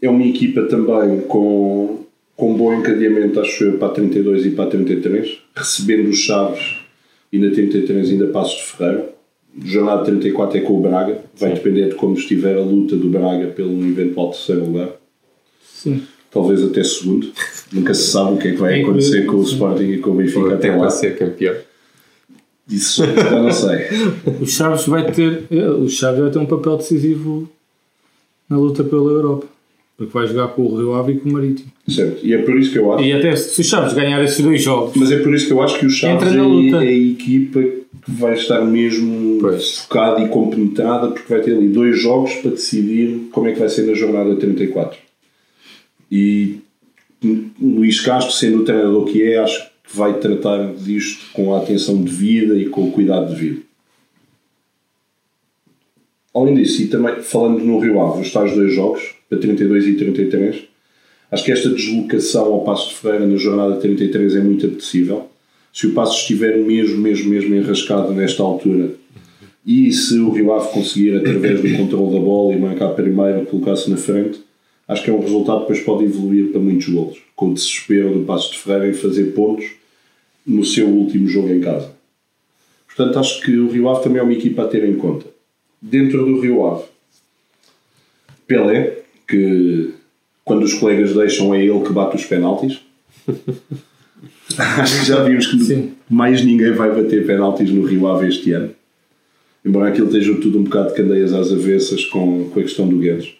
é 0.00 0.08
uma 0.08 0.24
equipa 0.24 0.62
também 0.62 1.20
com, 1.22 2.04
com 2.36 2.54
bom 2.56 2.72
encadeamento, 2.72 3.40
acho 3.40 3.64
eu, 3.64 3.78
para 3.78 3.88
a 3.88 3.90
32 3.90 4.46
e 4.46 4.50
para 4.52 4.64
a 4.64 4.70
33, 4.70 5.38
recebendo 5.54 6.08
os 6.08 6.18
Chaves 6.18 6.76
e 7.32 7.38
na 7.38 7.50
33 7.52 8.10
ainda 8.10 8.28
Passos 8.28 8.56
de 8.58 8.62
Ferreira. 8.62 9.15
Jornada 9.64 10.04
34 10.04 10.58
é 10.58 10.60
com 10.60 10.78
o 10.78 10.80
Braga, 10.80 11.22
vai 11.38 11.54
depender 11.54 11.88
de 11.88 11.94
como 11.94 12.14
estiver 12.14 12.56
a 12.56 12.60
luta 12.60 12.96
do 12.96 13.08
Braga 13.08 13.46
pelo 13.48 13.84
eventual 13.86 14.30
terceiro 14.30 14.66
lugar, 14.66 14.90
Sim. 15.62 16.02
talvez 16.30 16.62
até 16.62 16.84
segundo. 16.84 17.30
Nunca 17.72 17.94
se 17.94 18.10
sabe 18.10 18.34
o 18.34 18.36
que 18.38 18.48
é 18.48 18.50
que 18.52 18.58
vai 18.58 18.82
acontecer 18.82 19.24
com 19.26 19.36
o 19.36 19.44
sim. 19.44 19.54
Sporting 19.54 19.84
e 19.84 19.98
com 19.98 20.10
o 20.10 20.14
Benfica 20.14 20.54
até 20.54 20.68
até 20.68 20.76
lá. 20.76 20.90
ser 20.90 21.16
campeão. 21.16 21.54
Isso 22.70 23.04
já 23.04 23.30
não 23.30 23.52
sei. 23.52 23.86
O 24.40 24.46
Chaves 24.46 24.86
vai 24.86 25.10
ter 25.10 25.44
é, 25.50 25.68
o 25.68 25.88
Chaves 25.88 26.20
vai 26.20 26.30
ter 26.30 26.38
um 26.38 26.46
papel 26.46 26.76
decisivo 26.76 27.48
na 28.48 28.56
luta 28.58 28.84
pela 28.84 29.10
Europa. 29.10 29.46
Porque 29.96 30.12
vai 30.12 30.26
jogar 30.26 30.48
com 30.48 30.62
o 30.62 30.76
Rio 30.76 30.94
Ave 30.94 31.12
e 31.12 31.16
com 31.18 31.30
o 31.30 31.32
Marítimo. 31.32 31.72
Certo. 31.88 32.24
E 32.24 32.34
é 32.34 32.38
por 32.38 32.58
isso 32.58 32.70
que 32.70 32.78
eu 32.78 32.92
acho. 32.92 33.02
E 33.02 33.12
até 33.14 33.34
se 33.34 33.60
o 33.60 33.64
Chaves 33.64 33.94
ganhar 33.94 34.22
esses 34.22 34.44
dois 34.44 34.62
jogos, 34.62 34.94
Mas 34.94 35.10
é 35.10 35.18
por 35.20 35.34
isso 35.34 35.46
que 35.46 35.52
eu 35.54 35.62
acho 35.62 35.78
que 35.78 35.86
o 35.86 35.90
Chaves 35.90 36.34
é, 36.34 36.36
é 36.36 36.78
a 36.78 36.84
equipa 36.84 37.62
que 37.62 37.75
vai 38.06 38.34
estar 38.34 38.64
mesmo 38.64 39.38
Pois. 39.40 39.78
focada 39.78 40.22
e 40.22 40.28
compenetrada 40.28 41.08
porque 41.08 41.32
vai 41.32 41.42
ter 41.42 41.56
ali 41.56 41.68
dois 41.68 42.00
jogos 42.00 42.34
para 42.36 42.52
decidir 42.52 43.28
como 43.32 43.48
é 43.48 43.52
que 43.52 43.58
vai 43.58 43.68
ser 43.68 43.86
na 43.86 43.94
jornada 43.94 44.36
34. 44.36 44.98
E 46.10 46.60
Luís 47.60 48.00
Castro, 48.00 48.32
sendo 48.32 48.58
o 48.60 48.64
treinador 48.64 49.04
que 49.06 49.22
é, 49.22 49.38
acho 49.38 49.64
que 49.64 49.96
vai 49.96 50.18
tratar 50.18 50.72
disto 50.74 51.24
com 51.32 51.54
a 51.54 51.58
atenção 51.58 52.00
devida 52.00 52.56
e 52.56 52.66
com 52.66 52.88
o 52.88 52.92
cuidado 52.92 53.30
devido. 53.34 53.62
além 56.34 56.54
disso, 56.54 56.82
e 56.82 56.88
também 56.88 57.22
falando 57.22 57.64
no 57.64 57.78
Rio 57.78 58.00
Ave, 58.00 58.20
os 58.20 58.30
tais 58.30 58.54
dois 58.54 58.72
jogos, 58.72 59.14
para 59.28 59.38
32 59.38 59.86
e 59.86 59.94
33, 59.94 60.64
acho 61.32 61.44
que 61.44 61.50
esta 61.50 61.70
deslocação 61.70 62.52
ao 62.52 62.62
Passo 62.62 62.90
de 62.90 62.96
Ferreira 62.96 63.26
na 63.26 63.36
jornada 63.36 63.76
33 63.76 64.36
é 64.36 64.40
muito 64.40 64.66
apetecível. 64.66 65.28
Se 65.76 65.86
o 65.86 65.92
Passo 65.92 66.20
estiver 66.20 66.56
mesmo, 66.56 66.96
mesmo, 66.96 67.28
mesmo 67.28 67.54
enrascado 67.54 68.10
nesta 68.14 68.42
altura 68.42 68.94
e 69.66 69.92
se 69.92 70.18
o 70.18 70.30
Rio 70.30 70.54
Ave 70.54 70.72
conseguir, 70.72 71.14
através 71.18 71.60
do 71.60 71.76
controle 71.76 72.14
da 72.14 72.18
bola 72.18 72.54
e 72.54 72.58
marcar 72.58 72.94
primeiro, 72.94 73.44
colocar-se 73.44 73.90
na 73.90 73.98
frente, 73.98 74.40
acho 74.88 75.04
que 75.04 75.10
é 75.10 75.12
um 75.12 75.20
resultado 75.20 75.66
que 75.66 75.74
depois 75.74 75.80
pode 75.82 76.04
evoluir 76.04 76.50
para 76.50 76.62
muitos 76.62 76.88
golos, 76.88 77.18
com 77.36 77.50
o 77.50 77.52
desespero 77.52 78.14
do 78.14 78.24
Passo 78.24 78.52
de 78.52 78.58
Ferreira 78.58 78.88
em 78.88 78.94
fazer 78.94 79.34
pontos 79.34 79.66
no 80.46 80.64
seu 80.64 80.88
último 80.88 81.28
jogo 81.28 81.50
em 81.50 81.60
casa. 81.60 81.92
Portanto, 82.86 83.18
acho 83.18 83.42
que 83.42 83.54
o 83.58 83.68
Rio 83.68 83.90
Ave 83.90 84.02
também 84.02 84.20
é 84.20 84.22
uma 84.22 84.32
equipa 84.32 84.62
a 84.62 84.68
ter 84.68 84.82
em 84.82 84.96
conta. 84.96 85.26
Dentro 85.82 86.24
do 86.24 86.40
Rio 86.40 86.64
Ave, 86.64 86.84
Pelé, 88.46 89.00
que 89.28 89.92
quando 90.42 90.62
os 90.62 90.72
colegas 90.72 91.12
deixam 91.12 91.54
é 91.54 91.62
ele 91.62 91.84
que 91.84 91.92
bate 91.92 92.16
os 92.16 92.24
penaltis. 92.24 92.80
Acho 94.58 95.00
que 95.00 95.06
já 95.06 95.22
vimos 95.22 95.46
que 95.46 95.58
Sim. 95.60 95.92
mais 96.08 96.44
ninguém 96.44 96.72
vai 96.72 96.90
bater 96.90 97.26
penaltis 97.26 97.70
no 97.70 97.84
Rio 97.84 98.06
Ave 98.08 98.28
este 98.28 98.52
ano. 98.52 98.70
Embora 99.64 99.88
aquilo 99.88 100.06
esteja 100.06 100.34
tudo 100.40 100.58
um 100.58 100.64
bocado 100.64 100.90
de 100.90 100.94
candeias 100.94 101.32
às 101.32 101.52
avessas 101.52 102.04
com, 102.04 102.48
com 102.50 102.60
a 102.60 102.62
questão 102.62 102.86
do 102.88 102.96
Guedes. 102.98 103.34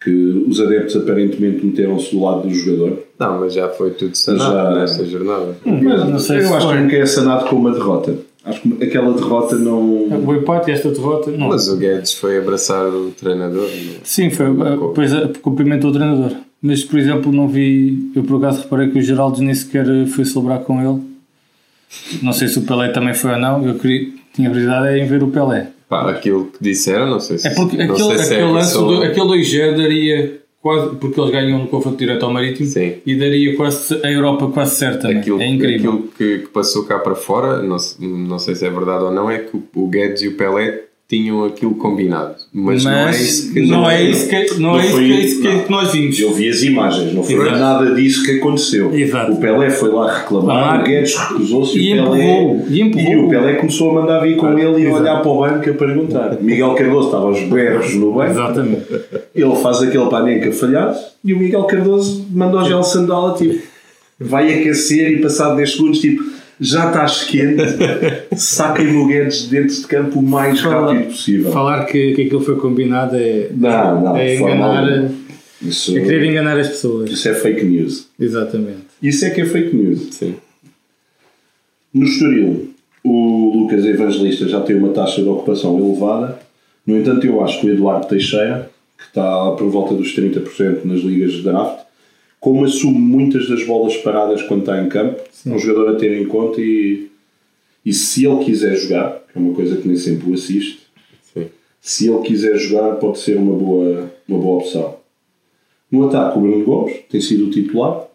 Que 0.00 0.10
os 0.48 0.60
adeptos 0.60 0.94
aparentemente 0.96 1.66
meteram-se 1.66 2.12
do 2.14 2.22
lado 2.22 2.48
do 2.48 2.54
jogador. 2.54 3.02
Não, 3.18 3.40
mas 3.40 3.52
já 3.52 3.68
foi 3.68 3.90
tudo 3.90 4.14
sanado 4.16 4.52
Já- 4.74 4.80
nessa 4.80 5.04
jornada. 5.04 5.56
Mas 5.64 6.08
não 6.08 6.18
sei 6.20 6.38
eu 6.38 6.42
se 6.46 6.52
acho 6.54 6.66
foi. 6.68 6.76
que 6.76 6.82
nunca 6.84 6.96
é 6.96 7.04
sanado 7.06 7.48
com 7.48 7.56
uma 7.56 7.72
derrota. 7.72 8.14
Acho 8.44 8.60
que 8.62 8.84
aquela 8.84 9.12
derrota 9.12 9.56
não. 9.56 9.80
O 10.24 10.34
empate 10.34 10.70
e 10.70 10.72
esta 10.74 10.88
derrota. 10.90 11.32
Não. 11.32 11.48
Mas 11.48 11.68
o 11.68 11.76
Guedes 11.76 12.14
foi 12.14 12.38
abraçar 12.38 12.86
o 12.86 13.10
treinador. 13.10 13.62
não? 13.68 13.94
Sim, 14.04 14.30
foi. 14.30 14.46
Depois 14.54 15.12
eh, 15.12 15.30
cumprimentou 15.42 15.90
o 15.90 15.92
treinador. 15.92 16.30
Mas, 16.60 16.82
por 16.84 16.98
exemplo, 16.98 17.32
não 17.32 17.46
vi. 17.48 18.10
Eu 18.14 18.24
por 18.24 18.38
acaso 18.38 18.62
reparei 18.62 18.88
que 18.90 18.98
o 18.98 19.02
Geraldo 19.02 19.40
nem 19.40 19.54
sequer 19.54 19.86
foi 20.08 20.24
celebrar 20.24 20.60
com 20.60 20.80
ele. 20.82 21.00
Não 22.22 22.32
sei 22.32 22.48
se 22.48 22.58
o 22.58 22.62
Pelé 22.62 22.88
também 22.88 23.14
foi 23.14 23.32
ou 23.32 23.38
não. 23.38 23.66
Eu 23.66 23.76
queria, 23.78 24.08
tinha 24.34 24.48
curiosidade 24.48 24.98
em 24.98 25.06
ver 25.06 25.22
o 25.22 25.28
Pelé. 25.28 25.68
Pá, 25.88 26.10
aquilo 26.10 26.46
que 26.46 26.62
disseram, 26.62 27.06
não 27.08 27.20
sei 27.20 27.38
se 27.38 27.48
É 27.48 27.54
porque 27.54 27.80
aquele, 27.80 28.02
é 28.12 28.22
aquele 28.22 28.42
lance, 28.42 28.72
só- 28.72 28.86
do, 28.86 29.02
aquele 29.02 29.26
2G 29.26 29.76
daria 29.76 30.40
quase. 30.60 30.96
Porque 30.96 31.18
eles 31.18 31.30
ganham 31.30 31.58
no 31.60 31.66
confronto 31.68 31.96
direto 31.96 32.24
ao 32.24 32.32
Marítimo 32.32 32.68
Sim. 32.68 32.94
e 33.06 33.14
daria 33.14 33.56
quase 33.56 33.94
a 34.04 34.10
Europa 34.10 34.48
quase 34.48 34.74
certa. 34.76 35.02
também. 35.02 35.18
Aquilo, 35.18 35.40
é 35.40 35.46
incrível. 35.46 35.92
aquilo 35.92 36.08
que, 36.18 36.38
que 36.40 36.48
passou 36.48 36.84
cá 36.84 36.98
para 36.98 37.14
fora, 37.14 37.62
não, 37.62 37.76
não 38.00 38.38
sei 38.38 38.54
se 38.54 38.66
é 38.66 38.70
verdade 38.70 39.04
ou 39.04 39.10
não, 39.12 39.30
é 39.30 39.38
que 39.38 39.56
o 39.74 39.86
Guedes 39.86 40.22
e 40.22 40.28
o 40.28 40.36
Pelé 40.36 40.87
tinham 41.08 41.42
aquilo 41.42 41.74
combinado. 41.76 42.34
Mas, 42.52 42.84
Mas 42.84 42.84
não 42.84 43.08
é 43.08 43.10
isso 43.22 43.52
que 43.54 43.60
não 43.62 43.68
não 43.80 43.90
é 43.90 44.04
isso 44.04 44.28
que, 44.28 44.60
não 44.60 44.78
é 44.78 44.80
isso 45.20 45.40
que, 45.40 45.48
é 45.48 45.54
não. 45.54 45.64
nós 45.70 45.90
vimos. 45.92 46.20
Eu 46.20 46.34
vi 46.34 46.48
as 46.50 46.62
imagens, 46.62 47.14
não 47.14 47.22
foi 47.22 47.34
Exato. 47.36 47.58
nada 47.58 47.94
disso 47.94 48.24
que 48.24 48.32
aconteceu. 48.32 48.94
Exato. 48.94 49.32
O 49.32 49.36
Pelé 49.38 49.70
foi 49.70 49.88
lá 49.90 50.18
reclamar, 50.18 50.56
Reclamar. 50.56 50.80
o 50.80 50.84
Guedes 50.84 51.14
recusou-se 51.16 51.78
E 51.78 51.98
o 51.98 52.04
Pelé. 52.04 52.24
empurrou, 52.34 52.66
e 52.68 52.80
empurrou. 52.82 53.24
o 53.24 53.28
Pelé 53.30 53.54
começou 53.54 53.90
a 53.90 53.94
mandar 54.02 54.20
vir 54.20 54.36
com 54.36 54.58
ele 54.58 54.82
e 54.84 54.86
a 54.86 54.92
olhar 54.94 55.22
para 55.22 55.30
o 55.30 55.40
banco 55.40 55.70
a 55.70 55.72
perguntar. 55.72 56.36
Miguel 56.42 56.74
Cardoso 56.74 57.06
estava 57.06 57.24
aos 57.24 57.40
berros 57.40 57.94
no 57.94 58.12
banco. 58.12 58.30
Exatamente. 58.30 58.86
Ele 59.34 59.56
faz 59.56 59.82
aquele 59.82 60.06
panenca 60.10 60.52
falhado 60.52 60.94
e 61.24 61.32
o 61.32 61.38
Miguel 61.38 61.64
Cardoso 61.64 62.26
manda 62.30 62.58
ao 62.58 62.66
gel 62.66 62.82
sandala 62.82 63.34
tipo 63.34 63.58
vai 64.20 64.52
aquecer 64.52 65.12
e 65.12 65.22
passado 65.22 65.56
10 65.56 65.72
segundos 65.72 66.00
tipo 66.00 66.22
já 66.60 66.88
estás 66.88 67.24
quente 67.24 67.62
saquem-me 68.36 68.96
o 68.98 69.06
Guedes 69.06 69.48
dentro 69.48 69.74
de 69.74 69.86
campo 69.86 70.18
o 70.18 70.22
mais 70.22 70.60
rápido 70.60 71.04
possível 71.04 71.52
Falar 71.52 71.84
que, 71.84 72.14
que 72.14 72.22
aquilo 72.22 72.40
foi 72.40 72.56
combinado 72.56 73.16
é. 73.16 73.48
não, 73.54 74.00
não, 74.02 74.16
é 74.16 74.36
enganar. 74.36 75.10
isso, 75.62 75.96
É 75.96 76.00
querer 76.00 76.24
enganar 76.24 76.58
as 76.58 76.68
pessoas. 76.68 77.10
isso 77.10 77.28
é 77.28 77.34
fake 77.34 77.64
news 77.64 78.08
Exatamente. 78.18 78.86
isso 79.02 79.24
é 79.24 79.30
que 79.30 79.40
é 79.40 79.44
fake 79.46 79.74
news 79.76 80.14
Sim. 80.14 80.34
no 81.94 82.04
Estoril 82.04 82.70
o 83.04 83.52
Lucas 83.62 83.84
Evangelista 83.84 84.48
já 84.48 84.60
tem 84.60 84.76
uma 84.76 84.88
taxa 84.88 85.22
de 85.22 85.28
ocupação 85.28 85.78
elevada 85.78 86.38
no 86.86 86.96
entanto 86.96 87.26
eu 87.26 87.42
acho 87.44 87.60
que 87.60 87.66
o 87.68 87.70
Eduardo 87.72 88.06
Teixeira 88.08 88.70
que 88.96 89.04
está 89.04 89.52
por 89.52 89.68
volta 89.70 89.94
dos 89.94 90.14
30% 90.16 90.84
nas 90.84 91.00
ligas 91.00 91.32
de 91.32 91.42
draft 91.42 91.86
como 92.40 92.64
assume 92.64 92.98
muitas 92.98 93.48
das 93.48 93.64
bolas 93.64 93.96
paradas 93.96 94.42
quando 94.42 94.60
está 94.60 94.80
em 94.80 94.88
campo, 94.88 95.20
é 95.46 95.50
um 95.50 95.58
jogador 95.58 95.94
a 95.94 95.98
ter 95.98 96.20
em 96.20 96.26
conta 96.26 96.60
e, 96.60 97.08
e 97.84 97.92
se 97.92 98.26
ele 98.26 98.44
quiser 98.44 98.76
jogar, 98.76 99.22
que 99.30 99.38
é 99.38 99.40
uma 99.40 99.54
coisa 99.54 99.76
que 99.76 99.88
nem 99.88 99.96
sempre 99.96 100.30
o 100.30 100.34
assiste, 100.34 100.80
Sim. 101.32 101.46
se 101.80 102.08
ele 102.08 102.22
quiser 102.22 102.56
jogar 102.56 102.96
pode 102.96 103.18
ser 103.18 103.36
uma 103.36 103.56
boa, 103.56 104.12
uma 104.28 104.38
boa 104.38 104.58
opção. 104.58 104.96
No 105.90 106.06
ataque 106.06 106.38
o 106.38 106.40
Bruno 106.42 106.64
Gomes 106.64 106.96
tem 107.08 107.20
sido 107.20 107.46
o 107.46 107.50
titular, 107.50 108.06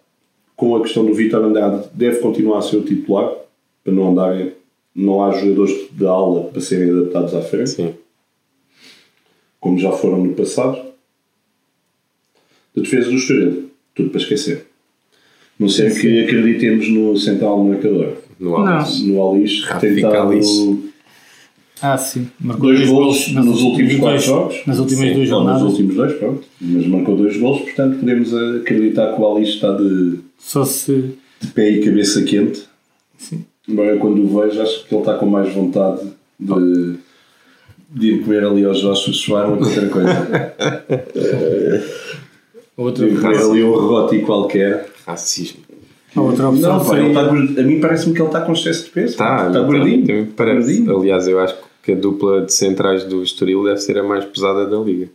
com 0.56 0.76
a 0.76 0.82
questão 0.82 1.06
do 1.06 1.14
Vitor 1.14 1.44
Andrade 1.44 1.90
deve 1.94 2.20
continuar 2.20 2.60
a 2.60 2.62
ser 2.62 2.78
o 2.78 2.84
titular, 2.84 3.34
para 3.84 3.92
não 3.92 4.12
andarem, 4.12 4.54
não 4.96 5.22
há 5.22 5.32
jogadores 5.32 5.90
de 5.92 6.06
aula 6.06 6.46
para 6.46 6.62
serem 6.62 6.92
adaptados 6.92 7.34
à 7.36 7.42
frente 7.42 7.72
Sim. 7.72 7.94
como 9.60 9.78
já 9.78 9.92
foram 9.92 10.24
no 10.24 10.34
passado. 10.34 10.94
Da 12.76 12.82
defesa 12.82 13.10
do 13.10 13.16
Estoril, 13.16 13.70
tudo 13.96 14.10
para 14.10 14.20
esquecer. 14.22 14.66
Não 15.60 15.70
ser 15.70 15.94
que 16.00 16.24
acreditemos 16.24 16.90
no 16.90 17.16
central 17.18 17.64
marcador. 17.64 18.14
No 18.40 18.52
Não. 18.52 18.68
Alice. 18.68 19.04
No 19.06 19.32
Alice, 19.32 19.62
que 19.68 19.80
tem 19.80 20.04
Alice. 20.06 20.80
Ah, 21.82 21.98
sim. 21.98 22.28
Marcou 22.40 22.74
dois 22.74 22.90
golos 22.90 23.32
nas 23.34 23.46
nos 23.46 23.62
últimos 23.62 23.92
quatro 23.96 24.10
dois- 24.12 24.24
jogos. 24.24 24.56
Nas 24.66 24.80
últimas 24.80 25.04
Sim. 25.10 25.14
duas 25.16 25.30
Ou 25.32 25.38
nos 25.40 25.46
jornadas. 25.50 25.62
últimos 25.64 25.96
dois, 25.96 26.14
pronto. 26.14 26.44
Mas 26.62 26.88
marcou 26.88 27.18
dois 27.18 27.38
golos, 27.38 27.62
portanto 27.62 28.00
podemos 28.00 28.34
acreditar 28.34 29.14
que 29.14 29.22
o 29.22 29.36
Alice 29.36 29.52
está 29.52 29.76
de, 29.76 30.20
Só 30.40 30.64
se. 30.64 31.12
de 31.42 31.48
pé 31.54 31.70
e 31.72 31.84
cabeça 31.84 32.24
quente. 32.24 32.64
Sim. 33.18 33.44
Embora 33.68 33.98
quando 33.98 34.24
o 34.24 34.42
vejo, 34.42 34.62
acho 34.62 34.86
que 34.86 34.94
ele 34.96 35.02
está 35.02 35.14
com 35.16 35.26
mais 35.26 35.54
vontade 35.54 36.02
de, 36.40 36.96
de 37.92 38.08
ir 38.08 38.22
comer 38.24 38.44
ali 38.46 38.64
aos 38.66 38.80
Joshua 38.80 39.14
Schwarman 39.14 39.58
que 39.60 39.66
outra 39.66 39.90
coisa. 39.90 40.54
Outra, 42.76 43.06
ali 43.06 43.64
um 43.64 43.74
regote 43.80 44.20
qualquer. 44.20 44.90
Racismo. 45.06 45.62
a 46.16 46.22
outra 46.22 46.50
opção 46.50 46.78
Não, 46.78 46.84
seria. 46.86 47.08
está 47.08 47.22
a 47.22 47.32
mim 47.34 47.80
parece-me 47.80 48.14
que 48.16 48.22
ele 48.22 48.28
está 48.30 48.42
com 48.42 48.54
excesso 48.54 48.86
de 48.86 48.90
peso. 48.92 49.18
Tá, 49.18 49.36
está 49.36 49.50
então, 49.50 49.66
gordinho. 49.66 50.28
parece. 50.36 50.80
Gordinho. 50.80 51.00
Aliás, 51.00 51.28
eu 51.28 51.40
acho 51.40 51.56
que 51.84 51.92
a 51.92 51.96
dupla 51.96 52.42
de 52.46 52.54
centrais 52.54 53.04
do 53.04 53.22
Estoril 53.22 53.64
deve 53.64 53.78
ser 53.80 53.98
a 53.98 54.04
mais 54.04 54.26
pesada 54.26 54.66
da 54.66 54.78
liga. 54.78 55.10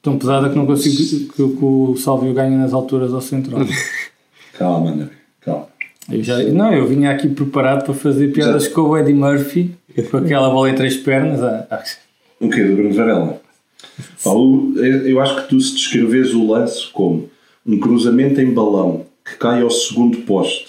Tão 0.00 0.18
pesada 0.18 0.48
que 0.48 0.56
não 0.56 0.66
consigo 0.66 0.96
que, 0.96 1.56
que 1.56 1.64
o 1.64 1.94
Salvio 1.96 2.32
ganha 2.32 2.56
nas 2.58 2.72
alturas 2.72 3.12
ao 3.12 3.20
central. 3.20 3.60
Calma, 4.58 4.90
André, 4.90 5.08
calma. 5.40 5.66
Eu 6.10 6.22
já, 6.22 6.38
não, 6.42 6.72
eu 6.74 6.86
vinha 6.86 7.10
aqui 7.10 7.28
preparado 7.28 7.84
para 7.84 7.94
fazer 7.94 8.28
piadas 8.32 8.68
com 8.68 8.82
o 8.82 8.98
Eddie 8.98 9.14
Murphy, 9.14 9.74
com 10.10 10.18
aquela 10.18 10.50
bola 10.50 10.68
em 10.70 10.74
três 10.74 10.96
pernas. 10.96 11.42
Ah, 11.42 11.66
ah, 11.70 11.82
Um 12.40 12.50
quê? 12.50 12.62
Do 12.64 12.76
Bruno 12.76 12.94
Varela? 12.94 13.40
Pá, 14.22 14.30
o- 14.30 14.72
eu 14.78 15.20
acho 15.20 15.36
que 15.42 15.48
tu 15.48 15.60
se 15.60 15.74
descreves 15.74 16.32
o 16.34 16.46
lance 16.46 16.86
como 16.92 17.28
um 17.66 17.78
cruzamento 17.78 18.40
em 18.40 18.50
balão 18.52 19.06
que 19.24 19.36
cai 19.36 19.62
ao 19.62 19.70
segundo 19.70 20.18
poste 20.18 20.66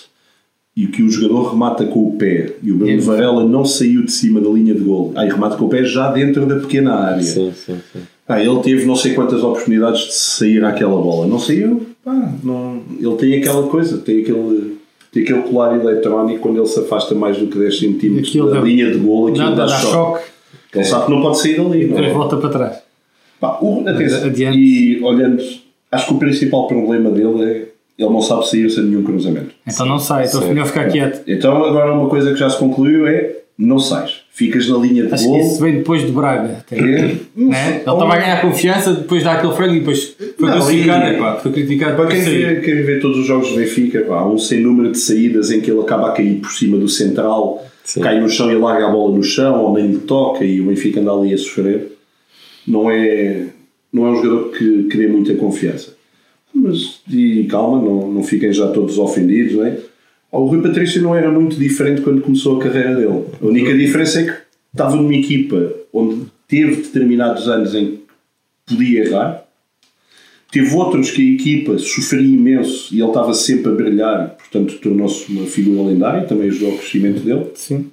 e 0.76 0.88
que 0.88 1.04
o 1.04 1.10
jogador 1.10 1.52
remata 1.52 1.86
com 1.86 2.08
o 2.08 2.18
pé 2.18 2.54
e 2.64 2.72
o 2.72 2.78
Bruno. 2.78 3.02
Varela 3.02 3.44
não 3.46 3.64
saiu 3.66 4.04
de 4.04 4.12
cima 4.12 4.40
da 4.42 4.50
linha 4.50 4.74
de 4.74 4.82
gol. 4.82 5.12
Aí 5.16 5.30
remata 5.30 5.56
com 5.56 5.66
o 5.66 5.70
pé 5.70 5.84
já 5.84 6.12
dentro 6.12 6.46
da 6.46 6.56
pequena 6.60 6.94
área. 6.96 7.24
Sim, 7.24 7.52
sim, 7.56 7.78
sim. 7.94 8.00
Pá, 8.26 8.40
ele 8.42 8.60
teve 8.62 8.86
não 8.86 8.96
sei 8.96 9.14
quantas 9.14 9.44
oportunidades 9.44 10.02
de 10.06 10.14
sair 10.14 10.64
àquela 10.64 10.96
bola. 11.00 11.28
Não 11.28 11.38
saiu. 11.40 11.86
Pá, 12.04 12.34
não, 12.44 12.82
ele 13.00 13.16
tem 13.18 13.36
aquela 13.36 13.68
coisa, 13.68 13.98
tem 14.00 14.22
aquele, 14.22 14.78
tem 15.12 15.24
aquele 15.24 15.42
colar 15.44 15.76
eletrónico 15.80 16.40
quando 16.42 16.58
ele 16.58 16.66
se 16.68 16.80
afasta 16.80 17.14
mais 17.14 17.38
do 17.38 17.48
que 17.48 17.58
10 17.58 17.80
cm 17.80 18.20
Aquilo 18.20 18.50
da 18.52 18.60
linha 18.62 18.92
de 18.92 18.98
gol, 18.98 19.28
aquilo 19.28 19.44
Nada 19.46 19.56
dá, 19.56 19.66
dá 19.66 19.78
choque. 19.78 19.92
choque, 19.94 20.24
Ele 20.74 20.84
sabe 20.86 21.06
que 21.06 21.12
não 21.12 21.22
pode 21.22 21.40
sair 21.40 21.56
dali. 21.58 21.86
não 21.86 21.98
é? 21.98 22.02
depois 22.02 22.14
volta 22.14 22.38
para 22.38 22.50
trás. 22.50 22.78
Pá, 23.44 23.58
o, 23.62 23.84
atenção, 23.86 24.24
Adiante. 24.26 24.58
e 24.58 25.04
olhando, 25.04 25.44
acho 25.92 26.08
que 26.08 26.14
o 26.14 26.18
principal 26.18 26.66
problema 26.66 27.10
dele 27.12 27.44
é 27.44 27.66
ele 28.00 28.10
não 28.10 28.22
sabe 28.22 28.48
sair 28.48 28.70
sem 28.70 28.86
nenhum 28.86 29.04
cruzamento. 29.04 29.50
Então 29.68 29.86
não 29.86 30.00
sai, 30.00 30.26
então 30.28 30.48
melhor 30.48 30.66
ficar 30.66 30.88
quieto. 30.88 31.22
Então 31.28 31.62
agora 31.66 31.92
uma 31.94 32.08
coisa 32.10 32.32
que 32.32 32.40
já 32.40 32.50
se 32.50 32.58
concluiu 32.58 33.06
é 33.06 33.32
não 33.58 33.78
sais. 33.80 34.22
Ficas 34.32 34.68
na 34.70 34.78
linha 34.78 35.06
de 35.08 35.14
Acho 35.14 35.26
que 35.26 35.30
gol. 35.30 35.40
isso 35.42 35.60
veio 35.62 35.78
depois 35.80 36.02
de 36.06 36.12
Braga. 36.14 36.58
até. 36.66 36.78
É, 36.80 36.82
Né? 37.36 37.68
Ele 37.68 37.78
estava 37.80 38.14
a 38.14 38.18
ganhar 38.18 38.42
confiança, 38.42 38.94
depois 38.94 39.24
dá 39.24 39.34
aquele 39.34 39.54
frango 39.54 39.74
e 39.76 39.80
depois 39.80 40.16
foi 40.40 40.48
Não, 40.50 40.56
crucificado. 40.56 41.06
e- 41.06 41.16
epá, 41.16 41.36
Foi 41.36 41.52
criticado 41.52 41.96
Para 41.98 42.08
quem 42.08 42.22
vê, 42.22 42.56
quem 42.62 42.82
vê 42.82 43.00
todos 43.00 43.20
os 43.20 43.26
jogos 43.28 43.50
do 43.50 43.56
Benfica, 43.58 44.02
pá, 44.02 44.20
há 44.22 44.28
um 44.28 44.38
sem 44.40 44.62
número 44.62 44.90
de 44.92 44.98
saídas 45.00 45.52
em 45.52 45.60
que 45.60 45.70
ele 45.70 45.82
acaba 45.82 46.08
a 46.08 46.12
cair 46.14 46.36
por 46.40 46.50
cima 46.52 46.78
do 46.78 46.88
central, 46.88 47.64
Sim. 47.84 48.00
cai 48.02 48.20
no 48.20 48.28
chão 48.30 48.50
e 48.52 48.56
larga 48.56 48.88
a 48.88 48.90
bola 48.90 49.14
no 49.16 49.22
chão, 49.22 49.62
ou 49.64 49.74
nem 49.74 49.86
lhe 49.88 49.98
toca 50.00 50.44
e 50.46 50.60
o 50.62 50.66
Benfica 50.66 51.00
anda 51.02 51.12
ali 51.12 51.32
a 51.34 51.38
sofrer. 51.38 51.93
Não 52.68 52.90
é, 52.90 53.48
não 53.92 54.08
é 54.08 54.12
um 54.12 54.16
jogador 54.16 54.52
que, 54.52 54.84
que 54.84 54.98
dê 54.98 55.08
muita 55.08 55.36
confiança. 55.36 55.96
Mas, 56.54 57.02
e 57.10 57.46
calma, 57.46 57.82
não, 57.82 58.12
não 58.12 58.24
fiquem 58.24 58.54
já 58.54 58.68
todos 58.68 58.98
ofendidos, 58.98 59.56
não 59.56 59.66
é? 59.66 59.80
O 60.32 60.46
Rui 60.46 60.62
Patrício 60.62 61.02
não 61.02 61.16
era 61.16 61.32
muito 61.32 61.56
diferente 61.56 62.02
quando 62.02 62.22
começou 62.22 62.60
a 62.60 62.64
carreira 62.64 62.96
dele. 62.96 63.26
A 63.42 63.46
única 63.46 63.76
diferença 63.78 64.22
é 64.22 64.26
que 64.26 64.34
estava 64.72 64.96
numa 64.96 65.14
equipa 65.14 65.74
onde 65.94 66.26
teve 66.48 66.78
determinados 66.78 67.48
anos 67.48 67.76
em 67.76 67.86
que 67.86 68.04
podia 68.66 69.06
errar. 69.06 69.44
Teve 70.52 70.76
outros 70.76 71.12
que 71.12 71.22
a 71.22 71.34
equipa 71.36 71.78
sofria 71.78 72.22
imenso 72.22 72.94
e 72.94 73.00
ele 73.00 73.08
estava 73.08 73.34
sempre 73.34 73.72
a 73.72 73.76
brilhar, 73.76 74.30
portanto 74.38 74.78
tornou-se 74.80 75.32
uma 75.32 75.46
figura 75.46 75.82
lendária, 75.84 76.28
também 76.28 76.48
ajudou 76.48 76.72
ao 76.72 76.78
crescimento 76.78 77.22
dele. 77.22 77.48
Sim. 77.56 77.90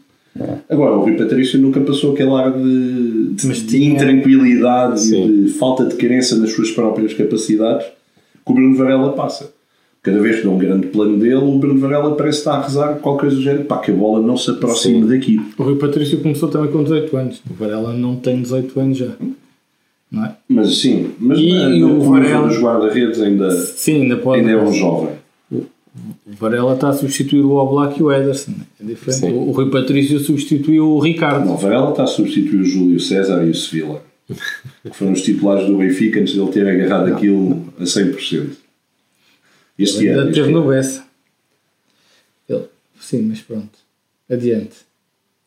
Agora, 0.69 0.93
o 0.97 1.01
Rui 1.03 1.17
Patrício 1.17 1.59
nunca 1.61 1.81
passou 1.81 2.13
aquele 2.15 2.31
ar 2.31 2.53
de, 2.53 3.31
de, 3.35 3.47
Mas 3.47 3.67
de 3.67 3.83
intranquilidade 3.85 5.01
Sim. 5.01 5.25
e 5.27 5.45
de 5.47 5.53
falta 5.53 5.85
de 5.85 5.97
crença 5.97 6.37
nas 6.37 6.53
suas 6.53 6.71
próprias 6.71 7.13
capacidades 7.15 7.87
que 7.87 8.53
o 8.53 8.55
Bruno 8.55 8.77
Varela 8.77 9.13
passa. 9.13 9.53
Cada 10.03 10.19
vez 10.21 10.37
que 10.37 10.45
dá 10.45 10.51
um 10.51 10.57
grande 10.57 10.87
plano 10.87 11.19
dele, 11.19 11.35
o 11.35 11.59
Bruno 11.59 11.79
Varela 11.79 12.15
parece 12.15 12.39
estar 12.39 12.53
a 12.55 12.63
rezar 12.63 12.95
qualquer 13.01 13.21
coisa 13.23 13.37
do 13.37 13.43
género, 13.43 13.65
pá, 13.65 13.79
que 13.79 13.91
a 13.91 13.95
bola 13.95 14.25
não 14.25 14.37
se 14.37 14.51
aproxime 14.51 15.03
Sim. 15.03 15.09
daqui. 15.09 15.41
O 15.59 15.63
Rui 15.63 15.77
Patrício 15.77 16.19
começou 16.21 16.49
também 16.49 16.71
com 16.71 16.83
18 16.83 17.17
anos. 17.17 17.43
O 17.51 17.53
Varela 17.55 17.93
não 17.93 18.17
tem 18.17 18.41
18 18.41 18.81
anos 18.81 18.97
já. 18.97 19.11
Não 20.11 20.25
é? 20.25 20.35
Mas 20.49 20.79
sim, 20.79 21.11
mas 21.21 21.39
E- 21.39 21.53
na, 21.53 21.69
e 21.71 21.85
o 21.85 22.01
Varela- 22.01 22.49
dos 22.49 22.59
guarda-redes 22.59 23.21
ainda, 23.21 23.51
Sim, 23.51 24.03
ainda 24.03 24.17
pode. 24.17 24.41
ainda 24.41 24.53
é 24.53 24.57
um 24.63 24.73
jovem. 24.73 25.11
O 26.31 26.35
Varela 26.37 26.75
está 26.75 26.91
a 26.91 26.93
substituir 26.93 27.41
o 27.45 27.53
Oblak 27.53 27.99
e 27.99 28.03
o 28.03 28.13
Ederson. 28.13 28.53
É 28.81 28.85
diferente. 28.85 29.21
Sim. 29.21 29.33
O, 29.33 29.49
o 29.49 29.51
Rui 29.51 29.71
Patrício 29.71 30.19
substituiu 30.21 30.87
o 30.89 31.01
Ricardo. 31.01 31.47
Não, 31.47 31.55
o 31.55 31.57
Varela 31.59 31.91
está 31.91 32.05
a 32.05 32.07
substituir 32.07 32.61
o 32.61 32.65
Júlio 32.65 33.01
César 33.01 33.43
e 33.45 33.51
o 33.51 33.55
Sevilla, 33.55 34.03
que 34.29 34.91
foram 34.97 35.13
os 35.13 35.23
titulares 35.23 35.67
do 35.67 35.77
Benfica 35.77 36.21
antes 36.21 36.35
de 36.35 36.41
ele 36.41 36.53
ter 36.53 36.69
agarrado 36.69 37.13
aquilo 37.13 37.65
a 37.79 37.83
100%. 37.83 38.51
Este 39.79 39.99
Ele 40.01 40.09
ano. 40.11 40.29
ainda 40.29 40.41
ano. 40.43 40.51
no 40.61 40.69
Bessa. 40.69 41.05
Ele- 42.49 42.65
Sim, 43.01 43.23
mas 43.23 43.41
pronto. 43.41 43.79
Adiante. 44.31 44.77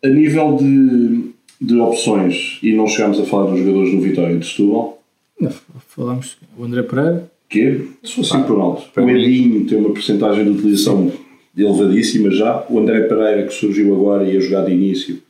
A 0.04 0.08
nível 0.10 0.58
de, 0.58 1.32
de 1.62 1.80
opções, 1.80 2.60
e 2.62 2.74
não 2.76 2.88
chegámos 2.88 3.20
a 3.20 3.26
falar 3.26 3.52
dos 3.52 3.60
jogadores 3.60 3.92
do 3.94 4.02
Vitória 4.02 4.38
de 4.38 4.46
Setúbal, 4.46 5.02
Não, 5.40 5.52
Falamos 5.88 6.36
o 6.58 6.64
André 6.66 6.84
Pereira. 6.84 7.32
Que 7.54 7.62
é, 7.62 7.80
se 8.04 8.16
fosse 8.16 8.36
assim 8.36 8.44
por 8.48 8.60
alto, 8.60 9.00
o 9.00 9.10
Edinho 9.12 9.64
tem 9.68 9.78
uma 9.78 9.92
porcentagem 9.92 10.44
de 10.44 10.50
utilização 10.50 11.12
elevadíssima 11.56 12.32
já, 12.32 12.66
o 12.68 12.80
André 12.80 13.02
Pereira 13.02 13.46
que 13.46 13.54
surgiu 13.54 13.94
agora 13.94 14.24
e 14.24 14.36
a 14.36 14.40
jogar 14.40 14.66
de 14.66 14.72
início, 14.72 15.22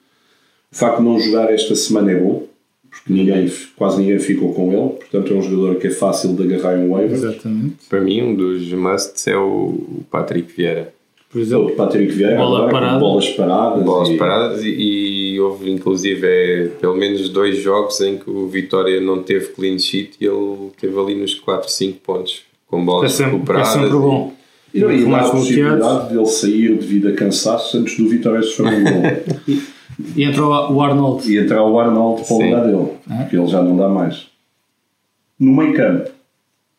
o 0.72 0.76
facto 0.76 1.00
de 1.00 1.04
não 1.04 1.20
jogar 1.20 1.54
esta 1.54 1.76
semana 1.76 2.14
é 2.14 2.16
bom, 2.16 2.48
porque 2.90 3.12
ninguém, 3.12 3.52
quase 3.76 4.00
ninguém 4.00 4.20
ficou 4.20 4.54
com 4.54 4.72
ele, 4.72 4.90
portanto 5.00 5.34
é 5.34 5.36
um 5.36 5.42
jogador 5.42 5.76
que 5.76 5.88
é 5.88 5.90
fácil 5.90 6.34
de 6.34 6.44
agarrar 6.44 6.80
em 6.80 6.88
waivers. 6.88 7.24
Exatamente. 7.24 7.76
Para 7.90 8.00
mim, 8.00 8.22
um 8.22 8.36
dos 8.36 8.72
musts 8.72 9.28
é 9.28 9.36
o 9.36 9.78
Patrick 10.10 10.56
Vieira. 10.56 10.94
Por 11.34 11.40
O 11.40 11.42
exemplo, 11.42 11.72
Patrick 11.76 12.14
Vieira, 12.14 12.38
Bola 12.38 12.70
parada. 12.70 13.00
bolas 13.00 13.28
paradas. 13.30 13.84
Bolas 13.84 14.10
e- 14.10 14.18
paradas 14.18 14.64
e, 14.64 14.70
e 15.34 15.40
houve 15.42 15.72
inclusive 15.72 16.26
é, 16.28 16.68
pelo 16.80 16.96
menos 16.96 17.28
dois 17.30 17.58
jogos 17.58 18.00
em 18.02 18.18
que 18.20 18.30
o 18.30 18.48
Vitória 18.48 19.02
não 19.02 19.24
teve 19.24 19.48
clean 19.48 19.80
sheet 19.80 20.16
e 20.22 20.26
ele 20.26 20.70
teve 20.80 20.98
ali 21.00 21.16
nos 21.16 21.34
4, 21.34 21.70
5 21.70 22.00
pontos 22.02 22.44
com 22.68 22.82
é 22.82 22.86
bolas 22.86 23.12
sempre, 23.14 23.32
é 23.32 23.36
recuperadas. 23.36 23.68
sempre 23.74 23.90
bom. 23.90 24.32
E 24.74 24.80
não, 24.80 24.92
e 24.92 25.02
dá 25.04 25.10
mais 25.10 25.28
a 25.28 25.32
possibilidade 25.32 26.10
de 26.10 26.18
ele 26.18 26.26
sair 26.28 26.76
devido 26.78 27.08
a 27.10 27.14
cansaço 27.14 27.78
antes 27.78 27.98
do 27.98 28.08
Vitória 28.08 28.42
sofrer 28.44 28.74
um 28.74 28.84
gol. 28.84 29.04
E 30.16 30.24
entrou 30.24 30.50
o 30.72 30.82
Arnold. 30.82 31.32
e 31.32 31.38
entrar 31.40 31.64
o 31.64 31.80
Arnold 31.80 32.24
para 32.28 32.36
o 32.36 32.42
lugar 32.44 32.64
dele, 32.66 32.88
porque 33.22 33.36
ele 33.38 33.48
já 33.48 33.62
não 33.62 33.76
dá 33.78 33.88
mais. 33.90 34.28
No 35.40 35.52
meio 35.56 35.74
campo, 35.76 36.10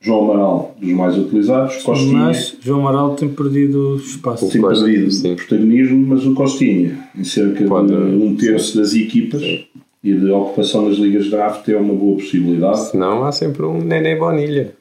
João 0.05 0.31
Amaral, 0.31 0.77
dos 0.81 0.91
mais 0.91 1.17
utilizados, 1.17 1.83
Costinha, 1.83 2.13
Mas 2.19 2.57
João 2.61 2.81
Amaral 2.81 3.15
tem 3.17 3.29
perdido 3.29 3.97
espaço. 3.97 4.49
tem 4.51 4.61
Costa, 4.61 4.85
perdido 4.85 5.11
sim. 5.11 5.35
protagonismo, 5.35 6.07
mas 6.07 6.27
o 6.27 6.35
Costinha, 6.35 7.09
em 7.17 7.25
cerca 7.25 7.65
Pode- 7.65 7.89
de 7.89 7.95
um 7.95 8.37
terço 8.37 8.77
das 8.77 8.93
equipas 8.95 9.43
e 9.43 10.13
de 10.13 10.31
ocupação 10.31 10.89
nas 10.89 10.99
ligas 10.99 11.25
de 11.25 11.31
draft, 11.31 11.67
é 11.69 11.77
uma 11.79 11.95
boa 11.95 12.17
possibilidade. 12.17 12.91
Senão 12.91 13.25
há 13.25 13.33
sempre 13.33 13.65
um 13.65 13.79
Nené 13.83 14.15
Bonilha. 14.17 14.75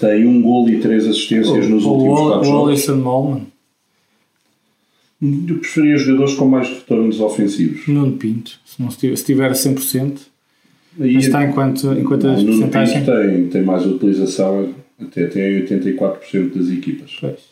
Tem 0.00 0.26
um 0.26 0.40
gol 0.40 0.66
e 0.70 0.78
três 0.80 1.06
assistências 1.06 1.68
nos 1.68 1.84
o 1.84 1.90
últimos 1.90 2.20
quatro 2.20 2.40
o 2.40 2.44
jogos. 2.44 2.68
Alisson 2.70 2.96
Malman. 2.96 3.46
Eu 5.22 5.58
preferia 5.58 5.98
jogadores 5.98 6.32
com 6.34 6.46
mais 6.46 6.66
retornos 6.70 7.20
ofensivos. 7.20 7.86
Nuno 7.86 8.12
Pinto. 8.12 8.58
Se, 8.64 8.80
não 8.80 8.88
estiver, 8.88 9.16
se 9.16 9.24
tiver 9.26 9.50
a 9.50 9.54
100%. 9.54 10.29
Mas 10.96 11.24
está 11.24 11.44
enquanto, 11.44 11.92
enquanto 11.92 12.24
Não, 12.24 12.34
a 12.34 12.38
o 12.38 12.42
Nuno 12.42 12.68
porcentagem. 12.68 12.98
Pinto 13.04 13.12
tem, 13.12 13.46
tem 13.48 13.62
mais 13.62 13.86
utilização, 13.86 14.74
até 15.00 15.26
tem 15.26 15.62
84% 15.66 16.54
das 16.56 16.68
equipas. 16.68 17.16
Pois. 17.20 17.50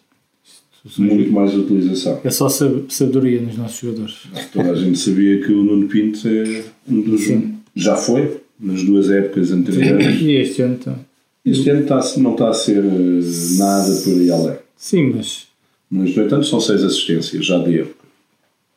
Muito 0.97 1.31
mais 1.33 1.55
utilização. 1.55 2.21
É 2.25 2.31
só 2.31 2.49
sab- 2.49 2.87
sabedoria 2.89 3.41
nos 3.43 3.57
nossos 3.59 3.79
jogadores. 3.81 4.23
Toda 4.53 4.71
a 4.71 4.75
gente 4.75 4.99
sabia 4.99 5.41
que 5.41 5.53
o 5.53 5.63
Nuno 5.63 5.87
Pinto 5.89 6.27
é 6.27 6.63
um 6.89 7.01
dos. 7.03 7.25
Sim. 7.25 7.55
Já 7.75 7.95
foi, 7.97 8.41
nas 8.59 8.83
duas 8.83 9.11
épocas 9.11 9.51
anteriores. 9.53 10.21
E 10.21 10.33
este 10.37 10.63
ano 10.63 10.75
então. 10.81 10.97
Este 11.45 11.71
ano 11.71 11.83
está, 11.83 12.01
não 12.19 12.33
está 12.33 12.49
a 12.51 12.55
ser 12.55 12.79
eh, 12.85 13.59
nada 13.59 13.95
por 14.03 14.13
aí 14.15 14.31
além. 14.31 14.57
Sim, 14.77 15.13
mas 15.17 15.47
Mas, 15.91 16.15
no 16.17 16.23
entanto, 16.25 16.47
são 16.47 16.61
seis 16.61 16.83
assistências 16.83 17.45
já 17.45 17.59
de 17.59 17.81
época. 17.81 18.05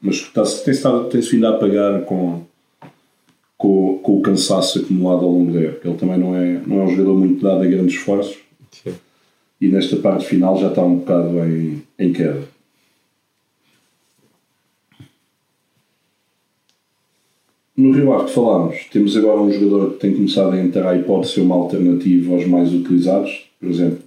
Mas 0.01 0.21
tem-se 0.21 0.81
tem-se 1.11 1.31
vindo 1.31 1.45
a 1.47 1.49
apagar 1.51 2.01
com, 2.01 2.43
com, 3.61 3.99
com 4.01 4.17
o 4.17 4.21
cansaço 4.23 4.79
acumulado 4.79 5.23
ao 5.23 5.31
longo 5.31 5.53
da 5.53 5.61
época. 5.61 5.87
Ele 5.87 5.97
também 5.97 6.17
não 6.17 6.35
é, 6.35 6.59
não 6.65 6.81
é 6.81 6.83
um 6.83 6.89
jogador 6.89 7.15
muito 7.15 7.43
dado 7.43 7.61
a 7.61 7.67
grandes 7.67 7.93
esforços 7.93 8.39
Sim. 8.71 8.93
e 9.61 9.67
nesta 9.67 9.97
parte 9.97 10.25
final 10.25 10.59
já 10.59 10.69
está 10.69 10.83
um 10.83 10.97
bocado 10.97 11.37
em, 11.45 11.83
em 11.99 12.11
queda. 12.11 12.41
No 17.77 17.91
Rio 17.91 18.13
Ave 18.13 18.25
que 18.25 18.33
falámos, 18.33 18.77
temos 18.91 19.15
agora 19.15 19.39
um 19.39 19.51
jogador 19.51 19.91
que 19.91 19.99
tem 19.99 20.15
começado 20.15 20.53
a 20.53 20.59
entrar 20.59 20.99
e 20.99 21.03
pode 21.03 21.27
ser 21.27 21.41
uma 21.41 21.55
alternativa 21.55 22.33
aos 22.33 22.47
mais 22.47 22.73
utilizados. 22.73 23.47
Por 23.59 23.69
exemplo, 23.69 23.99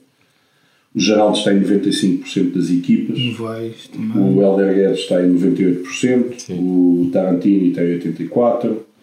o 0.92 0.98
Geraldo 0.98 1.38
está 1.38 1.54
em 1.54 1.60
95% 1.60 2.52
das 2.52 2.70
equipas. 2.70 3.18
Novaes 3.18 3.88
O. 3.94 4.42
Helder 4.42 4.74
Guedes 4.74 4.98
está 4.98 5.24
em 5.24 5.32
98%, 5.32 6.38
Sim. 6.38 6.58
o 6.58 7.10
Tarantini 7.12 7.68
está 7.68 7.84
em 7.84 7.98
84%, 8.00 8.93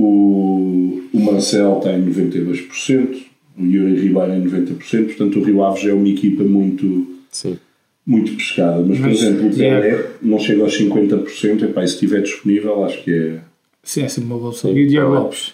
o, 0.00 1.02
o 1.12 1.20
Marcel 1.20 1.78
está 1.78 1.92
em 1.92 2.04
92%, 2.04 3.16
o 3.58 3.64
Yuri 3.64 4.00
Ribeiro 4.00 4.32
em 4.34 4.44
90%, 4.44 5.06
portanto 5.06 5.38
o 5.40 5.42
Rio 5.42 5.62
Ave 5.64 5.80
já 5.82 5.90
é 5.90 5.92
uma 5.94 6.08
equipa 6.08 6.42
muito, 6.44 7.06
Sim. 7.30 7.58
muito 8.06 8.32
pescada. 8.36 8.82
Mas, 8.86 8.98
por 8.98 9.06
Mas, 9.08 9.22
exemplo, 9.22 9.46
o 9.46 9.50
Diego- 9.50 9.80
Pelé 9.82 10.06
não 10.22 10.38
chega 10.38 10.62
aos 10.62 10.78
50%, 10.78 11.62
epá, 11.64 11.84
e 11.84 11.88
se 11.88 11.94
estiver 11.94 12.22
disponível 12.22 12.84
acho 12.84 13.02
que 13.02 13.12
é... 13.12 13.40
Sim, 13.82 14.02
é 14.02 14.08
sempre 14.08 14.30
uma 14.30 14.38
boa 14.38 14.50
opção. 14.50 14.76
E 14.76 14.84
o 14.84 14.88
Diego. 14.88 15.08
Lopes. 15.08 15.52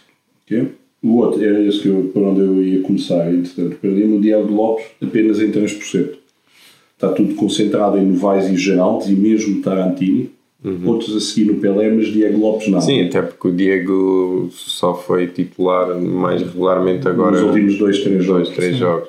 é? 0.51 0.67
O 1.03 1.17
outro, 1.19 1.43
era 1.45 1.63
esse 1.63 1.81
que 1.81 1.89
eu, 1.89 2.11
por 2.15 2.23
onde 2.23 2.41
eu 2.41 2.63
ia 2.65 2.81
começar, 2.81 3.33
entretanto, 3.33 3.77
perdi-me 3.81 4.17
o 4.17 4.21
Diego 4.21 4.53
Lopes 4.53 4.87
apenas 5.03 5.41
em 5.41 5.51
3%. 5.51 6.11
Está 6.95 7.09
tudo 7.13 7.35
concentrado 7.35 7.99
em 7.99 8.07
Novaes 8.07 8.49
e 8.51 8.57
Geraldes 8.57 9.09
e 9.09 9.13
mesmo 9.13 9.61
Tarantini. 9.61 10.31
Outros 10.87 11.15
a 11.15 11.21
seguir 11.21 11.53
no 11.53 11.61
Pelé, 11.61 11.91
mas 11.91 12.07
Diego 12.07 12.39
Lopes 12.41 12.69
nada. 12.69 12.83
Sim, 12.85 13.03
até 13.07 13.21
porque 13.21 13.49
o 13.49 13.53
Diego 13.53 14.49
só 14.51 14.95
foi 14.95 15.27
titular 15.27 16.01
mais 16.01 16.41
regularmente 16.41 17.07
agora. 17.07 17.33
Nos 17.39 17.43
últimos 17.51 17.77
dois, 17.79 17.99
três 17.99 18.25
dois, 18.25 18.27
jogos. 18.47 18.49
três 18.51 18.77
jogos. 18.79 19.09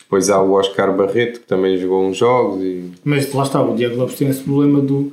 Depois 0.00 0.28
há 0.28 0.42
o 0.42 0.52
Oscar 0.52 0.94
Barreto, 0.94 1.40
que 1.40 1.46
também 1.46 1.78
jogou 1.78 2.04
uns 2.06 2.16
jogos 2.18 2.62
e 2.62 2.84
Mas 3.04 3.32
lá 3.32 3.44
está, 3.44 3.62
o 3.62 3.74
Diego 3.74 3.96
Lopes 3.96 4.16
tem 4.16 4.28
esse 4.28 4.42
problema 4.42 4.80
do. 4.80 5.12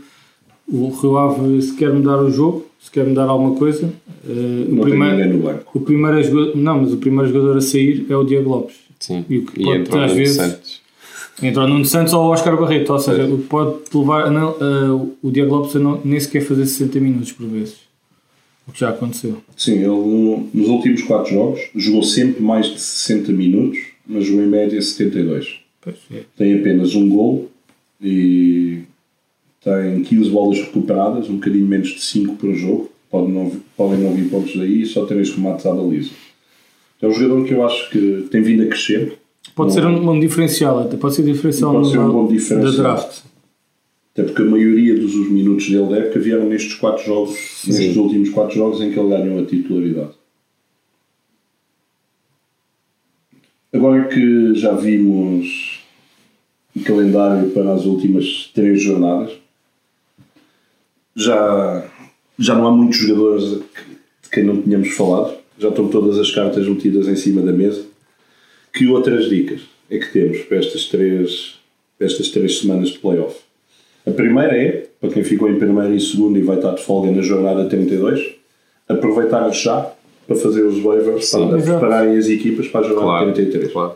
O 0.69 0.89
Rio 0.89 1.17
Ave, 1.17 1.61
se 1.61 1.73
quer 1.77 1.93
mudar 1.93 2.17
o 2.21 2.29
jogo, 2.29 2.65
se 2.81 2.91
quer 2.91 3.05
mudar 3.05 3.23
alguma 3.29 3.55
coisa, 3.55 3.89
o, 4.27 4.29
Não 4.29 4.83
tem 4.83 4.91
primeiro, 4.97 5.33
no 5.37 5.39
banco. 5.43 5.71
o 5.73 5.79
primeiro 5.79 6.17
a 6.17 6.21
joga- 6.21 6.51
Não, 6.55 6.81
mas 6.81 6.91
o 6.91 6.97
primeiro 6.97 7.31
jogador 7.31 7.57
a 7.57 7.61
sair 7.61 8.05
é 8.09 8.15
o 8.17 8.25
Diego 8.25 8.49
Lopes. 8.49 8.75
sim. 8.99 9.23
E 9.29 9.37
o 9.37 9.45
que 9.45 9.61
E, 9.61 9.63
pode 9.85 10.03
às 10.03 10.11
vezes- 10.11 10.76
Entrou 11.41 11.65
o 11.65 11.67
Nuno 11.69 11.85
Santos 11.85 12.13
ou 12.13 12.25
o 12.25 12.29
Oscar 12.31 12.57
Barreto, 12.59 12.91
ou 12.93 12.99
seja, 12.99 13.27
que 13.27 13.37
pode 13.43 13.77
levar 13.93 14.31
não- 14.31 14.49
a- 14.59 15.09
o 15.21 15.31
Diego 15.31 15.53
Lopes 15.55 15.75
a 15.75 15.79
não, 15.79 16.01
nem 16.03 16.19
sequer 16.19 16.41
fazer 16.41 16.65
60 16.65 16.99
minutos 16.99 17.31
por 17.31 17.45
vezes. 17.47 17.75
O 18.67 18.71
que 18.71 18.79
já 18.79 18.89
aconteceu. 18.89 19.37
Sim, 19.55 19.73
ele 19.75 19.87
no- 19.87 20.49
nos 20.53 20.67
últimos 20.67 21.03
quatro 21.03 21.31
jogos 21.33 21.61
jogou 21.75 22.01
sempre 22.03 22.41
mais 22.43 22.65
de 22.67 22.79
60 22.81 23.31
minutos, 23.31 23.79
mas 24.05 24.25
jogou 24.25 24.43
em 24.43 24.47
média 24.47 24.81
72. 24.81 25.59
Pois 25.79 25.95
é. 26.11 26.21
Tem 26.35 26.59
apenas 26.59 26.95
um 26.95 27.07
gol 27.07 27.49
e 28.01 28.79
tem 29.63 30.01
15 30.03 30.29
bolas 30.29 30.57
recuperadas, 30.59 31.29
um 31.29 31.35
bocadinho 31.35 31.65
menos 31.65 31.89
de 31.89 32.01
5 32.01 32.35
por 32.35 32.53
jogo. 32.55 32.91
Pode 33.09 33.31
não, 33.31 33.51
podem 33.77 33.99
não 33.99 34.13
vir 34.13 34.27
pontos 34.29 34.53
daí 34.57 34.81
e 34.81 34.85
só 34.85 35.05
3 35.05 35.29
remates 35.29 35.65
à 35.65 35.71
baliza. 35.73 36.09
É 37.01 37.07
um 37.07 37.13
jogador 37.13 37.45
que 37.45 37.53
eu 37.53 37.65
acho 37.65 37.89
que 37.89 38.27
tem 38.31 38.41
vindo 38.41 38.63
a 38.63 38.67
crescer. 38.67 39.17
Pode 39.57 39.73
ser 39.73 39.83
um, 39.83 40.11
um 40.11 40.19
diferencial, 40.19 40.81
até 40.81 40.95
pode 40.97 41.15
ser 41.15 41.23
diferencial 41.23 41.73
Pode 41.73 41.89
ser 41.89 41.97
um 41.97 42.11
bom 42.11 42.27
da 42.27 42.31
diferencial. 42.31 42.73
draft. 42.73 43.21
Até 44.13 44.23
porque 44.23 44.43
a 44.43 44.45
maioria 44.45 44.93
dos 44.95 45.15
os 45.15 45.31
minutos 45.31 45.67
dele 45.67 45.87
da 45.89 45.97
época 45.97 46.19
vieram 46.19 46.47
nestes 46.47 46.75
quatro 46.75 47.03
jogos, 47.03 47.63
nestes 47.65 47.95
últimos 47.97 48.29
quatro 48.29 48.55
jogos 48.55 48.79
em 48.81 48.91
que 48.91 48.99
ele 48.99 49.09
ganhou 49.09 49.39
a 49.39 49.45
titularidade. 49.47 50.11
Agora 53.73 54.07
que 54.07 54.53
já 54.53 54.73
vimos 54.73 55.83
o 56.75 56.83
calendário 56.83 57.49
para 57.49 57.73
as 57.73 57.85
últimas 57.85 58.51
três 58.53 58.79
jornadas, 58.79 59.31
já, 61.15 61.89
já 62.37 62.53
não 62.53 62.67
há 62.67 62.71
muitos 62.71 62.97
jogadores 62.99 63.59
de 64.21 64.29
quem 64.31 64.43
não 64.43 64.61
tínhamos 64.61 64.89
falado. 64.89 65.35
Já 65.57 65.69
estão 65.69 65.87
todas 65.87 66.19
as 66.19 66.29
cartas 66.29 66.67
metidas 66.67 67.07
em 67.07 67.15
cima 67.15 67.41
da 67.41 67.51
mesa. 67.51 67.96
Que 68.77 68.87
outras 68.87 69.29
dicas 69.29 69.61
é 69.89 69.97
que 69.97 70.11
temos 70.11 70.39
para 70.39 70.57
estas 70.57 70.85
três, 70.85 71.55
para 71.97 72.07
estas 72.07 72.29
três 72.29 72.59
semanas 72.59 72.89
de 72.89 72.99
playoff? 72.99 73.35
A 74.05 74.11
primeira 74.11 74.55
é, 74.55 74.85
para 75.01 75.09
quem 75.09 75.23
ficou 75.23 75.49
em 75.49 75.57
primeiro 75.57 75.93
e 75.95 75.99
segundo 75.99 76.37
e 76.37 76.41
vai 76.41 76.57
estar 76.57 76.73
de 76.75 76.83
folga 76.83 77.11
na 77.11 77.21
jornada 77.21 77.65
32, 77.65 78.35
aproveitar 78.87 79.49
já 79.51 79.91
para 80.27 80.35
fazer 80.35 80.63
os 80.63 80.79
waivers, 80.81 81.27
Sim, 81.27 81.47
para 81.47 81.57
exato. 81.57 81.79
prepararem 81.79 82.17
as 82.17 82.27
equipas 82.27 82.67
para 82.67 82.81
a 82.81 82.83
jornada 82.83 83.05
Claro, 83.07 83.33
33. 83.33 83.71
claro. 83.71 83.93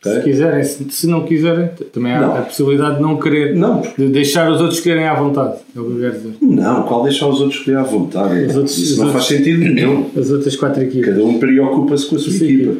ok? 0.00 0.12
Se 0.14 0.22
quiserem, 0.22 0.64
se, 0.64 0.90
se 0.90 1.06
não 1.06 1.24
quiserem, 1.24 1.68
também 1.92 2.12
há 2.12 2.20
Não. 2.20 2.36
a 2.38 2.42
possibilidade 2.42 2.96
de 2.96 3.02
não 3.02 3.18
querer, 3.18 3.54
Não, 3.56 3.82
de 3.96 4.08
deixar 4.08 4.50
os 4.50 4.60
outros 4.60 4.80
quererem 4.80 5.06
à 5.06 5.14
vontade. 5.14 5.58
É 5.76 5.80
o 5.80 5.84
que 5.84 5.90
eu 5.92 6.00
quero 6.00 6.12
dizer. 6.14 6.34
não, 6.40 6.82
qual 6.84 7.02
deixar 7.02 7.26
os 7.28 7.40
outros 7.40 7.58
escolher 7.58 7.76
à 7.78 7.82
vontade? 7.82 8.44
Outros- 8.56 8.78
Isso 8.78 8.98
não 8.98 9.06
outros- 9.08 9.26
faz 9.26 9.38
sentido 9.38 9.58
nenhum. 9.58 10.10
As 10.16 10.30
outras 10.30 10.56
quatro 10.56 10.82
equipas. 10.82 11.10
Cada 11.10 11.24
um 11.24 11.38
preocupa-se 11.38 12.06
com 12.06 12.16
a 12.16 12.18
sua 12.18 12.32
Sim. 12.32 12.44
equipa. 12.46 12.74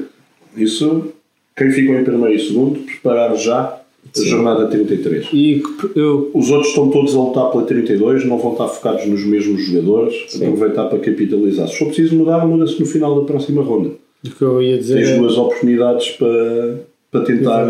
Isso, 0.56 1.12
quem 1.59 1.71
ficou 1.73 1.94
em 1.97 2.05
primeiro 2.05 2.35
e 2.35 2.38
segundo, 2.38 2.79
preparar 2.81 3.37
já 3.37 3.81
a 4.16 4.25
jornada 4.25 4.66
33. 4.68 5.29
E 5.33 5.62
eu, 5.94 6.31
Os 6.33 6.51
outros 6.51 6.68
estão 6.68 6.90
todos 6.90 7.14
a 7.14 7.18
lutar 7.18 7.51
pela 7.51 7.64
32, 7.64 8.25
não 8.25 8.38
vão 8.38 8.53
estar 8.53 8.68
focados 8.68 9.05
nos 9.07 9.25
mesmos 9.25 9.62
jogadores, 9.66 10.14
aproveitar 10.37 10.87
para 10.87 10.99
capitalizar. 10.99 11.68
Se 11.68 11.79
for 11.79 11.87
preciso 11.87 12.14
mudar, 12.16 12.47
muda-se 12.47 12.79
no 12.81 12.87
final 12.87 13.21
da 13.21 13.27
próxima 13.27 13.62
ronda. 13.62 13.90
o 14.25 14.31
que 14.31 14.42
eu 14.42 14.62
ia 14.62 14.79
dizer 14.79 14.94
Tens 14.94 15.09
é- 15.11 15.18
duas 15.18 15.37
oportunidades 15.37 16.11
para, 16.11 16.81
para 17.11 17.21
tentar. 17.25 17.66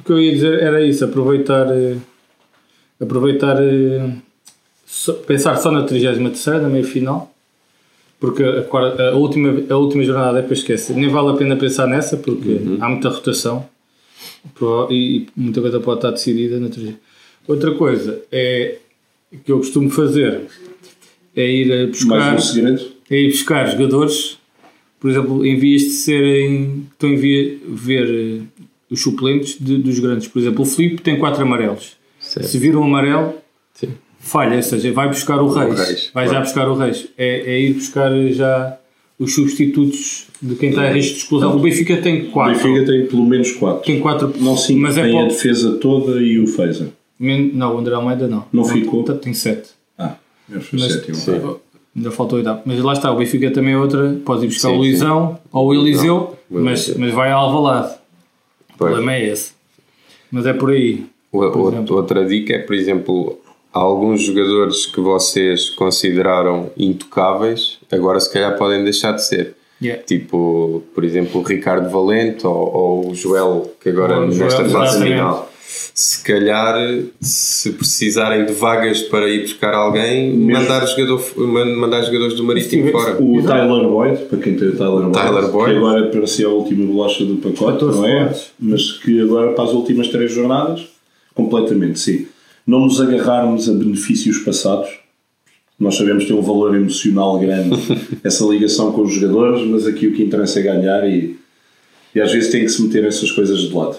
O 0.00 0.04
que 0.04 0.12
eu 0.12 0.20
ia 0.20 0.32
dizer 0.32 0.62
era 0.62 0.82
isso, 0.82 1.04
aproveitar, 1.04 1.66
eh, 1.70 1.96
aproveitar 3.00 3.56
eh, 3.60 4.10
pensar 5.26 5.56
só 5.56 5.70
na 5.70 5.82
33 5.82 6.62
na 6.62 6.68
meia 6.68 6.84
final, 6.84 7.33
porque 8.20 8.42
a, 8.42 8.62
quarta- 8.62 9.10
a 9.10 9.14
última, 9.16 9.62
a 9.68 9.76
última 9.76 10.02
jornada 10.04 10.38
é 10.38 10.42
para 10.42 10.54
esquecer. 10.54 10.94
Nem 10.96 11.08
vale 11.10 11.30
a 11.30 11.34
pena 11.34 11.56
pensar 11.56 11.86
nessa, 11.86 12.16
porque 12.16 12.58
há 12.80 12.88
muita 12.88 13.08
rotação 13.08 13.68
e, 14.90 15.16
e 15.16 15.26
muita 15.36 15.60
coisa 15.60 15.80
pode 15.80 15.98
estar 15.98 16.10
decidida 16.10 16.58
na 16.58 16.68
30. 16.68 16.94
Outra 17.46 17.72
coisa 17.74 18.22
é 18.32 18.76
que 19.44 19.50
eu 19.52 19.58
costumo 19.58 19.90
fazer 19.90 20.42
é 21.36 21.46
ir 21.50 21.72
a 21.72 21.86
buscar 21.88 22.34
um 22.36 22.76
é 23.10 23.16
ir 23.20 23.28
buscar 23.32 23.66
jogadores, 23.70 24.38
por 24.98 25.10
exemplo, 25.10 25.44
em 25.44 25.58
vias 25.58 25.82
de 25.82 25.90
serem. 25.90 26.86
estão 26.92 27.10
em 27.10 27.16
via 27.16 27.58
ver 27.68 28.08
eh, 28.08 28.62
os 28.90 29.02
suplentes 29.02 29.58
de- 29.60 29.76
dos 29.78 29.98
grandes. 29.98 30.28
Por 30.28 30.38
exemplo, 30.38 30.62
o 30.62 30.64
Filipe 30.64 31.02
tem 31.02 31.18
quatro 31.18 31.42
amarelos. 31.42 31.96
Certo. 32.18 32.46
Se 32.46 32.56
vir 32.58 32.74
um 32.76 32.84
amarelo, 32.84 33.34
Sim. 33.74 33.88
Falha, 34.24 34.56
ou 34.56 34.62
seja, 34.62 34.92
vai 34.92 35.08
buscar 35.08 35.40
o 35.40 35.48
Reis. 35.48 35.78
Reis, 35.78 36.10
vai 36.12 36.24
já 36.26 36.30
claro. 36.32 36.44
buscar 36.46 36.68
o 36.68 36.74
Reis. 36.74 37.06
É, 37.16 37.54
é 37.54 37.60
ir 37.60 37.74
buscar 37.74 38.10
já 38.32 38.76
os 39.18 39.34
substitutos 39.34 40.26
de 40.42 40.54
quem 40.56 40.70
está 40.70 40.90
em 40.90 40.94
risco 40.94 41.12
de 41.14 41.18
exclusão. 41.20 41.56
O 41.56 41.58
Benfica 41.60 41.96
tem 41.98 42.22
O 42.22 42.30
quatro. 42.30 42.54
Benfica 42.54 42.86
tem 42.90 43.06
pelo 43.06 43.24
menos 43.24 43.52
4. 43.52 43.82
Tem 43.84 44.00
quatro. 44.00 44.32
Não 44.40 44.56
5, 44.56 44.80
mas 44.80 44.98
é 44.98 45.02
tem 45.02 45.10
a 45.12 45.20
pouco. 45.20 45.28
defesa 45.34 45.76
toda 45.76 46.20
e 46.20 46.38
o 46.40 46.46
Feza. 46.46 46.92
Men- 47.18 47.52
Não, 47.54 47.76
o 47.76 47.78
André 47.78 47.94
Almeida 47.94 48.26
não. 48.26 48.44
Não 48.52 48.64
ficou? 48.64 49.04
Tem 49.04 49.32
sete. 49.32 49.70
Ah, 49.96 50.14
eu 50.50 50.60
fui 50.60 50.78
Mas- 50.80 50.92
sétimo. 50.92 51.14
Sim. 51.16 51.56
Ainda 51.96 52.10
faltou 52.10 52.38
a 52.38 52.40
idade. 52.40 52.60
Mas 52.64 52.80
lá 52.80 52.92
está, 52.92 53.12
o 53.12 53.16
Benfica 53.16 53.52
também 53.52 53.74
é 53.74 53.78
outra. 53.78 54.16
Pode 54.24 54.44
ir 54.44 54.48
buscar 54.48 54.70
Sim, 54.70 54.74
o 54.74 54.82
sim. 54.82 54.88
Luizão 54.88 55.38
ou 55.52 55.68
o 55.68 55.74
Eliseu, 55.74 56.36
O 56.50 56.58
mas, 56.58 56.92
mas 56.96 57.12
vai 57.14 57.30
a 57.30 57.34
Alvalade. 57.36 57.94
O 58.74 58.76
problema 58.78 59.14
é 59.14 59.28
esse. 59.30 59.52
Mas 60.32 60.44
é 60.44 60.52
por 60.52 60.70
aí. 60.70 61.06
O- 61.30 61.38
Por 61.52 61.72
o- 61.74 61.94
outra 61.94 62.24
dica 62.26 62.52
é, 62.54 62.58
por 62.58 62.74
exemplo, 62.74 63.38
há 63.74 63.78
alguns 63.80 64.22
jogadores 64.22 64.86
que 64.86 65.00
vocês 65.00 65.68
consideraram 65.70 66.70
intocáveis, 66.76 67.78
agora 67.90 68.20
se 68.20 68.32
calhar 68.32 68.56
podem 68.56 68.84
deixar 68.84 69.12
de 69.12 69.24
ser. 69.26 69.54
Yeah. 69.82 70.02
Tipo, 70.04 70.82
por 70.94 71.04
exemplo, 71.04 71.40
o 71.40 71.44
Ricardo 71.44 71.90
Valente 71.90 72.46
ou, 72.46 72.54
ou 72.74 73.10
o 73.10 73.14
Joel, 73.14 73.70
que 73.82 73.88
agora 73.90 74.20
Ou 74.20 74.28
o 74.28 74.32
Joel, 74.32 74.44
nesta 74.44 74.64
fase 74.64 74.74
exatamente. 74.96 75.12
final. 75.14 75.50
Se 75.96 76.22
calhar, 76.24 76.76
se 77.20 77.72
precisarem 77.72 78.46
de 78.46 78.52
vagas 78.52 79.02
para 79.02 79.28
ir 79.28 79.42
buscar 79.42 79.74
alguém, 79.74 80.32
Mesmo- 80.32 80.62
mandar, 80.62 80.86
jogador, 80.86 81.22
man- 81.36 81.76
mandar 81.76 82.02
jogadores 82.02 82.34
do 82.34 82.44
Marítimo 82.44 82.90
fora. 82.92 83.16
O 83.20 83.42
Tyler 83.42 83.88
Boyd, 83.88 84.18
para 84.26 84.38
quem 84.38 84.54
tem 84.56 84.68
o 84.68 84.76
Tyler 84.76 85.02
Boyd, 85.08 85.12
Tyler 85.12 85.48
Boyd. 85.50 85.70
que 85.72 85.76
agora 85.78 86.06
parecia 86.10 86.46
a 86.46 86.50
última 86.50 86.86
bolacha 86.86 87.24
do 87.24 87.36
pacote, 87.36 87.72
14 87.80 87.98
não 87.98 88.06
é? 88.08 88.34
Mas 88.58 88.92
que 88.92 89.20
agora 89.20 89.52
para 89.52 89.64
as 89.64 89.70
últimas 89.72 90.08
três 90.08 90.32
jornadas, 90.32 90.86
completamente, 91.34 91.98
sim. 91.98 92.26
Não 92.66 92.80
nos 92.80 93.00
agarrarmos 93.00 93.68
a 93.68 93.72
benefícios 93.72 94.38
passados. 94.38 94.88
Nós 95.78 95.96
sabemos 95.96 96.22
que 96.24 96.30
tem 96.30 96.38
um 96.38 96.42
valor 96.42 96.74
emocional 96.74 97.38
grande 97.38 97.76
essa 98.24 98.44
ligação 98.46 98.92
com 98.92 99.02
os 99.02 99.12
jogadores, 99.12 99.66
mas 99.66 99.86
aqui 99.86 100.06
o 100.06 100.14
que 100.14 100.22
interessa 100.22 100.60
é 100.60 100.62
ganhar 100.62 101.08
e, 101.08 101.36
e 102.14 102.20
às 102.20 102.32
vezes 102.32 102.50
tem 102.50 102.62
que 102.64 102.70
se 102.70 102.80
meter 102.82 103.04
essas 103.04 103.30
coisas 103.32 103.58
de 103.60 103.72
lado. 103.74 103.96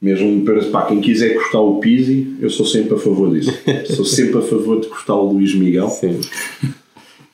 Mesmo 0.00 0.44
para 0.44 0.62
pá, 0.66 0.86
quem 0.86 1.00
quiser 1.00 1.34
cortar 1.34 1.60
o 1.60 1.80
Pizzi, 1.80 2.36
eu 2.40 2.50
sou 2.50 2.66
sempre 2.66 2.94
a 2.94 2.98
favor 2.98 3.32
disso. 3.34 3.52
sou 3.94 4.04
sempre 4.04 4.38
a 4.38 4.42
favor 4.42 4.80
de 4.80 4.86
cortar 4.86 5.14
o 5.14 5.32
Luís 5.32 5.54
Miguel, 5.54 5.88
Sim. 5.88 6.20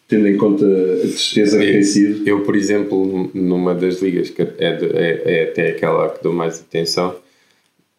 tendo 0.08 0.26
em 0.28 0.36
conta 0.36 0.64
a 0.64 1.00
tristeza 1.00 1.58
que 1.58 1.66
tem 1.72 1.82
sido. 1.82 2.26
Eu, 2.28 2.42
por 2.42 2.56
exemplo, 2.56 3.30
numa 3.34 3.74
das 3.74 4.00
ligas, 4.00 4.30
que 4.30 4.40
é, 4.42 4.54
é- 4.58 5.22
é 5.24 5.42
até 5.50 5.70
aquela 5.70 6.08
que 6.10 6.22
dou 6.22 6.32
mais 6.32 6.60
atenção, 6.60 7.14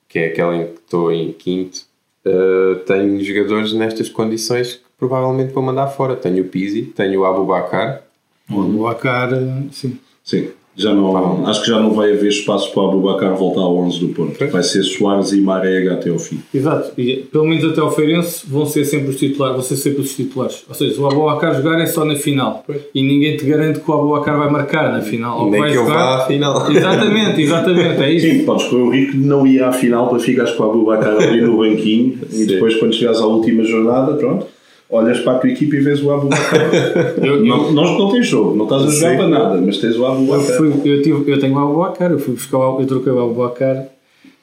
que 0.09 0.19
é 0.19 0.27
aquela 0.27 0.55
em 0.57 0.65
que 0.67 0.79
estou 0.79 1.11
em 1.11 1.31
quinto, 1.33 1.81
eh, 2.25 2.75
tenho 2.85 3.23
jogadores 3.23 3.73
nestas 3.73 4.09
condições 4.09 4.75
que 4.75 4.81
provavelmente 4.97 5.53
vou 5.53 5.63
mandar 5.63 5.87
fora. 5.87 6.15
Tenho 6.15 6.43
o 6.43 6.47
Pizzi, 6.47 6.83
tenho 6.83 7.21
o 7.21 7.25
Abubacar, 7.25 8.03
O 8.49 8.87
Acar, 8.87 9.29
sim. 9.71 9.99
Sim, 10.23 10.51
já 10.75 10.93
não, 10.93 11.45
acho 11.47 11.61
que 11.63 11.69
já 11.69 11.79
não 11.79 11.91
vai 11.93 12.11
haver 12.13 12.29
espaço 12.29 12.71
para 12.71 12.83
o 12.83 12.87
Abubacar 12.89 13.35
voltar 13.35 13.61
ao 13.61 13.77
11 13.77 13.99
do 13.99 14.07
Porto. 14.09 14.37
Vai 14.49 14.63
ser 14.63 14.83
Soares 14.83 15.31
e 15.33 15.41
Marega 15.41 15.93
até 15.93 16.09
ao 16.09 16.17
fim. 16.17 16.39
Exato. 16.53 16.91
E 16.99 17.17
pelo 17.31 17.45
menos 17.45 17.63
até 17.65 17.81
ao 17.81 17.91
Feirense 17.91 18.43
vão 18.47 18.65
ser 18.65 18.85
sempre 18.85 19.09
os 19.09 19.17
titulares. 19.17 19.55
Vão 19.57 19.63
ser 19.65 19.75
sempre 19.75 20.01
os 20.01 20.15
titulares. 20.15 20.63
Ou 20.67 20.73
seja, 20.75 21.01
o 21.01 21.05
Abubacar 21.07 21.55
jogar 21.55 21.79
é 21.81 21.85
só 21.85 22.05
na 22.05 22.15
final. 22.15 22.63
E 22.95 23.01
ninguém 23.01 23.35
te 23.37 23.45
garante 23.45 23.79
que 23.79 23.91
o 23.91 23.93
Abubacar 23.93 24.37
vai 24.37 24.49
marcar 24.49 24.91
na 24.93 25.01
final. 25.01 25.39
Ou 25.39 25.45
que 25.45 25.51
nem 25.51 25.59
vai 25.61 25.71
que 25.71 25.77
eu 25.77 25.83
jogar- 25.85 26.17
vá 26.17 26.23
à 26.23 26.27
final. 26.27 26.71
Exatamente, 26.71 27.41
exatamente. 27.41 28.01
É 28.03 28.13
isso. 28.13 28.27
Sim, 28.27 28.45
podes 28.45 28.65
correr 28.67 28.81
o 28.81 28.89
risco 28.89 29.11
de 29.13 29.25
não 29.25 29.45
ir 29.45 29.61
à 29.63 29.71
final 29.71 30.07
para 30.09 30.19
ficares 30.19 30.51
com 30.51 30.63
o 30.63 30.69
Abubacar 30.69 31.15
ali 31.17 31.41
no 31.41 31.57
banquinho 31.57 32.17
e 32.31 32.45
depois, 32.45 32.75
quando 32.75 32.93
chegares 32.95 33.19
à 33.19 33.25
última 33.25 33.63
jornada, 33.63 34.13
pronto, 34.13 34.45
olhas 34.91 35.19
para 35.21 35.37
a 35.37 35.39
tua 35.39 35.49
equipa 35.49 35.75
e 35.75 35.79
vês 35.79 36.03
o. 36.03 36.09
Eu, 37.23 37.43
não, 37.43 37.71
não, 37.71 37.97
não 37.97 38.11
tens 38.11 38.27
jogo, 38.27 38.55
não 38.55 38.65
estás 38.65 38.83
a 38.83 38.87
jogar 38.89 39.17
para 39.17 39.27
nada, 39.27 39.61
mas 39.61 39.77
tens 39.77 39.95
o 39.95 40.01
eu, 40.01 40.07
Abubacar. 40.07 40.57
fui, 40.57 40.67
eu, 40.67 41.01
tive, 41.01 41.31
eu 41.31 41.39
tenho 41.39 41.55
o 41.55 41.59
Abubacar, 41.59 42.11
eu 42.11 42.19
fui 42.19 42.33
buscar 42.33 42.57
o, 42.57 42.81
eu 42.81 42.85
troquei 42.85 43.11
o 43.11 43.19
Abubacar 43.19 43.87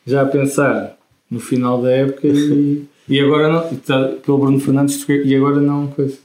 já 0.06 0.22
a 0.22 0.26
pensar 0.26 0.96
no 1.30 1.38
final 1.38 1.82
da 1.82 1.90
época 1.90 2.26
e, 2.26 2.84
e 3.08 3.20
agora 3.20 3.52
não. 3.52 3.72
e 3.72 3.76
tá- 3.76 4.12
pelo 4.24 4.38
Bruno 4.38 4.58
Fernandes 4.58 5.06
e 5.08 5.36
agora 5.36 5.60
não. 5.60 5.88
Coisa. 5.88 6.16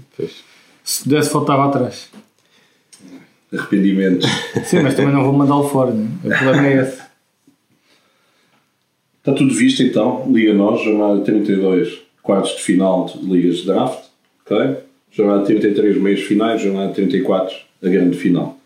Se 0.83 1.03
pudesse, 1.03 1.29
faltava 1.29 1.65
atrás. 1.65 2.09
Arrependimentos. 3.53 4.27
Sim, 4.65 4.81
mas 4.81 4.95
também 4.95 5.13
não 5.13 5.23
vou 5.23 5.33
mandá-lo 5.33 5.69
fora, 5.69 5.91
né? 5.91 6.07
o 6.23 6.29
problema 6.29 6.67
é 6.67 6.81
esse. 6.81 7.03
Está 9.19 9.31
tudo 9.31 9.53
visto 9.53 9.81
então, 9.81 10.29
Liga 10.29 10.53
Nós, 10.53 10.83
jornada 10.83 11.21
32, 11.21 12.01
quartos 12.21 12.57
de 12.57 12.61
final 12.61 13.05
de 13.05 13.25
Ligas 13.25 13.57
de 13.57 13.67
Draft, 13.67 14.03
ok? 14.45 14.77
Jornada 15.11 15.45
33, 15.45 15.97
meios 15.97 16.21
finais, 16.21 16.61
jornada 16.61 16.93
34, 16.93 17.55
a 17.83 17.89
grande 17.89 18.17
final. 18.17 18.57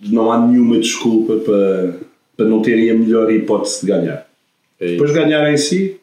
Não 0.00 0.30
há 0.32 0.46
nenhuma 0.46 0.78
desculpa 0.78 1.36
para, 1.36 1.96
para 2.36 2.46
não 2.46 2.60
terem 2.60 2.90
a 2.90 2.94
melhor 2.94 3.30
hipótese 3.30 3.82
de 3.82 3.92
ganhar. 3.92 4.28
É. 4.80 4.88
Depois 4.88 5.12
ganhar 5.12 5.50
em 5.52 5.56
si, 5.56 6.00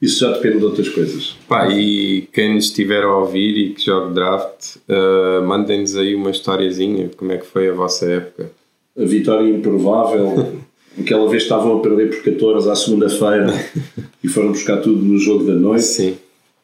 isso 0.00 0.20
já 0.20 0.32
depende 0.32 0.58
de 0.58 0.64
outras 0.64 0.88
coisas. 0.88 1.36
Pá, 1.48 1.68
e 1.70 2.28
quem 2.32 2.54
nos 2.54 2.66
estiver 2.66 3.02
a 3.02 3.16
ouvir 3.16 3.56
e 3.56 3.74
que 3.74 3.84
jogue 3.84 4.14
draft, 4.14 4.76
eh, 4.88 5.40
mandem-nos 5.40 5.96
aí 5.96 6.14
uma 6.14 6.30
historiazinha, 6.30 7.10
como 7.16 7.32
é 7.32 7.38
que 7.38 7.46
foi 7.46 7.70
a 7.70 7.72
vossa 7.72 8.04
época. 8.06 8.50
A 8.98 9.04
vitória 9.04 9.48
improvável, 9.48 10.58
aquela 11.00 11.28
vez 11.28 11.44
estavam 11.44 11.78
a 11.78 11.80
perder 11.80 12.10
por 12.10 12.22
14 12.22 12.70
à 12.70 12.76
segunda-feira 12.76 13.46
e 14.22 14.28
foram 14.28 14.52
buscar 14.52 14.76
tudo 14.78 15.02
no 15.02 15.18
jogo 15.18 15.44
da 15.44 15.54
noite. 15.54 15.84
Sim, 15.84 16.16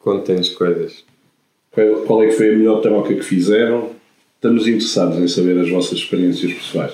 contem-nos 0.03 0.49
coisas. 0.49 1.03
Qual, 2.05 2.21
é 2.21 2.27
que 2.27 2.33
foi 2.33 2.53
a 2.53 2.57
melhor 2.57 2.81
troca 2.81 3.15
que 3.15 3.23
fizeram? 3.23 3.91
Estamos 4.35 4.67
interessados 4.67 5.17
em 5.17 5.27
saber 5.27 5.57
as 5.57 5.69
vossas 5.69 5.97
experiências 5.99 6.53
pessoais. 6.53 6.93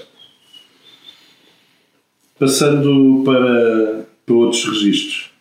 Passando 2.37 3.23
para, 3.25 4.05
para 4.25 4.35
outros 4.35 4.63
registros. 4.63 5.31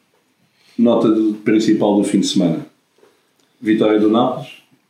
Nota 0.79 1.13
de- 1.13 1.35
principal 1.45 1.97
do 1.97 2.05
fim 2.05 2.21
de 2.21 2.27
semana. 2.27 2.67
Vitória 3.61 4.01
do 4.01 4.09
Nápoles, 4.09 4.49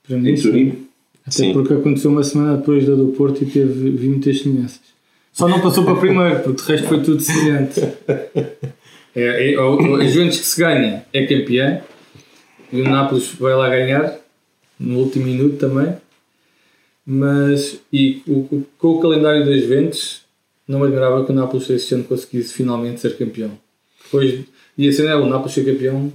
em 0.08 0.36
sim. 0.36 0.42
Turim. 0.42 0.88
Até 1.26 1.30
Sim. 1.36 1.52
porque 1.52 1.74
aconteceu 1.74 2.10
uma 2.10 2.22
semana 2.22 2.56
depois 2.56 2.86
da 2.86 2.94
do 2.94 3.08
Porto 3.08 3.42
e 3.42 3.46
teve 3.46 3.90
vi 3.90 4.08
muitas 4.08 4.40
semelhanças. 4.40 4.80
Só 5.32 5.46
não 5.46 5.60
passou 5.60 5.84
para 5.84 5.96
primeiro, 5.96 6.40
porque 6.40 6.62
de 6.62 6.68
resto 6.68 6.88
foi 6.88 7.02
tudo 7.02 7.20
semelhante. 7.20 7.80
É, 9.14 9.52
é, 9.54 9.60
o, 9.60 9.76
o 9.76 10.08
Juventus 10.08 10.38
que 10.38 10.46
se 10.46 10.60
ganha 10.60 11.04
é 11.12 11.26
campeão 11.26 11.82
e 12.72 12.80
o 12.80 12.84
Nápoles 12.84 13.32
vai 13.38 13.54
lá 13.54 13.68
ganhar 13.68 14.18
no 14.78 15.00
último 15.00 15.26
minuto 15.26 15.56
também. 15.56 15.94
Mas, 17.04 17.80
e 17.92 18.22
o, 18.26 18.64
com 18.78 18.88
o 18.88 19.00
calendário 19.00 19.44
das 19.46 19.62
Juventus, 19.62 20.22
não 20.66 20.78
me 20.78 20.86
admirava 20.86 21.24
que 21.24 21.32
o 21.32 21.34
Nápoles 21.34 21.70
este 21.70 21.94
ano 21.94 22.04
conseguisse 22.04 22.52
finalmente 22.52 23.00
ser 23.00 23.16
campeão. 23.16 23.50
Depois, 24.04 24.40
ia 24.76 24.92
ser, 24.92 25.04
né, 25.04 25.14
o 25.14 25.26
Nápoles 25.26 25.54
ser 25.54 25.64
campeão 25.64 26.12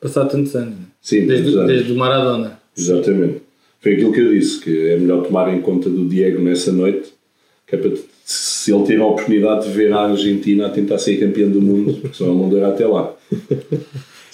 passado 0.00 0.30
tantos 0.30 0.54
anos, 0.56 0.74
né? 0.74 0.86
Sim, 1.00 1.26
desde, 1.26 1.66
desde 1.66 1.92
o 1.92 1.96
Maradona. 1.96 2.60
Exatamente. 2.76 3.42
Foi 3.80 3.92
aquilo 3.92 4.12
que 4.12 4.20
eu 4.20 4.32
disse, 4.32 4.60
que 4.60 4.88
é 4.88 4.98
melhor 4.98 5.22
tomar 5.22 5.54
em 5.54 5.60
conta 5.60 5.88
do 5.88 6.08
Diego 6.08 6.42
nessa 6.42 6.72
noite, 6.72 7.12
que 7.66 7.76
é 7.76 7.78
para 7.78 7.92
se 8.24 8.72
ele 8.72 8.84
ter 8.84 9.00
a 9.00 9.06
oportunidade 9.06 9.68
de 9.68 9.72
ver 9.74 9.92
a 9.92 10.00
Argentina 10.08 10.66
a 10.66 10.70
tentar 10.70 10.98
ser 10.98 11.18
campeão 11.18 11.50
do 11.50 11.60
mundo, 11.60 11.94
porque 12.00 12.16
senão 12.16 12.32
ele 12.32 12.42
não 12.42 12.48
durará 12.48 12.72
até 12.72 12.86
lá. 12.86 13.14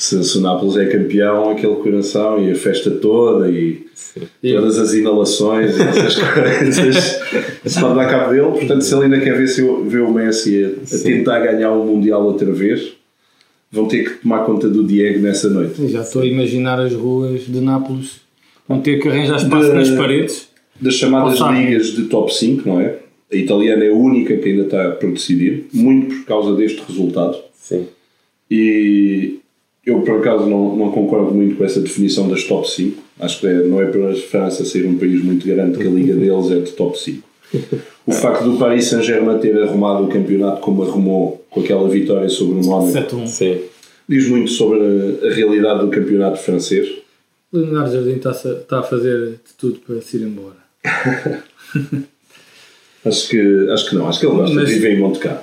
Se, 0.00 0.24
se 0.24 0.38
o 0.38 0.40
Nápoles 0.40 0.76
é 0.78 0.86
campeão, 0.86 1.50
aquele 1.50 1.74
coração 1.76 2.42
e 2.42 2.50
a 2.50 2.54
festa 2.54 2.90
toda 2.90 3.50
e 3.50 3.84
todas 4.40 4.78
as 4.78 4.94
inalações 4.94 5.76
e 5.76 5.82
essas 5.82 6.14
coisas, 6.24 7.20
se 7.66 7.78
pode 7.80 7.94
dar 7.96 8.08
cabo 8.08 8.30
dele. 8.30 8.46
Portanto, 8.50 8.80
se 8.80 8.94
ele 8.94 9.04
ainda 9.04 9.20
quer 9.20 9.36
ver, 9.36 9.46
se 9.46 9.60
eu, 9.60 9.84
ver 9.84 10.00
o 10.00 10.10
Messi 10.10 10.64
a, 10.64 10.68
a 10.96 10.98
tentar 11.00 11.40
ganhar 11.40 11.72
o 11.72 11.84
Mundial 11.84 12.24
outra 12.24 12.50
vez, 12.50 12.94
vão 13.70 13.86
ter 13.88 14.04
que 14.04 14.22
tomar 14.22 14.46
conta 14.46 14.70
do 14.70 14.82
Diego 14.86 15.18
nessa 15.20 15.50
noite. 15.50 15.86
Já 15.88 16.00
estou 16.00 16.22
a 16.22 16.26
imaginar 16.26 16.80
as 16.80 16.94
ruas 16.94 17.42
de 17.42 17.60
Nápoles 17.60 18.20
vão 18.66 18.80
ter 18.80 19.02
que 19.02 19.06
arranjar 19.08 19.36
espaço 19.36 19.68
De- 19.68 19.74
nas 19.74 19.90
paredes. 19.90 20.48
das 20.80 20.94
chamadas 20.94 21.38
ligas 21.40 21.88
de 21.88 22.04
top 22.04 22.32
5, 22.34 22.66
não 22.66 22.80
é? 22.80 22.96
A 23.30 23.36
italiana 23.36 23.84
é 23.84 23.90
a 23.90 23.94
única 23.94 24.34
que 24.38 24.48
ainda 24.48 24.62
está 24.62 24.92
por 24.92 25.12
decidir, 25.12 25.66
muito 25.74 26.06
por 26.16 26.24
causa 26.24 26.56
deste 26.56 26.80
resultado. 26.88 27.36
Sim. 27.52 27.86
E 28.50 29.39
eu, 29.86 30.00
por 30.02 30.18
acaso, 30.18 30.46
não, 30.46 30.76
não 30.76 30.90
concordo 30.92 31.32
muito 31.34 31.56
com 31.56 31.64
essa 31.64 31.80
definição 31.80 32.28
das 32.28 32.44
top 32.44 32.68
5. 32.70 33.02
Acho 33.18 33.40
que 33.40 33.46
é- 33.46 33.62
não 33.64 33.80
é 33.80 33.86
para 33.86 34.10
a 34.10 34.14
França 34.14 34.64
ser 34.64 34.86
um 34.86 34.96
país 34.98 35.22
muito 35.24 35.46
grande 35.46 35.78
que 35.78 35.86
a 35.86 35.90
liga 35.90 36.14
deles 36.14 36.50
é 36.50 36.60
de 36.60 36.72
top 36.72 36.98
5. 36.98 37.28
O 38.06 38.12
facto 38.12 38.44
do 38.44 38.56
Paris 38.58 38.84
Saint-Germain 38.86 39.38
ter 39.38 39.60
arrumado 39.60 40.04
o 40.04 40.08
campeonato 40.08 40.60
como 40.60 40.82
arrumou 40.84 41.44
com 41.50 41.60
aquela 41.60 41.88
vitória 41.88 42.28
sobre 42.28 42.60
o 42.60 42.64
Mónaco 42.64 42.92
7-1. 42.92 43.26
Sim. 43.26 43.58
diz 44.08 44.28
muito 44.28 44.50
sobre 44.50 44.78
a, 44.78 45.26
a 45.28 45.32
realidade 45.34 45.80
do 45.80 45.88
campeonato 45.90 46.38
francês. 46.38 46.88
Leonardo 47.52 47.92
Jardim 47.92 48.12
está 48.16 48.30
a, 48.30 48.32
está 48.32 48.78
a 48.80 48.82
fazer 48.84 49.30
de 49.44 49.52
tudo 49.58 49.80
para 49.86 50.00
se 50.00 50.16
ir 50.16 50.22
embora. 50.22 50.56
Acho 53.04 53.28
que, 53.30 53.68
acho 53.70 53.88
que 53.88 53.94
não, 53.96 54.06
acho 54.08 54.20
que 54.20 54.26
ele 54.26 54.34
gosta 54.36 54.54
Mas- 54.54 54.68
de 54.68 54.74
viver 54.74 54.92
em 54.94 55.00
Monte 55.00 55.18
Carlo. 55.20 55.40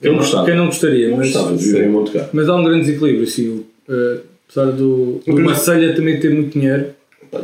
Eu 0.00 0.02
Quem 0.02 0.10
não- 0.12 0.18
gostava. 0.18 0.46
Quem 0.46 0.56
não 0.56 0.66
gostaria, 0.66 1.08
mas, 1.10 1.18
gostava 1.32 1.56
de 1.56 1.64
viver 1.64 1.84
em 1.84 1.88
Monte 1.90 2.10
Carlo. 2.12 2.28
mas 2.32 2.48
há 2.48 2.56
um 2.56 2.64
grande 2.64 2.86
desequilíbrio, 2.86 3.26
sim. 3.26 3.64
O, 3.90 3.92
eh, 3.92 4.20
apesar 4.48 4.72
do, 4.72 5.20
do 5.26 5.40
Marselha 5.40 5.94
também 5.94 6.20
ter 6.20 6.30
muito 6.30 6.58
dinheiro, 6.58 6.86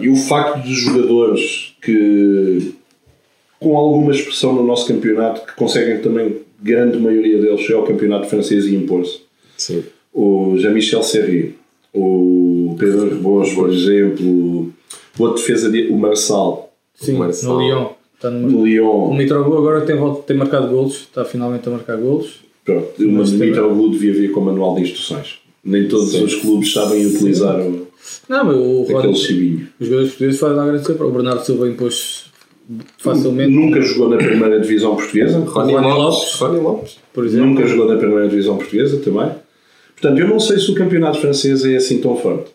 E 0.01 0.09
o 0.09 0.17
facto 0.17 0.63
de 0.63 0.75
jogadores 0.75 1.75
que, 1.83 2.75
com 3.61 3.77
alguma 3.77 4.13
expressão 4.13 4.53
no 4.55 4.65
nosso 4.65 4.87
campeonato, 4.89 5.47
que 5.47 5.55
conseguem 5.55 5.99
também, 5.99 6.37
grande 6.61 6.99
maioria 6.99 7.41
deles, 7.41 7.61
chegar 7.61 7.79
ao 7.81 7.85
campeonato 7.85 8.27
francês 8.29 8.65
e 8.67 8.75
impor-se. 8.75 9.21
Sim. 9.57 9.85
O 10.13 10.57
Jean-Michel 10.59 11.03
Serry, 11.03 11.55
o 11.93 12.75
Pedro 12.79 13.09
Rebos, 13.09 13.53
por 13.53 13.71
exemplo, 13.71 14.73
o 15.19 15.23
outro 15.23 15.41
defesa, 15.41 15.71
de, 15.71 15.89
o 15.89 15.97
Marçal, 15.97 16.73
sim, 16.95 17.13
Marçal. 17.13 17.55
no 17.55 17.61
Lyon. 17.61 17.87
Está 18.15 18.31
no, 18.31 18.49
do 18.49 18.61
o 18.61 18.67
Lyon. 18.67 19.15
Mitroglou 19.15 19.59
agora 19.59 19.83
tem, 19.83 19.97
tem 20.27 20.37
marcado 20.37 20.69
golos, 20.69 20.95
está 21.03 21.25
finalmente 21.25 21.69
a 21.69 21.73
marcar 21.73 21.97
golos. 21.97 22.41
Pronto, 22.65 22.91
o 22.99 23.13
Mas 23.13 23.31
Mitroglou 23.31 23.91
devia 23.91 24.13
vir 24.13 24.33
com 24.33 24.41
manual 24.41 24.75
de 24.75 24.83
instruções. 24.83 25.39
Nem 25.67 25.89
todos 25.89 26.13
Sim. 26.13 26.25
os 26.25 26.35
clubes 26.37 26.73
sabem 26.73 27.05
utilizar 27.07 27.59
o, 27.61 27.89
Não, 28.29 28.45
mas 28.45 28.57
o 28.57 28.83
aquele 28.85 28.99
Rod- 29.09 29.17
chibinho. 29.17 29.69
os 29.81 29.87
jogadores 29.87 30.11
portugueses 30.13 30.41
fazem 30.41 30.59
agradecer. 30.61 31.03
O 31.03 31.11
Bernardo 31.11 31.45
Silva 31.45 31.69
impôs 31.69 32.27
facilmente, 32.99 33.53
Nunca 33.53 33.81
jogou 33.81 34.09
na 34.09 34.17
primeira 34.17 34.61
divisão 34.61 34.95
portuguesa. 34.97 35.39
Rony 35.41 35.73
Rony 35.73 35.87
Lopes. 35.87 35.99
Lopes. 35.99 36.33
Rony 36.41 36.61
Lopes. 36.61 36.97
por 37.13 37.25
exemplo. 37.27 37.47
Nunca 37.49 37.67
jogou 37.67 37.89
na 37.89 37.97
primeira 37.97 38.29
divisão 38.29 38.57
portuguesa 38.57 38.99
também. 38.99 39.31
Portanto, 39.95 40.19
eu 40.21 40.29
não 40.29 40.39
sei 40.39 40.59
se 40.59 40.71
o 40.71 40.75
campeonato 40.75 41.19
francês 41.21 41.65
é 41.65 41.77
assim 41.77 41.99
tão 42.01 42.17
forte. 42.17 42.51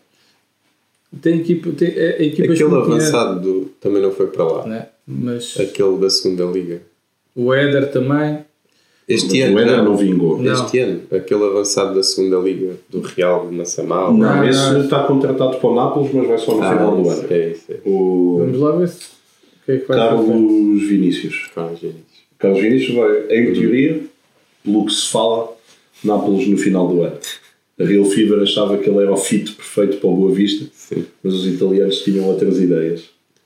Tem 1.22 1.39
equipa, 1.39 1.70
tem, 1.72 1.89
é, 1.89 2.22
é 2.22 2.26
equipas 2.28 2.51
Aquele 2.59 2.76
avançado 2.76 3.41
do, 3.41 3.66
também 3.82 4.01
não 4.01 4.12
foi 4.12 4.28
para 4.28 4.43
lá. 4.45 4.66
né? 4.68 4.88
Mas 5.05 5.57
Aquele 5.59 5.97
da 5.97 6.09
segunda 6.09 6.45
liga. 6.45 6.82
o 7.36 7.53
Éder 7.53 7.91
também. 7.91 8.39
Este 9.14 9.41
o 9.41 9.57
ano. 9.57 9.66
Não. 9.78 9.86
não 9.86 9.97
vingou. 9.97 10.38
Não. 10.41 10.53
Este 10.53 10.80
ano. 10.80 11.01
Aquele 11.12 11.43
avançado 11.43 11.95
da 11.95 12.03
segunda 12.03 12.38
liga 12.38 12.74
do 12.89 13.01
Real 13.01 13.47
de 13.49 13.55
Massamal. 13.55 14.14
Não, 14.14 14.20
Não, 14.38 14.47
esse 14.47 14.72
não. 14.72 14.84
está 14.84 15.03
contratado 15.03 15.57
para 15.57 15.70
o 15.70 15.76
Nápoles, 15.76 16.12
mas 16.14 16.28
vai 16.28 16.38
só 16.38 16.55
no 16.55 16.64
Ah, 16.64 16.72
final 16.74 17.01
do 17.01 17.09
ano. 17.09 17.26
É 17.30 17.49
isso. 17.51 17.64
É. 17.72 17.76
O 17.86 18.38
Vamos 18.39 18.59
lá 18.59 18.72
ver 18.78 18.88
se, 18.88 18.97
o 19.03 19.66
que 19.66 19.72
é 19.72 19.78
que. 19.78 19.86
Carlos 19.86 20.82
Vinícius. 20.84 21.49
Ah, 21.55 21.70
gente. 21.80 21.95
Carlos 22.39 22.62
Vinícius 22.62 22.95
vai, 22.95 23.20
em 23.39 23.53
teoria, 23.53 24.01
pelo 24.64 24.86
que 24.86 24.93
se 24.93 25.07
fala, 25.09 25.53
Nápoles 26.03 26.47
no 26.47 26.57
final 26.57 26.88
do 26.88 27.01
ano. 27.03 27.18
A 27.80 27.84
Real 27.84 28.05
Fever 28.05 28.39
achava 28.41 28.78
que 28.78 28.89
ele 28.89 28.99
era 29.01 29.12
o 29.12 29.18
fit 29.18 29.51
perfeito 29.53 29.97
para 29.97 30.09
o 30.09 30.16
Boa 30.16 30.32
Vista, 30.32 30.66
Sim. 30.74 31.03
mas 31.24 31.34
os 31.34 31.47
italianos 31.47 32.01
tinham 32.01 32.26
outras 32.26 32.59
ideias. 32.59 33.05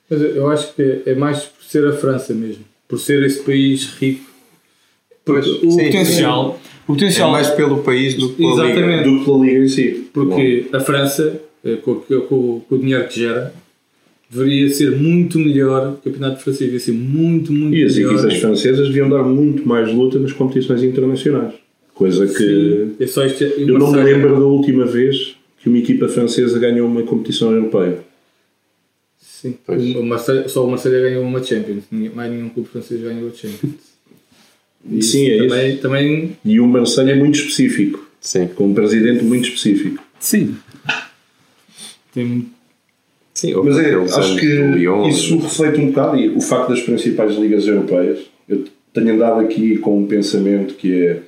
Mas 0.10 0.22
eu 0.22 0.48
acho 0.50 0.74
que 0.74 1.02
é 1.06 1.16
mais 1.16 1.44
por 1.44 1.64
ser 1.64 1.86
a 1.88 1.94
França 1.94 2.34
mesmo. 2.34 2.64
Por 2.88 3.00
ser 3.00 3.24
esse 3.24 3.42
país 3.44 3.86
rico. 3.96 4.26
Pois, 5.26 5.46
O 5.48 5.72
sim, 5.72 5.86
potencial. 5.86 6.60
O 6.88 6.94
É 6.94 6.96
potencial. 6.96 7.32
mais 7.32 7.50
pelo 7.50 7.80
país 7.84 8.14
do 8.14 8.30
que 8.30 8.36
pela 8.38 8.54
Exatamente. 8.54 8.80
liga. 8.86 9.04
Do 9.04 9.20
que 9.20 9.26
pela 9.26 9.38
Liga 9.46 9.60
em 9.60 9.68
si. 9.68 10.08
Porque 10.14 10.66
a 10.72 10.80
França, 10.80 11.42
eh, 11.64 11.76
com, 11.78 11.96
com- 11.96 12.22
com- 12.22 12.62
o 12.70 12.78
dinheiro 12.78 13.08
que 13.08 13.20
gera, 13.22 13.54
deveria 14.30 14.70
ser 14.70 14.92
muito 14.92 15.40
melhor. 15.40 15.94
O 15.94 15.98
campeonato 15.98 16.42
francês 16.44 16.70
devia 16.70 16.80
ser 16.80 16.92
muito, 16.92 17.52
muito 17.52 17.76
E 17.76 17.84
as 17.84 17.96
melhor. 17.96 18.14
equipas 18.14 18.38
francesas 18.40 18.88
deviam 18.88 19.10
dar 19.10 19.24
muito 19.24 19.68
mais 19.68 19.92
luta 19.92 20.20
nas 20.20 20.32
competições 20.32 20.84
internacionais. 20.84 21.54
Coisa 21.96 22.28
que 22.28 22.34
Sim. 22.34 22.96
É 23.04 23.08
só 23.08 23.26
isto, 23.26 23.44
e 23.44 23.64
o 23.64 23.70
eu 23.70 23.80
não 23.80 23.92
me 23.92 24.04
lembro 24.04 24.36
da 24.36 24.46
última 24.46 24.86
vez 24.86 25.36
que 25.64 25.70
uma 25.70 25.78
equipa 25.80 26.08
francesa 26.08 26.60
ganhou 26.60 26.88
uma 26.88 27.02
competição 27.04 27.52
europeia. 27.52 28.00
Sim. 29.20 29.56
O 29.68 30.04
Marseille, 30.04 30.48
só 30.50 30.66
o 30.66 30.70
Marseille 30.70 31.02
ganhou 31.02 31.24
uma 31.24 31.42
Champions. 31.42 31.84
Mais 32.14 32.32
nenhum 32.32 32.50
clube 32.50 32.70
francês 32.70 33.02
ganhou 33.02 33.30
a 33.30 33.32
Champions. 33.32 33.95
E 34.90 35.02
Sim, 35.02 35.30
é 35.30 35.38
também, 35.48 35.78
também 35.78 36.38
E 36.46 36.60
o 36.60 36.68
Marseille 36.68 37.12
é 37.12 37.16
muito 37.16 37.40
específico, 37.40 38.08
Sim. 38.22 38.48
com 38.48 38.68
um 38.68 38.74
presidente 38.74 39.24
muito 39.24 39.48
específico. 39.48 40.04
Sim. 40.20 40.56
Tem. 42.14 42.48
Sim, 43.34 43.54
Mas 43.64 43.78
é, 43.78 43.94
acho 43.96 44.38
que 44.38 44.46
Lyon, 44.46 45.10
isso 45.10 45.38
reflete 45.38 45.82
um 45.82 45.88
bocado 45.88 46.18
e 46.18 46.30
o 46.30 46.40
facto 46.40 46.70
das 46.70 46.80
principais 46.82 47.36
ligas 47.36 47.68
europeias. 47.68 48.20
Eu 48.48 48.64
tenho 48.94 49.14
andado 49.14 49.42
aqui 49.42 49.78
com 49.78 50.00
um 50.00 50.08
pensamento 50.08 50.76
que 50.76 50.94
é, 50.94 51.20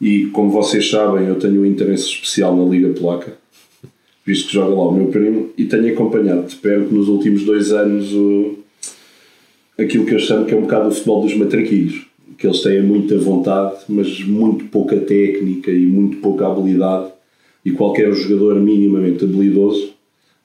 e 0.00 0.26
como 0.26 0.50
vocês 0.50 0.88
sabem, 0.88 1.26
eu 1.26 1.34
tenho 1.34 1.60
um 1.60 1.66
interesse 1.66 2.04
especial 2.04 2.56
na 2.56 2.64
Liga 2.64 2.88
Polaca, 2.98 3.34
visto 4.24 4.46
que 4.48 4.54
joga 4.54 4.74
lá 4.74 4.88
o 4.88 4.94
meu 4.94 5.08
primo, 5.08 5.50
e 5.58 5.66
tenho 5.66 5.92
acompanhado 5.92 6.46
de 6.46 6.56
perto 6.56 6.94
nos 6.94 7.08
últimos 7.08 7.44
dois 7.44 7.72
anos 7.72 8.10
o, 8.14 8.58
aquilo 9.78 10.06
que 10.06 10.14
eu 10.14 10.18
chamo 10.18 10.46
que 10.46 10.54
é 10.54 10.56
um 10.56 10.62
bocado 10.62 10.88
o 10.88 10.92
futebol 10.92 11.22
dos 11.22 11.34
matraquilhos. 11.34 12.06
Que 12.40 12.46
eles 12.46 12.60
têm 12.62 12.82
muita 12.82 13.18
vontade, 13.18 13.80
mas 13.86 14.24
muito 14.24 14.64
pouca 14.64 14.96
técnica 14.98 15.70
e 15.70 15.84
muito 15.84 16.16
pouca 16.18 16.46
habilidade, 16.46 17.10
e 17.64 17.70
qualquer 17.70 18.10
jogador 18.14 18.54
minimamente 18.58 19.22
habilidoso 19.24 19.90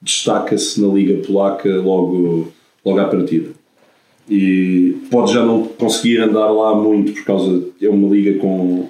destaca-se 0.02 0.78
na 0.80 0.88
Liga 0.92 1.14
Polaca 1.26 1.68
logo, 1.80 2.48
logo 2.84 2.98
à 3.00 3.06
partida. 3.06 3.48
E 4.28 4.94
pode 5.10 5.32
já 5.32 5.44
não 5.44 5.62
conseguir 5.62 6.18
andar 6.18 6.50
lá 6.50 6.74
muito 6.74 7.12
por 7.12 7.24
causa. 7.24 7.62
É 7.80 7.88
uma 7.88 8.08
liga 8.14 8.38
com, 8.40 8.88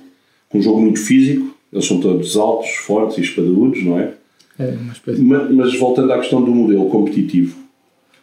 com 0.48 0.58
um 0.58 0.62
jogo 0.62 0.80
muito 0.80 0.98
físico, 0.98 1.54
eles 1.72 1.84
são 1.86 2.00
todos 2.00 2.36
altos, 2.36 2.70
fortes 2.70 3.18
e 3.18 3.20
espadaúdos, 3.20 3.84
não 3.84 4.00
é? 4.00 4.14
É 4.58 4.70
uma 4.82 4.92
espécie. 4.92 5.22
Ma- 5.22 5.48
Mas 5.50 5.78
voltando 5.78 6.12
à 6.12 6.18
questão 6.18 6.42
do 6.42 6.50
modelo 6.50 6.88
competitivo, 6.88 7.56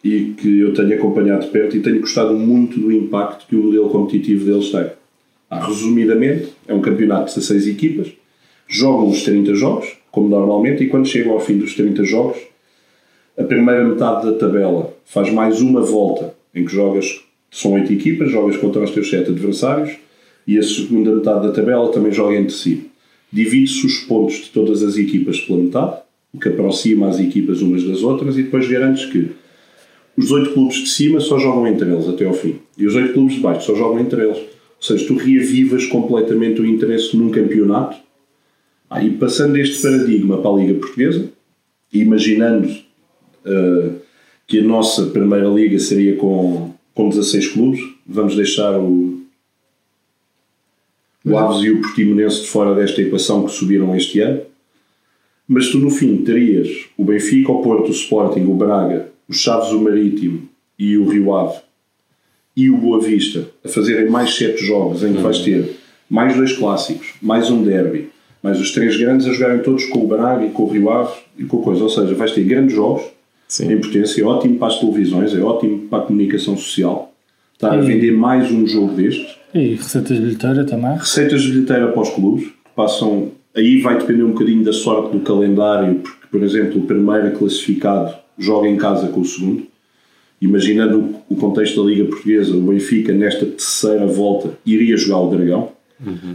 e 0.04 0.34
que 0.36 0.60
eu 0.60 0.74
tenho 0.74 0.94
acompanhado 0.94 1.46
de 1.46 1.50
perto 1.50 1.76
e 1.78 1.80
tenho 1.80 2.00
gostado 2.00 2.34
muito 2.34 2.78
do 2.78 2.92
impacto 2.92 3.46
que 3.48 3.56
o 3.56 3.62
modelo 3.62 3.88
competitivo 3.88 4.44
deles 4.44 4.70
tem. 4.70 4.90
Ah, 5.48 5.66
resumidamente, 5.66 6.52
é 6.68 6.74
um 6.74 6.82
campeonato 6.82 7.28
de 7.28 7.36
16 7.36 7.68
equipas, 7.68 8.12
jogam 8.68 9.08
os 9.08 9.22
30 9.22 9.54
jogos, 9.54 9.88
como 10.10 10.28
normalmente, 10.28 10.84
e 10.84 10.88
quando 10.88 11.08
chegam 11.08 11.32
ao 11.32 11.40
fim 11.40 11.56
dos 11.56 11.74
30 11.74 12.04
jogos, 12.04 12.36
a 13.36 13.42
primeira 13.42 13.82
metade 13.82 14.26
da 14.26 14.36
tabela 14.36 14.94
faz 15.06 15.32
mais 15.32 15.62
uma 15.62 15.80
volta 15.80 16.34
em 16.54 16.64
que 16.66 16.72
jogas, 16.72 17.24
são 17.50 17.72
8 17.72 17.92
equipas, 17.92 18.30
jogas 18.30 18.56
contra 18.58 18.82
os 18.82 18.90
teus 18.90 19.08
7 19.08 19.30
adversários, 19.30 19.96
e 20.46 20.58
a 20.58 20.62
segunda 20.62 21.14
metade 21.14 21.46
da 21.46 21.52
tabela 21.52 21.90
também 21.90 22.12
joga 22.12 22.36
entre 22.36 22.52
si. 22.52 22.90
Divide-se 23.32 23.86
os 23.86 24.00
pontos 24.00 24.34
de 24.34 24.50
todas 24.50 24.82
as 24.82 24.98
equipas 24.98 25.40
pela 25.40 25.62
metade, 25.62 25.96
o 26.32 26.38
que 26.38 26.48
aproxima 26.48 27.08
as 27.08 27.18
equipas 27.18 27.62
umas 27.62 27.82
das 27.82 28.02
outras, 28.02 28.36
e 28.36 28.42
depois 28.42 28.68
garantes 28.68 29.06
que 29.06 29.30
os 30.16 30.30
oito 30.30 30.52
clubes 30.52 30.76
de 30.76 30.88
cima 30.90 31.20
só 31.20 31.38
jogam 31.38 31.66
entre 31.66 31.90
eles 31.90 32.08
até 32.08 32.24
ao 32.24 32.34
fim. 32.34 32.60
E 32.78 32.86
os 32.86 32.94
oito 32.94 33.12
clubes 33.12 33.34
de 33.34 33.40
baixo 33.40 33.66
só 33.66 33.74
jogam 33.74 34.00
entre 34.00 34.22
eles. 34.22 34.38
Ou 34.38 34.46
seja, 34.80 35.06
tu 35.06 35.16
reavivas 35.16 35.86
completamente 35.86 36.60
o 36.60 36.66
interesse 36.66 37.16
num 37.16 37.30
campeonato. 37.30 37.96
Ah, 38.88 39.02
e 39.02 39.10
passando 39.10 39.56
este 39.56 39.82
paradigma 39.82 40.38
para 40.38 40.50
a 40.50 40.54
Liga 40.54 40.74
Portuguesa, 40.74 41.32
imaginando 41.92 42.68
ah, 43.44 43.90
que 44.46 44.60
a 44.60 44.62
nossa 44.62 45.06
primeira 45.06 45.48
liga 45.48 45.78
seria 45.78 46.16
com, 46.16 46.72
com 46.94 47.08
16 47.08 47.48
clubes. 47.48 47.80
Vamos 48.06 48.36
deixar 48.36 48.78
o, 48.78 49.20
o 51.24 51.36
Aves 51.36 51.64
e 51.64 51.70
o 51.70 51.80
Portimonense 51.80 52.42
de 52.42 52.48
fora 52.48 52.74
desta 52.74 53.00
equação 53.00 53.44
que 53.44 53.52
subiram 53.52 53.96
este 53.96 54.20
ano. 54.20 54.42
Mas 55.48 55.68
tu 55.68 55.78
no 55.78 55.90
fim 55.90 56.18
terias 56.18 56.86
o 56.96 57.04
Benfica, 57.04 57.50
o 57.50 57.62
Porto, 57.62 57.88
o 57.88 57.92
Sporting, 57.92 58.44
o 58.44 58.54
Braga, 58.54 59.13
o 59.28 59.32
Chaves, 59.32 59.70
o 59.72 59.80
Marítimo 59.80 60.48
e 60.78 60.96
o 60.96 61.08
Rio 61.08 61.34
Ave 61.34 61.58
e 62.56 62.70
o 62.70 62.76
Boa 62.76 63.00
Vista 63.00 63.48
a 63.64 63.68
fazerem 63.68 64.08
mais 64.08 64.34
sete 64.34 64.64
jogos 64.64 65.02
em 65.02 65.12
que 65.12 65.22
vais 65.22 65.40
ter 65.40 65.76
mais 66.08 66.36
dois 66.36 66.52
clássicos, 66.52 67.14
mais 67.20 67.50
um 67.50 67.62
derby, 67.62 68.10
mais 68.42 68.60
os 68.60 68.72
três 68.72 68.96
grandes 68.96 69.26
a 69.26 69.32
jogarem 69.32 69.62
todos 69.62 69.86
com 69.86 70.04
o 70.04 70.06
Braga 70.06 70.44
e 70.44 70.50
com 70.50 70.64
o 70.64 70.68
Rio 70.68 70.90
Ave 70.90 71.12
e 71.38 71.44
com 71.44 71.60
a 71.60 71.62
coisa. 71.62 71.82
Ou 71.82 71.88
seja, 71.88 72.14
vais 72.14 72.32
ter 72.32 72.44
grandes 72.44 72.74
jogos 72.74 73.04
Sim. 73.48 73.72
em 73.72 73.80
potência, 73.80 74.20
é 74.22 74.24
ótimo 74.24 74.58
para 74.58 74.68
as 74.68 74.78
televisões, 74.78 75.34
é 75.34 75.40
ótimo 75.40 75.88
para 75.88 76.00
a 76.00 76.06
comunicação 76.06 76.56
social. 76.56 77.12
Está 77.54 77.72
a 77.72 77.76
vender 77.76 78.12
mais 78.12 78.50
um 78.50 78.66
jogo 78.66 78.94
destes. 78.94 79.36
E 79.54 79.74
receitas 79.74 80.16
de 80.16 80.22
bilheteira 80.22 80.64
também. 80.64 80.96
Receitas 80.96 81.42
de 81.42 81.52
bilheteira 81.52 81.88
para 81.88 82.02
os 82.02 82.10
clubes, 82.10 82.46
que 82.46 82.70
passam. 82.76 83.30
Aí 83.56 83.80
vai 83.80 83.96
depender 83.96 84.24
um 84.24 84.32
bocadinho 84.32 84.64
da 84.64 84.72
sorte 84.72 85.16
do 85.16 85.20
calendário, 85.20 85.94
porque, 85.96 86.26
por 86.30 86.42
exemplo, 86.42 86.80
o 86.80 86.86
primeiro 86.86 87.30
classificado 87.32 88.12
joga 88.38 88.68
em 88.68 88.76
casa 88.76 89.08
com 89.08 89.20
o 89.20 89.24
segundo. 89.24 89.66
Imaginando 90.40 91.16
o 91.28 91.36
contexto 91.36 91.82
da 91.82 91.88
Liga 91.88 92.04
Portuguesa, 92.04 92.54
o 92.54 92.60
Benfica, 92.60 93.12
nesta 93.12 93.46
terceira 93.46 94.06
volta, 94.06 94.58
iria 94.66 94.96
jogar 94.96 95.20
o 95.20 95.30
Dragão, 95.30 95.72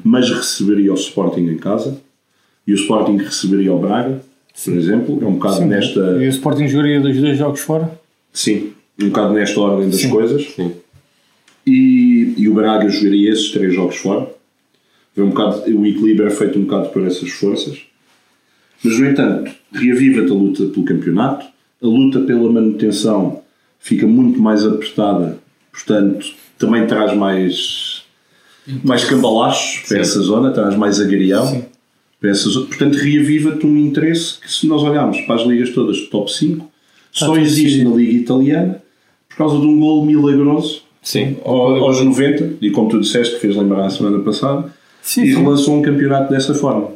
mas 0.04 0.30
receberia 0.32 0.92
o 0.92 0.96
Sporting 0.96 1.42
em 1.42 1.58
casa, 1.58 2.02
e 2.66 2.72
o 2.72 2.76
Sporting 2.76 3.18
receberia 3.18 3.74
o 3.74 3.80
Braga, 3.80 4.22
por 4.64 4.74
exemplo. 4.74 5.20
É 5.22 5.26
um 5.26 5.34
bocado 5.34 5.66
nesta. 5.66 6.00
E 6.22 6.28
o 6.28 6.30
Sporting 6.30 6.68
jogaria 6.68 7.00
dos 7.02 7.18
dois 7.18 7.38
jogos 7.38 7.60
fora? 7.62 8.00
Sim, 8.32 8.74
um 9.02 9.08
bocado 9.08 9.34
nesta 9.34 9.60
ordem 9.60 9.90
das 9.90 10.02
Sim. 10.02 10.10
coisas. 10.10 10.44
Sim. 10.52 10.72
E, 11.66 12.34
e 12.38 12.48
o 12.48 12.54
Braga 12.54 12.90
jogaria 12.90 13.32
esses 13.32 13.52
três 13.52 13.74
jogos 13.74 13.98
fora. 13.98 14.28
Um 15.18 15.30
bocado, 15.30 15.64
o 15.78 15.86
equilíbrio 15.86 16.28
é 16.28 16.30
feito 16.30 16.58
um 16.58 16.64
bocado 16.64 16.90
por 16.90 17.06
essas 17.06 17.30
forças. 17.30 17.80
Mas, 18.84 18.98
no 18.98 19.06
entanto, 19.06 19.52
reaviva-te 19.72 20.32
a 20.32 20.34
luta 20.34 20.66
pelo 20.68 20.86
campeonato, 20.86 21.46
a 21.82 21.88
luta 21.88 22.20
pela 22.22 22.52
manutenção 22.52 23.42
fica 23.80 24.06
muito 24.06 24.40
mais 24.42 24.66
apertada, 24.66 25.38
portanto, 25.72 26.26
também 26.58 26.86
traz 26.86 27.16
mais, 27.16 28.04
mais 28.84 29.04
cambalachos 29.06 29.88
para 29.88 30.00
essa 30.00 30.20
zona, 30.20 30.52
traz 30.52 30.76
mais 30.76 31.00
agarião. 31.00 31.66
Para 32.20 32.32
essa 32.32 32.50
zona. 32.50 32.66
Portanto, 32.66 32.96
reaviva-te 32.98 33.66
um 33.66 33.78
interesse 33.78 34.40
que, 34.42 34.52
se 34.52 34.68
nós 34.68 34.84
olharmos 34.84 35.22
para 35.22 35.36
as 35.36 35.48
ligas 35.48 35.70
todas 35.70 35.98
do 35.98 36.08
top 36.08 36.30
5, 36.30 36.70
só 37.14 37.38
existe 37.38 37.82
na 37.84 37.92
Liga 37.96 38.12
Italiana 38.12 38.82
por 39.30 39.38
causa 39.38 39.58
de 39.58 39.66
um 39.66 39.80
golo 39.80 40.06
milagroso 40.06 40.82
Sim. 41.02 41.38
ao- 41.46 41.76
aos 41.82 42.04
90, 42.04 42.56
e 42.62 42.70
como 42.72 42.90
tu 42.90 43.00
disseste, 43.00 43.36
que 43.36 43.40
fez 43.42 43.56
lembrar 43.56 43.86
a 43.86 43.90
semana 43.90 44.20
passada, 44.20 44.70
Sim, 45.02 45.24
e 45.24 45.34
relançou 45.34 45.78
um 45.80 45.82
campeonato 45.82 46.30
dessa 46.30 46.54
forma. 46.54 46.92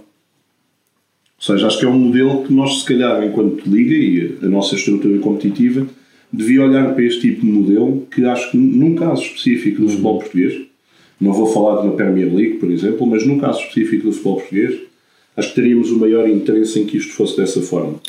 Ou 1.45 1.55
seja, 1.55 1.67
acho 1.67 1.77
que 1.77 1.85
é 1.85 1.89
um 1.89 1.99
modelo 1.99 2.43
que 2.45 2.53
nós, 2.53 2.79
se 2.79 2.85
calhar, 2.85 3.21
enquanto 3.21 3.65
liga 3.65 3.93
e 3.93 4.37
a 4.45 4.47
nossa 4.47 4.75
estrutura 4.75 5.19
competitiva, 5.19 5.85
devia 6.31 6.63
olhar 6.63 6.93
para 6.93 7.03
este 7.03 7.19
tipo 7.19 7.41
de 7.41 7.47
modelo 7.47 8.07
que 8.09 8.23
acho 8.23 8.51
que 8.51 8.57
num 8.57 8.95
caso 8.95 9.21
específico 9.21 9.81
do 9.81 9.89
futebol 9.89 10.19
português, 10.19 10.61
não 11.19 11.33
vou 11.33 11.47
falar 11.47 11.81
de 11.81 11.87
uma 11.87 11.95
Premier 11.97 12.33
League, 12.33 12.55
por 12.55 12.71
exemplo, 12.71 13.05
mas 13.05 13.25
num 13.27 13.39
caso 13.39 13.59
específico 13.59 14.07
do 14.07 14.13
futebol 14.13 14.37
português, 14.37 14.79
acho 15.35 15.49
que 15.49 15.55
teríamos 15.55 15.91
o 15.91 15.99
maior 15.99 16.29
interesse 16.29 16.79
em 16.79 16.85
que 16.85 16.97
isto 16.97 17.11
fosse 17.11 17.35
dessa 17.35 17.61
forma. 17.61 17.99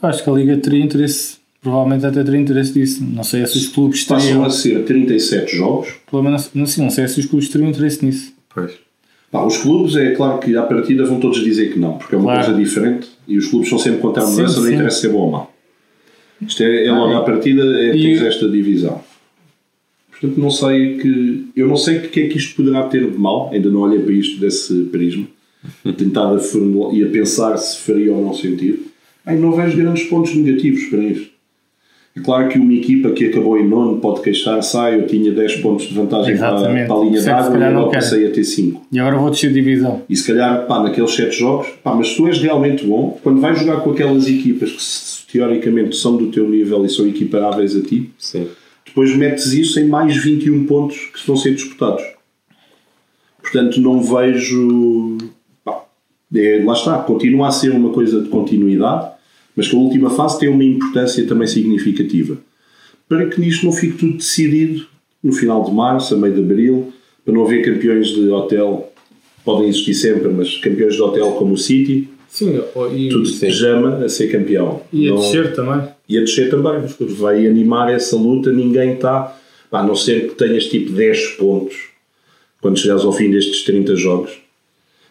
Acho 0.00 0.22
que 0.22 0.30
a 0.30 0.32
Liga 0.32 0.56
teria 0.58 0.84
interesse, 0.84 1.38
provavelmente 1.60 2.06
até 2.06 2.22
teria 2.22 2.40
interesse 2.40 2.72
disso. 2.72 3.04
Não 3.04 3.24
sei 3.24 3.44
se 3.44 3.58
os 3.58 3.66
clubes 3.68 4.04
Passam 4.04 4.28
teriam. 4.28 4.44
a 4.44 4.50
ser 4.50 4.84
37 4.84 5.56
jogos, 5.56 5.88
Pelo 6.08 6.22
menos 6.22 6.50
não, 6.54 6.64
sim, 6.64 6.82
não 6.82 6.90
sei 6.90 7.08
se 7.08 7.18
os 7.18 7.26
clubes 7.26 7.48
teriam 7.48 7.68
interesse 7.68 8.04
nisso. 8.06 8.32
Pois. 8.54 8.72
Pá, 9.30 9.44
os 9.44 9.58
clubes, 9.58 9.94
é 9.96 10.12
claro 10.12 10.38
que 10.38 10.56
à 10.56 10.62
partida 10.62 11.04
vão 11.04 11.20
todos 11.20 11.42
dizer 11.44 11.72
que 11.72 11.78
não, 11.78 11.98
porque 11.98 12.14
é 12.14 12.18
uma 12.18 12.32
Claro. 12.32 12.46
coisa 12.46 12.58
diferente 12.62 13.08
e 13.26 13.36
os 13.36 13.46
clubes 13.48 13.68
são 13.68 13.78
sempre 13.78 14.00
contra 14.00 14.22
a 14.22 14.26
Sim, 14.26 14.36
mudança, 14.36 14.60
não 14.60 14.66
sim. 14.66 14.74
interessa 14.74 15.00
se 15.00 15.06
é 15.06 15.10
bom 15.10 15.18
ou 15.18 15.30
mau. 15.30 15.54
Isto 16.40 16.62
é, 16.62 16.86
é 16.86 16.92
logo 16.92 17.14
à 17.14 17.22
partida, 17.24 17.62
é, 17.82 17.92
tens 17.92 18.22
esta 18.22 18.48
divisão. 18.48 19.00
Portanto, 20.10 20.40
não 20.40 20.50
sei 20.50 20.96
que. 20.98 21.46
Eu 21.54 21.68
não 21.68 21.76
sei 21.76 21.98
o 21.98 22.08
que 22.08 22.20
é 22.20 22.28
que 22.28 22.38
isto 22.38 22.56
poderá 22.56 22.84
ter 22.88 23.08
de 23.10 23.18
mal, 23.18 23.50
ainda 23.52 23.68
não 23.70 23.80
olhei 23.82 24.00
para 24.00 24.12
isto 24.12 24.40
desse 24.40 24.74
prisma, 24.84 25.26
tentado 25.96 26.36
a 26.36 26.38
formular 26.38 26.94
e 26.94 27.04
a 27.04 27.08
pensar 27.08 27.56
se 27.56 27.78
faria 27.80 28.12
ou 28.12 28.24
não 28.24 28.32
sentido. 28.34 28.78
Ai, 29.26 29.36
não 29.36 29.52
vejo 29.52 29.76
grandes 29.76 30.04
pontos 30.04 30.34
negativos 30.34 30.84
para 30.86 31.00
isto. 31.04 31.30
É 32.16 32.20
claro 32.20 32.48
que 32.48 32.58
uma 32.58 32.72
equipa 32.72 33.10
que 33.10 33.26
acabou 33.26 33.56
em 33.58 33.68
nono 33.68 33.98
pode 33.98 34.22
queixar, 34.22 34.60
sai, 34.62 34.96
eu 34.96 35.06
tinha 35.06 35.30
10 35.30 35.56
pontos 35.58 35.86
de 35.86 35.94
vantagem 35.94 36.36
para, 36.36 36.54
Exatamente. 36.54 36.86
para 36.88 36.96
a 36.96 37.00
linha 37.04 37.22
d'água 37.22 37.58
e 37.58 37.62
agora 37.64 37.90
quer. 37.90 37.96
passei 37.96 38.26
a 38.26 38.30
ter 38.30 38.44
5. 38.44 38.86
E 38.90 38.98
agora 38.98 39.18
vou 39.18 39.30
descer 39.30 39.48
de 39.48 39.54
divisão. 39.54 40.02
E 40.08 40.16
se 40.16 40.26
calhar, 40.26 40.66
pá, 40.66 40.82
naqueles 40.82 41.14
7 41.14 41.38
jogos, 41.38 41.68
pá, 41.82 41.94
mas 41.94 42.08
se 42.08 42.16
tu 42.16 42.26
és 42.26 42.38
realmente 42.40 42.84
bom, 42.84 43.18
quando 43.22 43.40
vais 43.40 43.58
jogar 43.60 43.82
com 43.82 43.90
aquelas 43.90 44.26
equipas 44.26 44.70
que 45.26 45.32
teoricamente 45.38 45.94
são 45.96 46.16
do 46.16 46.26
teu 46.28 46.48
nível 46.48 46.84
e 46.84 46.88
são 46.88 47.06
equiparáveis 47.06 47.76
a 47.76 47.82
ti, 47.82 48.10
Sim. 48.18 48.48
depois 48.84 49.14
metes 49.14 49.52
isso 49.52 49.78
em 49.78 49.86
mais 49.86 50.16
21 50.16 50.66
pontos 50.66 50.96
que 51.12 51.18
estão 51.18 51.34
a 51.36 51.38
ser 51.38 51.54
disputados. 51.54 52.02
Portanto, 53.40 53.80
não 53.80 54.02
vejo. 54.02 55.18
pá, 55.64 55.84
é, 56.34 56.62
lá 56.64 56.72
está, 56.72 56.98
continua 56.98 57.48
a 57.48 57.50
ser 57.50 57.70
uma 57.70 57.90
coisa 57.90 58.20
de 58.20 58.28
continuidade, 58.28 59.10
mas 59.58 59.66
que 59.68 59.74
a 59.74 59.78
última 59.80 60.08
fase 60.10 60.38
tem 60.38 60.48
uma 60.48 60.62
importância 60.62 61.26
também 61.26 61.48
significativa. 61.48 62.38
Para 63.08 63.26
que 63.26 63.40
nisto 63.40 63.66
não 63.66 63.72
fique 63.72 63.98
tudo 63.98 64.16
decidido 64.18 64.86
no 65.20 65.32
final 65.32 65.64
de 65.64 65.72
março, 65.72 66.14
a 66.14 66.16
meio 66.16 66.32
de 66.32 66.40
abril, 66.40 66.92
para 67.24 67.34
não 67.34 67.44
haver 67.44 67.64
campeões 67.64 68.06
de 68.06 68.28
hotel, 68.30 68.92
podem 69.44 69.68
existir 69.68 69.94
sempre, 69.94 70.28
mas 70.28 70.56
campeões 70.58 70.94
de 70.94 71.02
hotel 71.02 71.32
como 71.32 71.54
o 71.54 71.58
City, 71.58 72.08
Sim, 72.28 72.60
e, 72.94 73.08
tudo 73.08 73.24
de 73.24 73.30
Sim. 73.32 73.46
pijama 73.46 73.96
a 74.04 74.08
ser 74.08 74.28
campeão. 74.30 74.80
e 74.92 75.08
a 75.08 75.10
Não- 75.10 75.18
descer 75.20 75.52
também. 75.54 75.88
e 76.08 76.18
a 76.18 76.20
descer 76.20 76.50
também. 76.50 76.82
Vai 77.18 77.44
animar 77.44 77.92
essa 77.92 78.14
luta, 78.16 78.52
ninguém 78.52 78.92
está. 78.94 79.36
A 79.72 79.82
não 79.82 79.96
ser 79.96 80.28
que 80.28 80.34
tenhas 80.36 80.66
tipo 80.66 80.92
10 80.92 81.32
pontos 81.32 81.74
quando 82.60 82.78
chegares 82.78 83.02
ao 83.02 83.12
fim 83.12 83.30
destes 83.30 83.62
30 83.64 83.96
jogos 83.96 84.30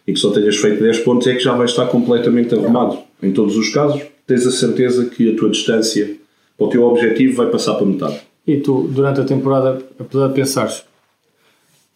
e 0.07 0.13
que 0.13 0.19
só 0.19 0.31
tenhas 0.31 0.55
feito 0.55 0.81
10 0.81 0.99
pontos, 0.99 1.27
é 1.27 1.35
que 1.35 1.43
já 1.43 1.53
vais 1.53 1.71
estar 1.71 1.87
completamente 1.87 2.55
arrumado. 2.55 2.97
Em 3.21 3.31
todos 3.33 3.57
os 3.57 3.69
casos, 3.69 4.01
tens 4.28 4.45
a 4.45 4.51
certeza 4.51 5.05
que 5.05 5.34
a 5.34 5.36
tua 5.36 5.49
distância 5.49 6.15
para 6.57 6.67
o 6.67 6.69
teu 6.69 6.84
objetivo 6.84 7.36
vai 7.38 7.47
passar 7.49 7.75
para 7.75 7.86
metade. 7.88 8.19
E 8.45 8.57
tu, 8.57 8.88
durante 8.91 9.21
a 9.21 9.25
temporada, 9.25 9.82
apesar 9.99 10.28
de 10.28 10.34
pensares, 10.34 10.84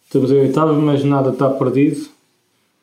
estamos 0.06 0.30
em 0.30 0.40
oitavo, 0.40 0.80
mas 0.80 1.04
nada 1.04 1.30
está 1.30 1.48
perdido. 1.48 2.06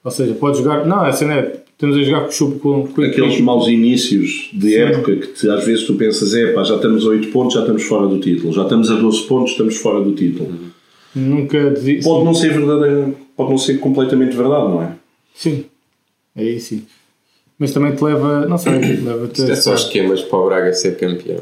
Ou 0.04 0.12
seja, 0.12 0.34
podes 0.34 0.60
jogar. 0.60 0.86
Não, 0.86 1.06
essa 1.06 1.26
não 1.26 1.34
é. 1.34 1.60
Estamos 1.72 1.96
a 1.98 2.04
jogar 2.04 2.22
com 2.22 2.28
o 2.28 2.32
chupo 2.32 2.60
com, 2.60 2.88
com 2.88 3.02
Aqueles 3.02 3.40
maus 3.40 3.68
inícios 3.68 4.50
de 4.54 4.76
época 4.76 5.16
que 5.16 5.28
te- 5.28 5.50
às 5.50 5.64
vezes 5.66 5.86
tu 5.86 5.96
pensas, 5.96 6.34
é 6.34 6.52
pá, 6.52 6.62
já 6.64 6.76
estamos 6.76 7.06
a 7.06 7.10
8 7.10 7.30
pontos, 7.30 7.54
já 7.54 7.62
estamos 7.62 7.84
fora 7.84 8.06
do 8.08 8.20
título. 8.20 8.52
Já 8.52 8.64
estamos 8.64 8.92
a 8.92 8.96
12 8.96 9.28
pontos, 9.28 9.52
estamos 9.52 9.78
fora 9.78 10.02
do 10.04 10.14
título. 10.14 10.54
Nunca 11.16 11.70
desisto. 11.70 12.04
Pode 12.10 12.26
não 12.26 12.34
ser 12.34 12.52
verdadeiro, 12.52 13.16
pode 13.36 13.50
não 13.52 13.58
ser 13.58 13.80
completamente 13.80 14.36
verdade, 14.36 14.68
não 14.68 14.84
é? 14.84 14.92
Sim. 15.34 15.66
Aí 16.36 16.60
sim. 16.60 16.84
Mas 17.60 17.74
também 17.74 17.92
te 17.94 18.02
leva. 18.02 18.46
Não 18.48 18.58
sei, 18.58 18.72
leva-te. 19.04 19.42
Isto 19.42 19.52
é 19.52 19.56
só 19.56 19.74
esquemas 19.74 20.22
para 20.22 20.40
o 20.40 20.46
Braga 20.46 20.74
ser 20.74 20.96
campeão. 20.96 21.42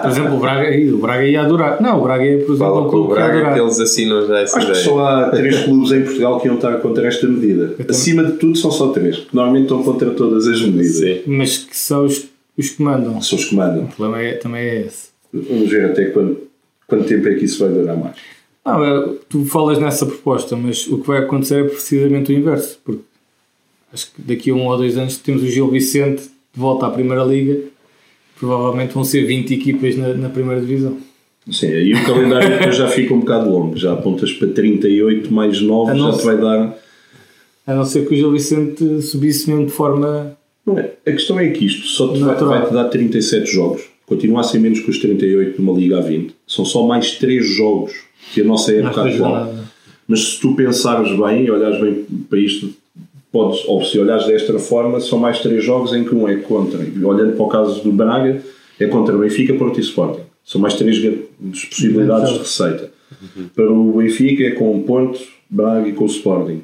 Por 0.00 0.10
exemplo, 0.10 0.36
o 0.36 0.40
Braga, 0.40 0.94
o 0.94 0.98
Braga 0.98 1.26
ia 1.26 1.42
adorar. 1.42 1.82
Não, 1.82 2.00
o 2.00 2.02
Braga 2.02 2.24
é, 2.24 2.36
por 2.38 2.54
exemplo, 2.54 2.56
Fala 2.56 2.80
um 2.80 2.82
com 2.84 2.88
o 2.88 2.90
clube 2.90 3.14
que 3.14 3.20
ia 3.20 3.28
Braga 3.28 3.52
que 3.52 3.60
eles 3.60 3.78
assinam 3.78 4.26
já 4.26 4.40
essa 4.40 4.56
Acho 4.56 4.66
que 4.66 4.72
ideia. 4.72 4.84
só 4.84 5.06
há 5.06 5.28
três 5.30 5.58
clubes 5.64 5.92
em 5.92 6.02
Portugal 6.04 6.40
que 6.40 6.46
iam 6.46 6.54
estar 6.56 6.76
contra 6.78 7.06
esta 7.06 7.28
medida. 7.28 7.74
Acima 7.86 8.24
de 8.24 8.32
tudo, 8.32 8.56
são 8.56 8.70
só 8.70 8.88
três, 8.88 9.18
que 9.18 9.36
normalmente 9.36 9.64
estão 9.64 9.82
contra 9.82 10.10
todas 10.10 10.48
as 10.48 10.62
medidas. 10.62 10.96
Sim. 10.96 11.20
Mas 11.26 11.58
que 11.58 11.76
são 11.76 12.06
os, 12.06 12.24
os 12.56 12.70
que 12.70 12.82
mandam. 12.82 13.20
São 13.20 13.38
os 13.38 13.44
que 13.44 13.54
mandam. 13.54 13.84
O 13.84 13.88
problema 13.88 14.22
é, 14.22 14.32
também 14.34 14.62
é 14.62 14.80
esse. 14.86 15.10
Vamos 15.34 15.68
ver 15.70 15.84
até 15.84 16.06
quando, 16.06 16.38
quanto 16.86 17.04
tempo 17.04 17.28
é 17.28 17.34
que 17.34 17.44
isso 17.44 17.58
vai 17.62 17.68
durar 17.68 17.96
mais. 17.96 18.16
Não, 18.64 18.84
é, 18.84 19.08
tu 19.28 19.44
falas 19.44 19.78
nessa 19.78 20.06
proposta, 20.06 20.56
mas 20.56 20.86
o 20.86 20.98
que 20.98 21.06
vai 21.06 21.18
acontecer 21.18 21.64
é 21.64 21.68
precisamente 21.68 22.32
o 22.32 22.36
inverso. 22.36 22.78
Porque 22.84 23.02
acho 23.92 24.12
que 24.12 24.22
daqui 24.22 24.50
a 24.50 24.54
um 24.54 24.66
ou 24.66 24.76
dois 24.76 24.96
anos 24.96 25.16
temos 25.16 25.42
o 25.42 25.46
Gil 25.46 25.68
Vicente 25.68 26.22
de 26.22 26.60
volta 26.60 26.86
à 26.86 26.90
Primeira 26.90 27.24
Liga. 27.24 27.60
Provavelmente 28.38 28.94
vão 28.94 29.04
ser 29.04 29.24
20 29.24 29.54
equipas 29.54 29.96
na, 29.96 30.14
na 30.14 30.28
Primeira 30.28 30.60
Divisão. 30.60 30.98
Sim, 31.50 31.66
aí 31.66 31.92
o 31.92 32.04
calendário 32.04 32.50
depois 32.58 32.76
já 32.76 32.88
fica 32.88 33.14
um 33.14 33.20
bocado 33.20 33.50
longo. 33.50 33.76
Já 33.76 33.92
apontas 33.92 34.32
para 34.32 34.48
38 34.48 35.32
mais 35.32 35.60
9, 35.60 35.90
A 35.90 35.94
já 35.94 36.18
te 36.18 36.24
vai 36.24 36.36
dar. 36.38 36.78
A 37.66 37.74
não 37.74 37.84
ser 37.84 38.06
que 38.06 38.14
o 38.14 38.16
Gil 38.16 38.32
Vicente 38.32 39.02
subisse 39.02 39.48
mesmo 39.50 39.66
de 39.66 39.72
forma. 39.72 40.36
Não 40.64 40.78
é? 40.78 40.92
A 41.06 41.12
questão 41.12 41.38
é 41.38 41.48
que 41.48 41.66
isto 41.66 41.86
só 41.86 42.12
te 42.12 42.20
vai, 42.20 42.36
vai 42.36 42.66
te 42.66 42.72
dar 42.72 42.84
37 42.84 43.50
jogos. 43.50 43.82
Continua 44.06 44.40
a 44.40 44.44
ser 44.44 44.58
menos 44.58 44.80
que 44.80 44.90
os 44.90 44.98
38 44.98 45.56
de 45.56 45.62
uma 45.62 45.72
Liga 45.72 46.02
A20. 46.02 46.32
São 46.46 46.64
só 46.64 46.86
mais 46.86 47.12
3 47.12 47.44
jogos 47.56 47.92
que 48.32 48.40
a 48.40 48.44
nossa 48.44 48.72
época 48.72 49.02
atual. 49.02 49.54
Mas 50.06 50.20
se 50.20 50.40
tu 50.40 50.54
pensares 50.54 51.16
bem 51.18 51.44
e 51.44 51.50
olhares 51.50 51.80
bem 51.80 52.04
para 52.28 52.38
isto, 52.38 52.74
podes, 53.32 53.64
ou 53.66 53.82
se 53.82 53.98
olhares 53.98 54.26
desta 54.26 54.56
forma, 54.58 55.00
são 55.00 55.18
mais 55.18 55.40
três 55.40 55.64
jogos 55.64 55.92
em 55.92 56.04
que 56.04 56.14
um 56.14 56.28
é 56.28 56.36
contra. 56.36 56.82
E 56.82 57.02
olhando 57.02 57.34
para 57.34 57.44
o 57.44 57.48
caso 57.48 57.82
do 57.82 57.90
Braga, 57.90 58.42
é 58.78 58.86
contra 58.86 59.16
Benfica, 59.16 59.54
Porto 59.54 59.78
e 59.78 59.82
Sporting. 59.82 60.22
São 60.44 60.60
mais 60.60 60.74
três 60.74 60.98
possibilidades 61.68 62.32
de 62.32 62.38
receita. 62.38 62.90
Para 63.54 63.72
o 63.72 63.92
Benfica 63.96 64.44
é 64.44 64.50
com 64.50 64.76
o 64.76 64.82
Porto, 64.82 65.20
Braga 65.48 65.88
e 65.88 65.92
com 65.92 66.04
o 66.04 66.06
Sporting. 66.06 66.62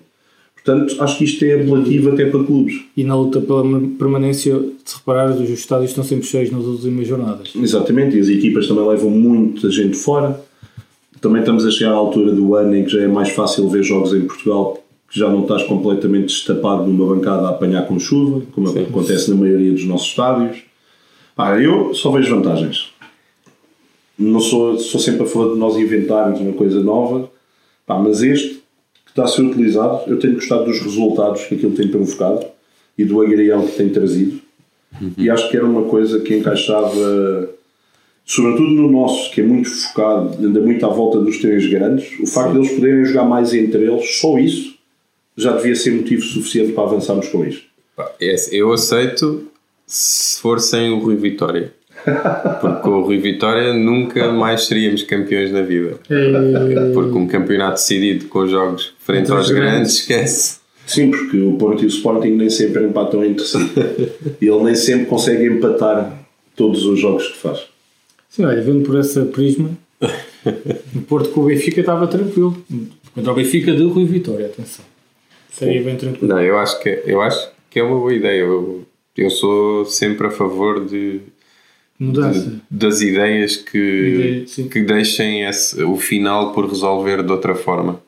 Portanto, 0.54 1.02
acho 1.02 1.18
que 1.18 1.24
isto 1.24 1.42
é 1.44 1.54
apelativo 1.54 2.10
até 2.10 2.26
para 2.26 2.44
clubes. 2.44 2.82
E 2.94 3.02
na 3.02 3.16
luta 3.16 3.40
pela 3.40 3.62
permanência, 3.98 4.60
se 4.84 4.96
reparares, 4.96 5.40
os 5.40 5.48
estádios 5.48 5.90
estão 5.90 6.04
sempre 6.04 6.26
cheios 6.26 6.50
nas 6.50 6.64
últimas 6.64 7.06
jornadas. 7.06 7.52
Exatamente, 7.56 8.16
e 8.16 8.20
as 8.20 8.28
equipas 8.28 8.68
também 8.68 8.86
levam 8.86 9.08
muita 9.08 9.70
gente 9.70 9.96
fora. 9.96 10.38
Também 11.20 11.40
estamos 11.40 11.64
a 11.64 11.70
chegar 11.70 11.92
à 11.92 11.94
altura 11.94 12.32
do 12.32 12.54
ano 12.54 12.76
em 12.76 12.84
que 12.84 12.90
já 12.90 13.00
é 13.00 13.08
mais 13.08 13.30
fácil 13.30 13.66
ver 13.68 13.82
jogos 13.82 14.12
em 14.12 14.20
Portugal, 14.20 14.77
que 15.10 15.18
já 15.18 15.28
não 15.28 15.42
estás 15.42 15.62
completamente 15.62 16.26
destapado 16.26 16.84
numa 16.86 17.14
bancada 17.14 17.46
a 17.46 17.50
apanhar 17.50 17.86
com 17.86 17.98
chuva, 17.98 18.42
como 18.52 18.68
Sim. 18.68 18.84
acontece 18.84 19.30
na 19.30 19.36
maioria 19.36 19.72
dos 19.72 19.84
nossos 19.84 20.08
estádios. 20.08 20.62
Ah, 21.36 21.58
eu 21.58 21.94
só 21.94 22.10
vejo 22.10 22.34
vantagens. 22.34 22.92
Não 24.18 24.40
sou, 24.40 24.76
sou 24.78 25.00
sempre 25.00 25.22
a 25.22 25.26
favor 25.26 25.54
de 25.54 25.58
nós 25.58 25.76
inventarmos 25.76 26.40
uma 26.40 26.52
coisa 26.52 26.82
nova, 26.82 27.30
pá, 27.86 27.98
mas 27.98 28.22
este 28.22 28.62
que 29.04 29.10
está 29.10 29.24
a 29.24 29.28
ser 29.28 29.42
utilizado, 29.42 30.02
eu 30.08 30.18
tenho 30.18 30.34
gostado 30.34 30.64
dos 30.64 30.80
resultados 30.80 31.44
que 31.44 31.54
aquilo 31.54 31.74
tem 31.74 31.88
provocado 31.88 32.44
e 32.96 33.04
do 33.04 33.22
agrião 33.22 33.66
que 33.66 33.76
tem 33.76 33.88
trazido. 33.88 34.40
E 35.16 35.30
acho 35.30 35.48
que 35.50 35.56
era 35.56 35.64
uma 35.64 35.82
coisa 35.82 36.20
que 36.20 36.36
encaixava, 36.36 37.48
sobretudo 38.24 38.70
no 38.70 38.90
nosso, 38.90 39.30
que 39.30 39.40
é 39.40 39.44
muito 39.44 39.70
focado, 39.70 40.44
anda 40.44 40.60
muito 40.60 40.84
à 40.84 40.88
volta 40.88 41.20
dos 41.20 41.38
três 41.38 41.66
grandes. 41.68 42.18
O 42.20 42.26
facto 42.26 42.52
de 42.52 42.58
eles 42.58 42.72
poderem 42.72 43.04
jogar 43.04 43.24
mais 43.24 43.54
entre 43.54 43.84
eles, 43.84 44.18
só 44.18 44.38
isso, 44.38 44.77
já 45.38 45.52
devia 45.52 45.74
ser 45.74 45.92
motivo 45.92 46.22
suficiente 46.22 46.72
para 46.72 46.84
avançarmos 46.84 47.28
com 47.28 47.44
isto. 47.44 47.62
É 48.20 48.34
assim, 48.34 48.56
Eu 48.56 48.72
aceito 48.72 49.48
se 49.86 50.40
for 50.40 50.60
sem 50.60 50.90
o 50.90 50.98
Rui 50.98 51.16
Vitória. 51.16 51.72
Porque 52.60 52.82
com 52.82 52.90
o 52.90 53.02
Rui 53.02 53.18
Vitória 53.18 53.72
nunca 53.72 54.32
mais 54.32 54.64
seríamos 54.64 55.02
campeões 55.02 55.52
na 55.52 55.62
vida. 55.62 55.98
Porque 56.92 57.18
um 57.18 57.26
campeonato 57.26 57.74
decidido 57.74 58.26
com 58.26 58.46
jogos 58.46 58.94
frente 58.98 59.30
aos 59.30 59.46
os 59.46 59.52
grandes, 59.52 59.70
grandes. 59.72 59.94
esquece. 60.00 60.58
Sim, 60.86 61.10
porque 61.10 61.38
o 61.38 61.52
Porto 61.54 61.82
e 61.82 61.86
o 61.86 61.88
Sporting 61.88 62.30
nem 62.30 62.48
sempre 62.48 62.84
empatam 62.84 63.24
entre 63.24 63.44
si. 63.44 63.58
e 64.40 64.46
ele 64.46 64.64
nem 64.64 64.74
sempre 64.74 65.06
consegue 65.06 65.44
empatar 65.46 66.18
todos 66.56 66.84
os 66.84 66.98
jogos 66.98 67.28
que 67.28 67.36
faz. 67.36 67.60
Sim, 68.28 68.44
olha, 68.44 68.62
vendo 68.62 68.84
por 68.84 68.98
essa 68.98 69.24
prisma, 69.26 69.70
o 70.94 71.00
Porto 71.02 71.30
com 71.30 71.42
o 71.42 71.46
Benfica 71.46 71.80
estava 71.80 72.06
tranquilo. 72.06 72.56
Contra 73.14 73.32
o 73.32 73.34
Benfica 73.34 73.72
de 73.72 73.82
Rui 73.82 74.04
Vitória, 74.06 74.46
atenção. 74.46 74.84
Seria 75.58 75.82
bem 75.82 75.96
tranquilo. 75.96 76.28
Não, 76.34 76.40
eu 76.42 76.58
acho 76.58 76.80
que, 76.80 77.02
eu 77.06 77.20
acho 77.20 77.50
que 77.70 77.78
é 77.78 77.82
uma 77.82 77.98
boa 77.98 78.14
ideia. 78.14 78.40
Eu, 78.40 78.84
eu 79.16 79.30
sou 79.30 79.84
sempre 79.84 80.26
a 80.26 80.30
favor 80.30 80.84
de, 80.86 81.20
Mudança. 81.98 82.40
de- 82.40 82.60
das 82.70 83.00
ideias 83.00 83.56
que, 83.56 83.78
Ideia, 83.78 84.68
que 84.68 84.80
deixem 84.82 85.44
esse- 85.44 85.82
o 85.82 85.96
final 85.96 86.52
por 86.52 86.66
resolver 86.68 87.22
de 87.22 87.32
outra 87.32 87.54
forma. 87.54 88.00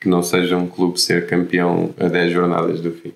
Que 0.00 0.08
não 0.08 0.22
seja 0.22 0.56
um 0.56 0.66
clube 0.66 1.00
ser 1.00 1.26
campeão 1.26 1.94
a 1.98 2.06
10 2.08 2.32
jornadas 2.32 2.80
do 2.80 2.92
fim. 2.92 3.12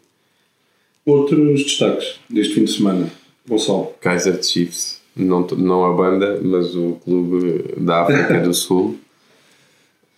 Outros 1.04 1.62
destaques 1.64 2.20
deste 2.28 2.54
fim 2.54 2.64
de 2.64 2.72
semana. 2.72 3.10
Gonçalo. 3.48 3.92
Kaiser 4.00 4.42
Chiefs, 4.44 5.00
não, 5.16 5.46
não 5.56 5.84
a 5.84 5.92
banda, 5.94 6.40
mas 6.42 6.74
o 6.76 6.98
clube 7.02 7.64
da 7.78 8.02
África 8.02 8.38
do 8.40 8.52
Sul. 8.54 8.98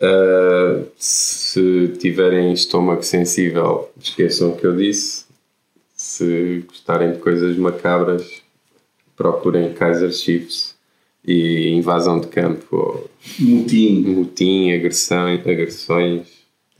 Uh, 0.02 0.84
se 0.96 1.88
tiverem 2.00 2.52
estômago 2.52 3.04
sensível, 3.04 3.88
esqueçam 4.00 4.50
o 4.50 4.56
que 4.56 4.66
eu 4.66 4.76
disse. 4.76 5.26
Se 5.94 6.64
gostarem 6.66 7.12
de 7.12 7.18
coisas 7.18 7.56
macabras, 7.56 8.42
procurem 9.16 9.72
Kaiser 9.72 10.10
Chiefs 10.12 10.74
e 11.24 11.68
invasão 11.68 12.18
de 12.18 12.26
campo, 12.26 13.08
Mutim 13.38 14.02
motim, 14.08 14.72
agressão, 14.72 15.28
agressões. 15.28 16.26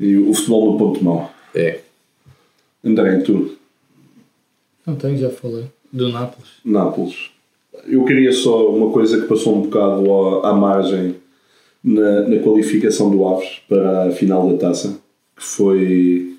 e 0.01 0.17
o 0.17 0.35
futebol 0.35 0.73
no 0.73 0.79
ponto 0.79 0.99
de 0.99 1.05
mão. 1.05 1.31
É, 1.55 1.79
André, 2.85 3.19
tu, 3.19 3.57
Não 4.85 4.97
tenho, 4.97 5.17
já 5.17 5.31
falei. 5.31 5.67
Do 5.93 6.09
Nápoles. 6.09 6.51
Nápoles. 6.65 7.31
Eu 7.87 8.05
queria 8.05 8.33
só 8.33 8.69
uma 8.75 8.91
coisa 8.91 9.21
que 9.21 9.29
passou 9.29 9.57
um 9.59 9.63
bocado 9.63 10.13
à, 10.45 10.51
à 10.51 10.53
margem 10.55 11.22
na, 11.83 12.29
na 12.29 12.39
qualificação 12.39 13.11
do 13.11 13.27
Aves 13.27 13.61
para 13.69 14.09
a 14.09 14.11
final 14.13 14.51
da 14.51 14.59
taça, 14.59 15.01
que 15.37 15.43
foi 15.43 16.35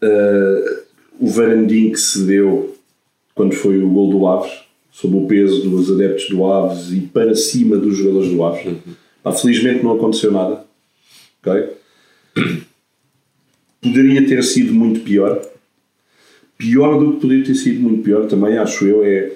eh, 0.00 0.82
o 1.18 1.26
Varandim 1.28 1.90
que 1.90 1.98
se 2.00 2.24
deu 2.24 2.74
quando 3.34 3.54
foi 3.54 3.82
o 3.82 3.88
gol 3.88 4.10
do 4.10 4.26
Aves, 4.26 4.52
sob 4.90 5.16
o 5.16 5.26
peso 5.26 5.68
dos 5.68 5.90
adeptos 5.90 6.28
do 6.28 6.44
Aves 6.44 6.92
e 6.92 7.00
para 7.00 7.34
cima 7.34 7.76
dos 7.76 7.96
jogadores 7.96 8.30
do 8.30 8.44
Aves. 8.44 8.76
Pá, 9.22 9.32
felizmente 9.32 9.82
não 9.82 9.92
aconteceu 9.92 10.30
nada. 10.32 10.64
ok? 11.42 11.70
Poderia 13.82 14.26
ter 14.26 14.42
sido 14.44 14.74
muito 14.74 15.00
pior. 15.00 15.40
Pior 16.56 16.98
do 16.98 17.14
que 17.14 17.20
poderia 17.20 17.44
ter 17.44 17.54
sido 17.54 17.80
muito 17.80 18.02
pior, 18.02 18.26
também 18.26 18.58
acho 18.58 18.86
eu, 18.86 19.04
é 19.04 19.32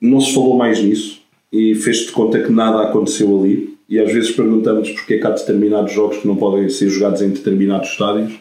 não 0.00 0.20
se 0.20 0.34
falou 0.34 0.56
mais 0.56 0.82
nisso 0.82 1.22
e 1.52 1.74
fez-te 1.74 2.12
conta 2.12 2.42
que 2.42 2.52
nada 2.52 2.82
aconteceu 2.82 3.40
ali. 3.40 3.73
E 3.88 3.98
às 4.00 4.12
vezes 4.12 4.30
perguntamos 4.30 4.90
porque 4.90 5.14
é 5.14 5.18
que 5.18 5.26
há 5.26 5.30
determinados 5.30 5.92
jogos 5.92 6.18
que 6.18 6.26
não 6.26 6.36
podem 6.36 6.68
ser 6.68 6.88
jogados 6.88 7.20
em 7.22 7.30
determinados 7.30 7.90
estádios. 7.90 8.32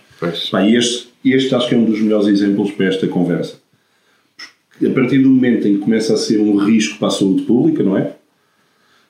Pá, 0.52 0.64
e 0.64 0.76
este, 0.76 1.10
este 1.26 1.54
acho 1.54 1.68
que 1.68 1.76
é 1.76 1.78
um 1.78 1.86
dos 1.86 2.00
melhores 2.00 2.28
exemplos 2.28 2.72
para 2.72 2.86
esta 2.88 3.08
conversa. 3.08 3.56
Porque 4.70 4.88
a 4.88 4.92
partir 4.92 5.20
do 5.20 5.30
momento 5.30 5.68
em 5.68 5.74
que 5.76 5.80
começa 5.82 6.14
a 6.14 6.18
ser 6.18 6.40
um 6.40 6.56
risco 6.56 6.98
para 6.98 7.10
a 7.10 7.12
saúde 7.12 7.44
pública, 7.44 7.84
não 7.84 7.98
é? 7.98 8.14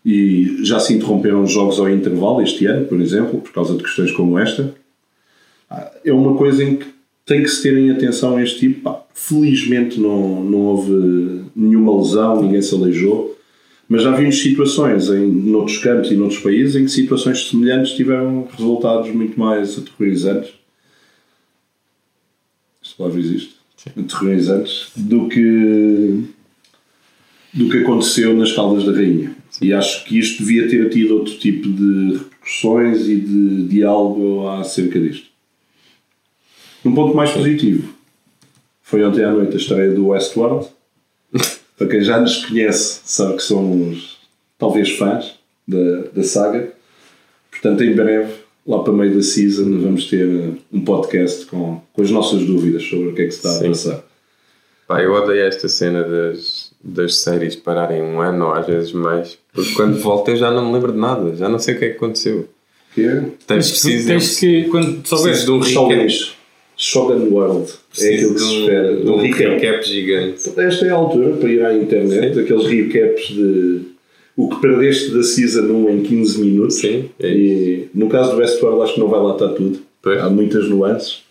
E 0.05 0.57
já 0.65 0.79
se 0.79 0.93
interromperam 0.93 1.43
os 1.43 1.51
jogos 1.51 1.79
ao 1.79 1.89
intervalo 1.89 2.41
este 2.41 2.65
ano, 2.65 2.85
por 2.87 2.99
exemplo, 2.99 3.39
por 3.39 3.53
causa 3.53 3.75
de 3.77 3.83
questões 3.83 4.11
como 4.11 4.37
esta. 4.37 4.73
Ah, 5.69 5.91
É 6.03 6.11
uma 6.11 6.35
coisa 6.35 6.63
em 6.63 6.75
que 6.75 6.87
tem 7.25 7.41
que 7.41 7.49
se 7.49 7.63
ter 7.63 7.77
em 7.77 7.91
atenção 7.91 8.39
este 8.39 8.59
tipo. 8.59 8.81
Pá, 8.81 9.01
felizmente 9.13 9.99
não, 9.99 10.43
não 10.43 10.59
houve 10.59 11.43
nenhuma 11.55 11.95
lesão, 11.97 12.41
ninguém 12.41 12.61
se 12.61 12.75
aleijou. 12.75 13.32
Mas 13.87 14.03
já 14.03 14.11
vimos 14.15 14.41
situações 14.41 15.09
em 15.09 15.27
noutros 15.27 15.77
campos 15.77 16.11
e 16.11 16.15
noutros 16.15 16.39
países 16.39 16.75
em 16.75 16.85
que 16.85 16.91
situações 16.91 17.49
semelhantes 17.49 17.93
tiveram 17.93 18.47
resultados 18.51 19.13
muito 19.13 19.39
mais 19.39 19.77
aterrorizantes. 19.77 20.53
Esta 22.83 22.95
palavra 22.97 23.19
existe? 23.19 23.55
Aterrorizantes 23.97 24.91
do 24.95 25.27
que 25.27 26.23
do 27.53 27.69
que 27.69 27.77
aconteceu 27.77 28.35
nas 28.35 28.51
Caldas 28.51 28.83
da 28.83 28.91
Rainha. 28.91 29.35
E 29.61 29.71
acho 29.71 30.05
que 30.05 30.17
isto 30.17 30.43
devia 30.43 30.67
ter 30.67 30.89
tido 30.89 31.15
outro 31.15 31.37
tipo 31.37 31.69
de 31.69 32.13
repercussões 32.13 33.07
e 33.07 33.15
de 33.15 33.67
diálogo 33.67 34.47
acerca 34.47 34.99
disto. 34.99 35.27
Um 36.83 36.95
ponto 36.95 37.15
mais 37.15 37.31
positivo 37.31 37.93
foi 38.81 39.03
ontem 39.03 39.23
à 39.23 39.31
noite 39.31 39.53
a 39.53 39.57
estreia 39.57 39.93
do 39.93 40.07
Westworld. 40.07 40.67
Para 41.83 41.91
quem 41.91 42.01
já 42.01 42.17
nos 42.17 42.45
conhece, 42.45 43.01
sabe 43.03 43.35
que 43.35 43.43
somos 43.43 44.17
talvez 44.57 44.91
fãs 44.91 45.37
da, 45.67 46.03
da 46.15 46.23
saga. 46.23 46.71
Portanto, 47.51 47.83
em 47.83 47.93
breve, 47.93 48.31
lá 48.65 48.81
para 48.81 48.93
meio 48.93 49.15
da 49.15 49.21
season, 49.21 49.81
vamos 49.81 50.09
ter 50.09 50.25
uh, 50.25 50.57
um 50.71 50.79
podcast 50.79 51.45
com, 51.47 51.81
com 51.91 52.01
as 52.01 52.09
nossas 52.09 52.45
dúvidas 52.45 52.83
sobre 52.83 53.09
o 53.09 53.13
que 53.13 53.23
é 53.23 53.25
que 53.25 53.31
se 53.31 53.37
está 53.39 53.49
Sim. 53.49 53.65
a 53.65 53.69
passar. 53.69 54.03
Pá, 54.87 55.01
eu 55.01 55.11
odeio 55.11 55.43
esta 55.43 55.67
cena 55.67 56.03
das, 56.03 56.71
das 56.81 57.19
séries 57.19 57.57
pararem 57.57 58.01
um 58.01 58.21
ano 58.21 58.45
ou 58.45 58.53
às 58.53 58.65
vezes 58.65 58.93
mais, 58.93 59.37
porque 59.51 59.73
quando 59.73 59.99
volto 59.99 60.29
eu 60.29 60.37
já 60.37 60.51
não 60.51 60.67
me 60.67 60.73
lembro 60.73 60.93
de 60.93 60.99
nada, 60.99 61.35
já 61.35 61.49
não 61.49 61.59
sei 61.59 61.75
o 61.75 61.79
que 61.79 61.85
é 61.85 61.89
que 61.89 61.97
aconteceu. 61.97 62.47
Que 62.95 63.05
é? 63.05 63.15
Tens, 63.45 63.57
Mas 63.57 63.71
preciso, 63.71 64.07
tens 64.07 64.39
que, 64.39 64.69
quando 64.69 65.05
souberes 65.05 65.43
de 65.43 65.51
um 65.51 65.59
recap. 65.59 66.33
Shogun 66.77 67.29
World. 67.31 67.71
É 67.99 68.15
aquilo 68.15 68.33
que 68.33 68.39
se 68.39 68.59
espera. 68.59 68.95
de 68.95 69.09
um 69.09 69.17
recap. 69.17 69.43
recap 69.55 69.87
gigante. 69.87 70.49
Esta 70.57 70.85
é 70.85 70.89
a 70.89 70.95
altura 70.95 71.37
para 71.37 71.49
ir 71.49 71.63
à 71.65 71.75
internet, 71.75 72.33
Sim. 72.33 72.39
aqueles 72.41 72.65
recaps 72.65 73.27
de 73.27 73.81
o 74.35 74.49
que 74.49 74.61
perdeste 74.61 75.11
da 75.11 75.21
Season 75.21 75.61
1 75.61 75.89
em 75.89 76.01
15 76.01 76.41
minutos. 76.41 76.75
Sim, 76.77 77.09
é 77.19 77.29
E 77.29 77.89
no 77.93 78.09
caso 78.09 78.31
do 78.31 78.37
Westworld 78.37 78.81
acho 78.81 78.95
que 78.95 78.99
não 78.99 79.07
vai 79.07 79.21
lá 79.21 79.33
estar 79.33 79.49
tudo. 79.49 79.79
Pois. 80.01 80.19
Há 80.19 80.29
muitas 80.29 80.67
nuances. 80.67 81.21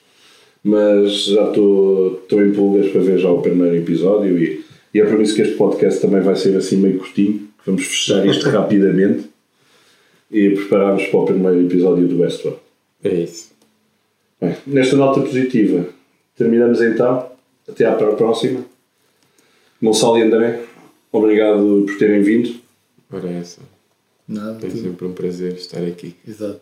Mas 0.64 1.24
já 1.24 1.48
estou 1.48 2.20
estou 2.22 2.40
em 2.40 2.52
pulgas 2.52 2.88
para 2.92 3.00
ver 3.00 3.18
já 3.18 3.28
o 3.28 3.42
primeiro 3.42 3.74
episódio 3.76 4.38
e, 4.38 4.64
e 4.94 5.00
é 5.00 5.04
por 5.04 5.20
isso 5.20 5.34
que 5.34 5.42
este 5.42 5.56
podcast 5.56 6.00
também 6.00 6.20
vai 6.20 6.36
ser 6.36 6.56
assim 6.56 6.76
meio 6.76 6.98
curtinho. 6.98 7.48
Vamos 7.66 7.84
fechar 7.84 8.24
isto 8.24 8.46
rapidamente 8.50 9.24
e 10.30 10.50
prepararmos 10.50 11.04
para 11.06 11.20
o 11.20 11.24
primeiro 11.24 11.60
episódio 11.62 12.06
do 12.06 12.20
Westworld. 12.20 12.60
É 13.02 13.12
isso. 13.12 13.51
Bem, 14.42 14.56
nesta 14.66 14.96
nota 14.96 15.20
positiva, 15.20 15.86
terminamos 16.36 16.80
então. 16.82 17.30
Até 17.68 17.84
à 17.86 17.92
próxima. 17.92 18.60
Gonçalo 19.80 20.18
e 20.18 20.22
André, 20.22 20.60
obrigado 21.12 21.84
por 21.86 21.96
terem 21.96 22.22
vindo. 22.22 22.54
Ora 23.12 23.28
é 23.30 23.38
essa. 23.38 23.60
Nada, 24.28 24.58
É 24.66 24.68
tudo. 24.70 24.82
sempre 24.82 25.06
um 25.06 25.12
prazer 25.12 25.52
estar 25.54 25.82
aqui. 25.84 26.16
Exato. 26.26 26.60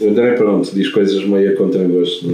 O 0.00 0.08
André, 0.08 0.34
pronto, 0.34 0.70
diz 0.74 0.88
coisas 0.88 1.22
meio 1.24 1.52
a 1.52 1.56
contragosto. 1.56 2.26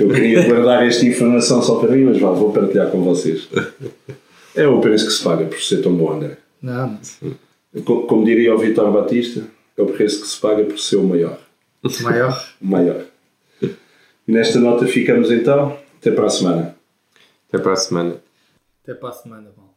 Eu 0.00 0.08
queria 0.08 0.46
guardar 0.46 0.86
esta 0.86 1.04
informação 1.04 1.62
só 1.62 1.76
para 1.76 1.92
mim, 1.94 2.04
mas 2.04 2.18
vá, 2.18 2.30
vou 2.30 2.52
partilhar 2.52 2.90
com 2.90 3.02
vocês. 3.02 3.48
É 4.54 4.66
o 4.66 4.80
preço 4.80 5.06
que 5.06 5.12
se 5.12 5.22
paga 5.22 5.44
por 5.46 5.60
ser 5.60 5.82
tão 5.82 5.94
bom, 5.94 6.12
André. 6.12 6.36
Não, 6.62 6.98
Co- 7.84 8.02
Como 8.02 8.24
diria 8.24 8.54
o 8.54 8.58
Vitor 8.58 8.90
Batista, 8.92 9.44
é 9.76 9.82
o 9.82 9.86
preço 9.86 10.20
que 10.22 10.26
se 10.28 10.40
paga 10.40 10.64
por 10.64 10.78
ser 10.78 10.96
o 10.96 11.04
maior. 11.04 11.38
Maior. 12.02 12.48
O 12.60 12.66
maior. 12.66 13.04
E 14.30 14.32
nesta 14.32 14.60
nota 14.60 14.86
ficamos 14.86 15.28
então. 15.32 15.76
Até 15.98 16.12
para 16.12 16.26
a 16.26 16.30
semana. 16.30 16.76
Até 17.48 17.58
para 17.58 17.72
a 17.72 17.76
semana. 17.76 18.22
Até 18.80 18.94
para 18.94 19.08
a 19.08 19.12
semana, 19.12 19.50
bom. 19.56 19.69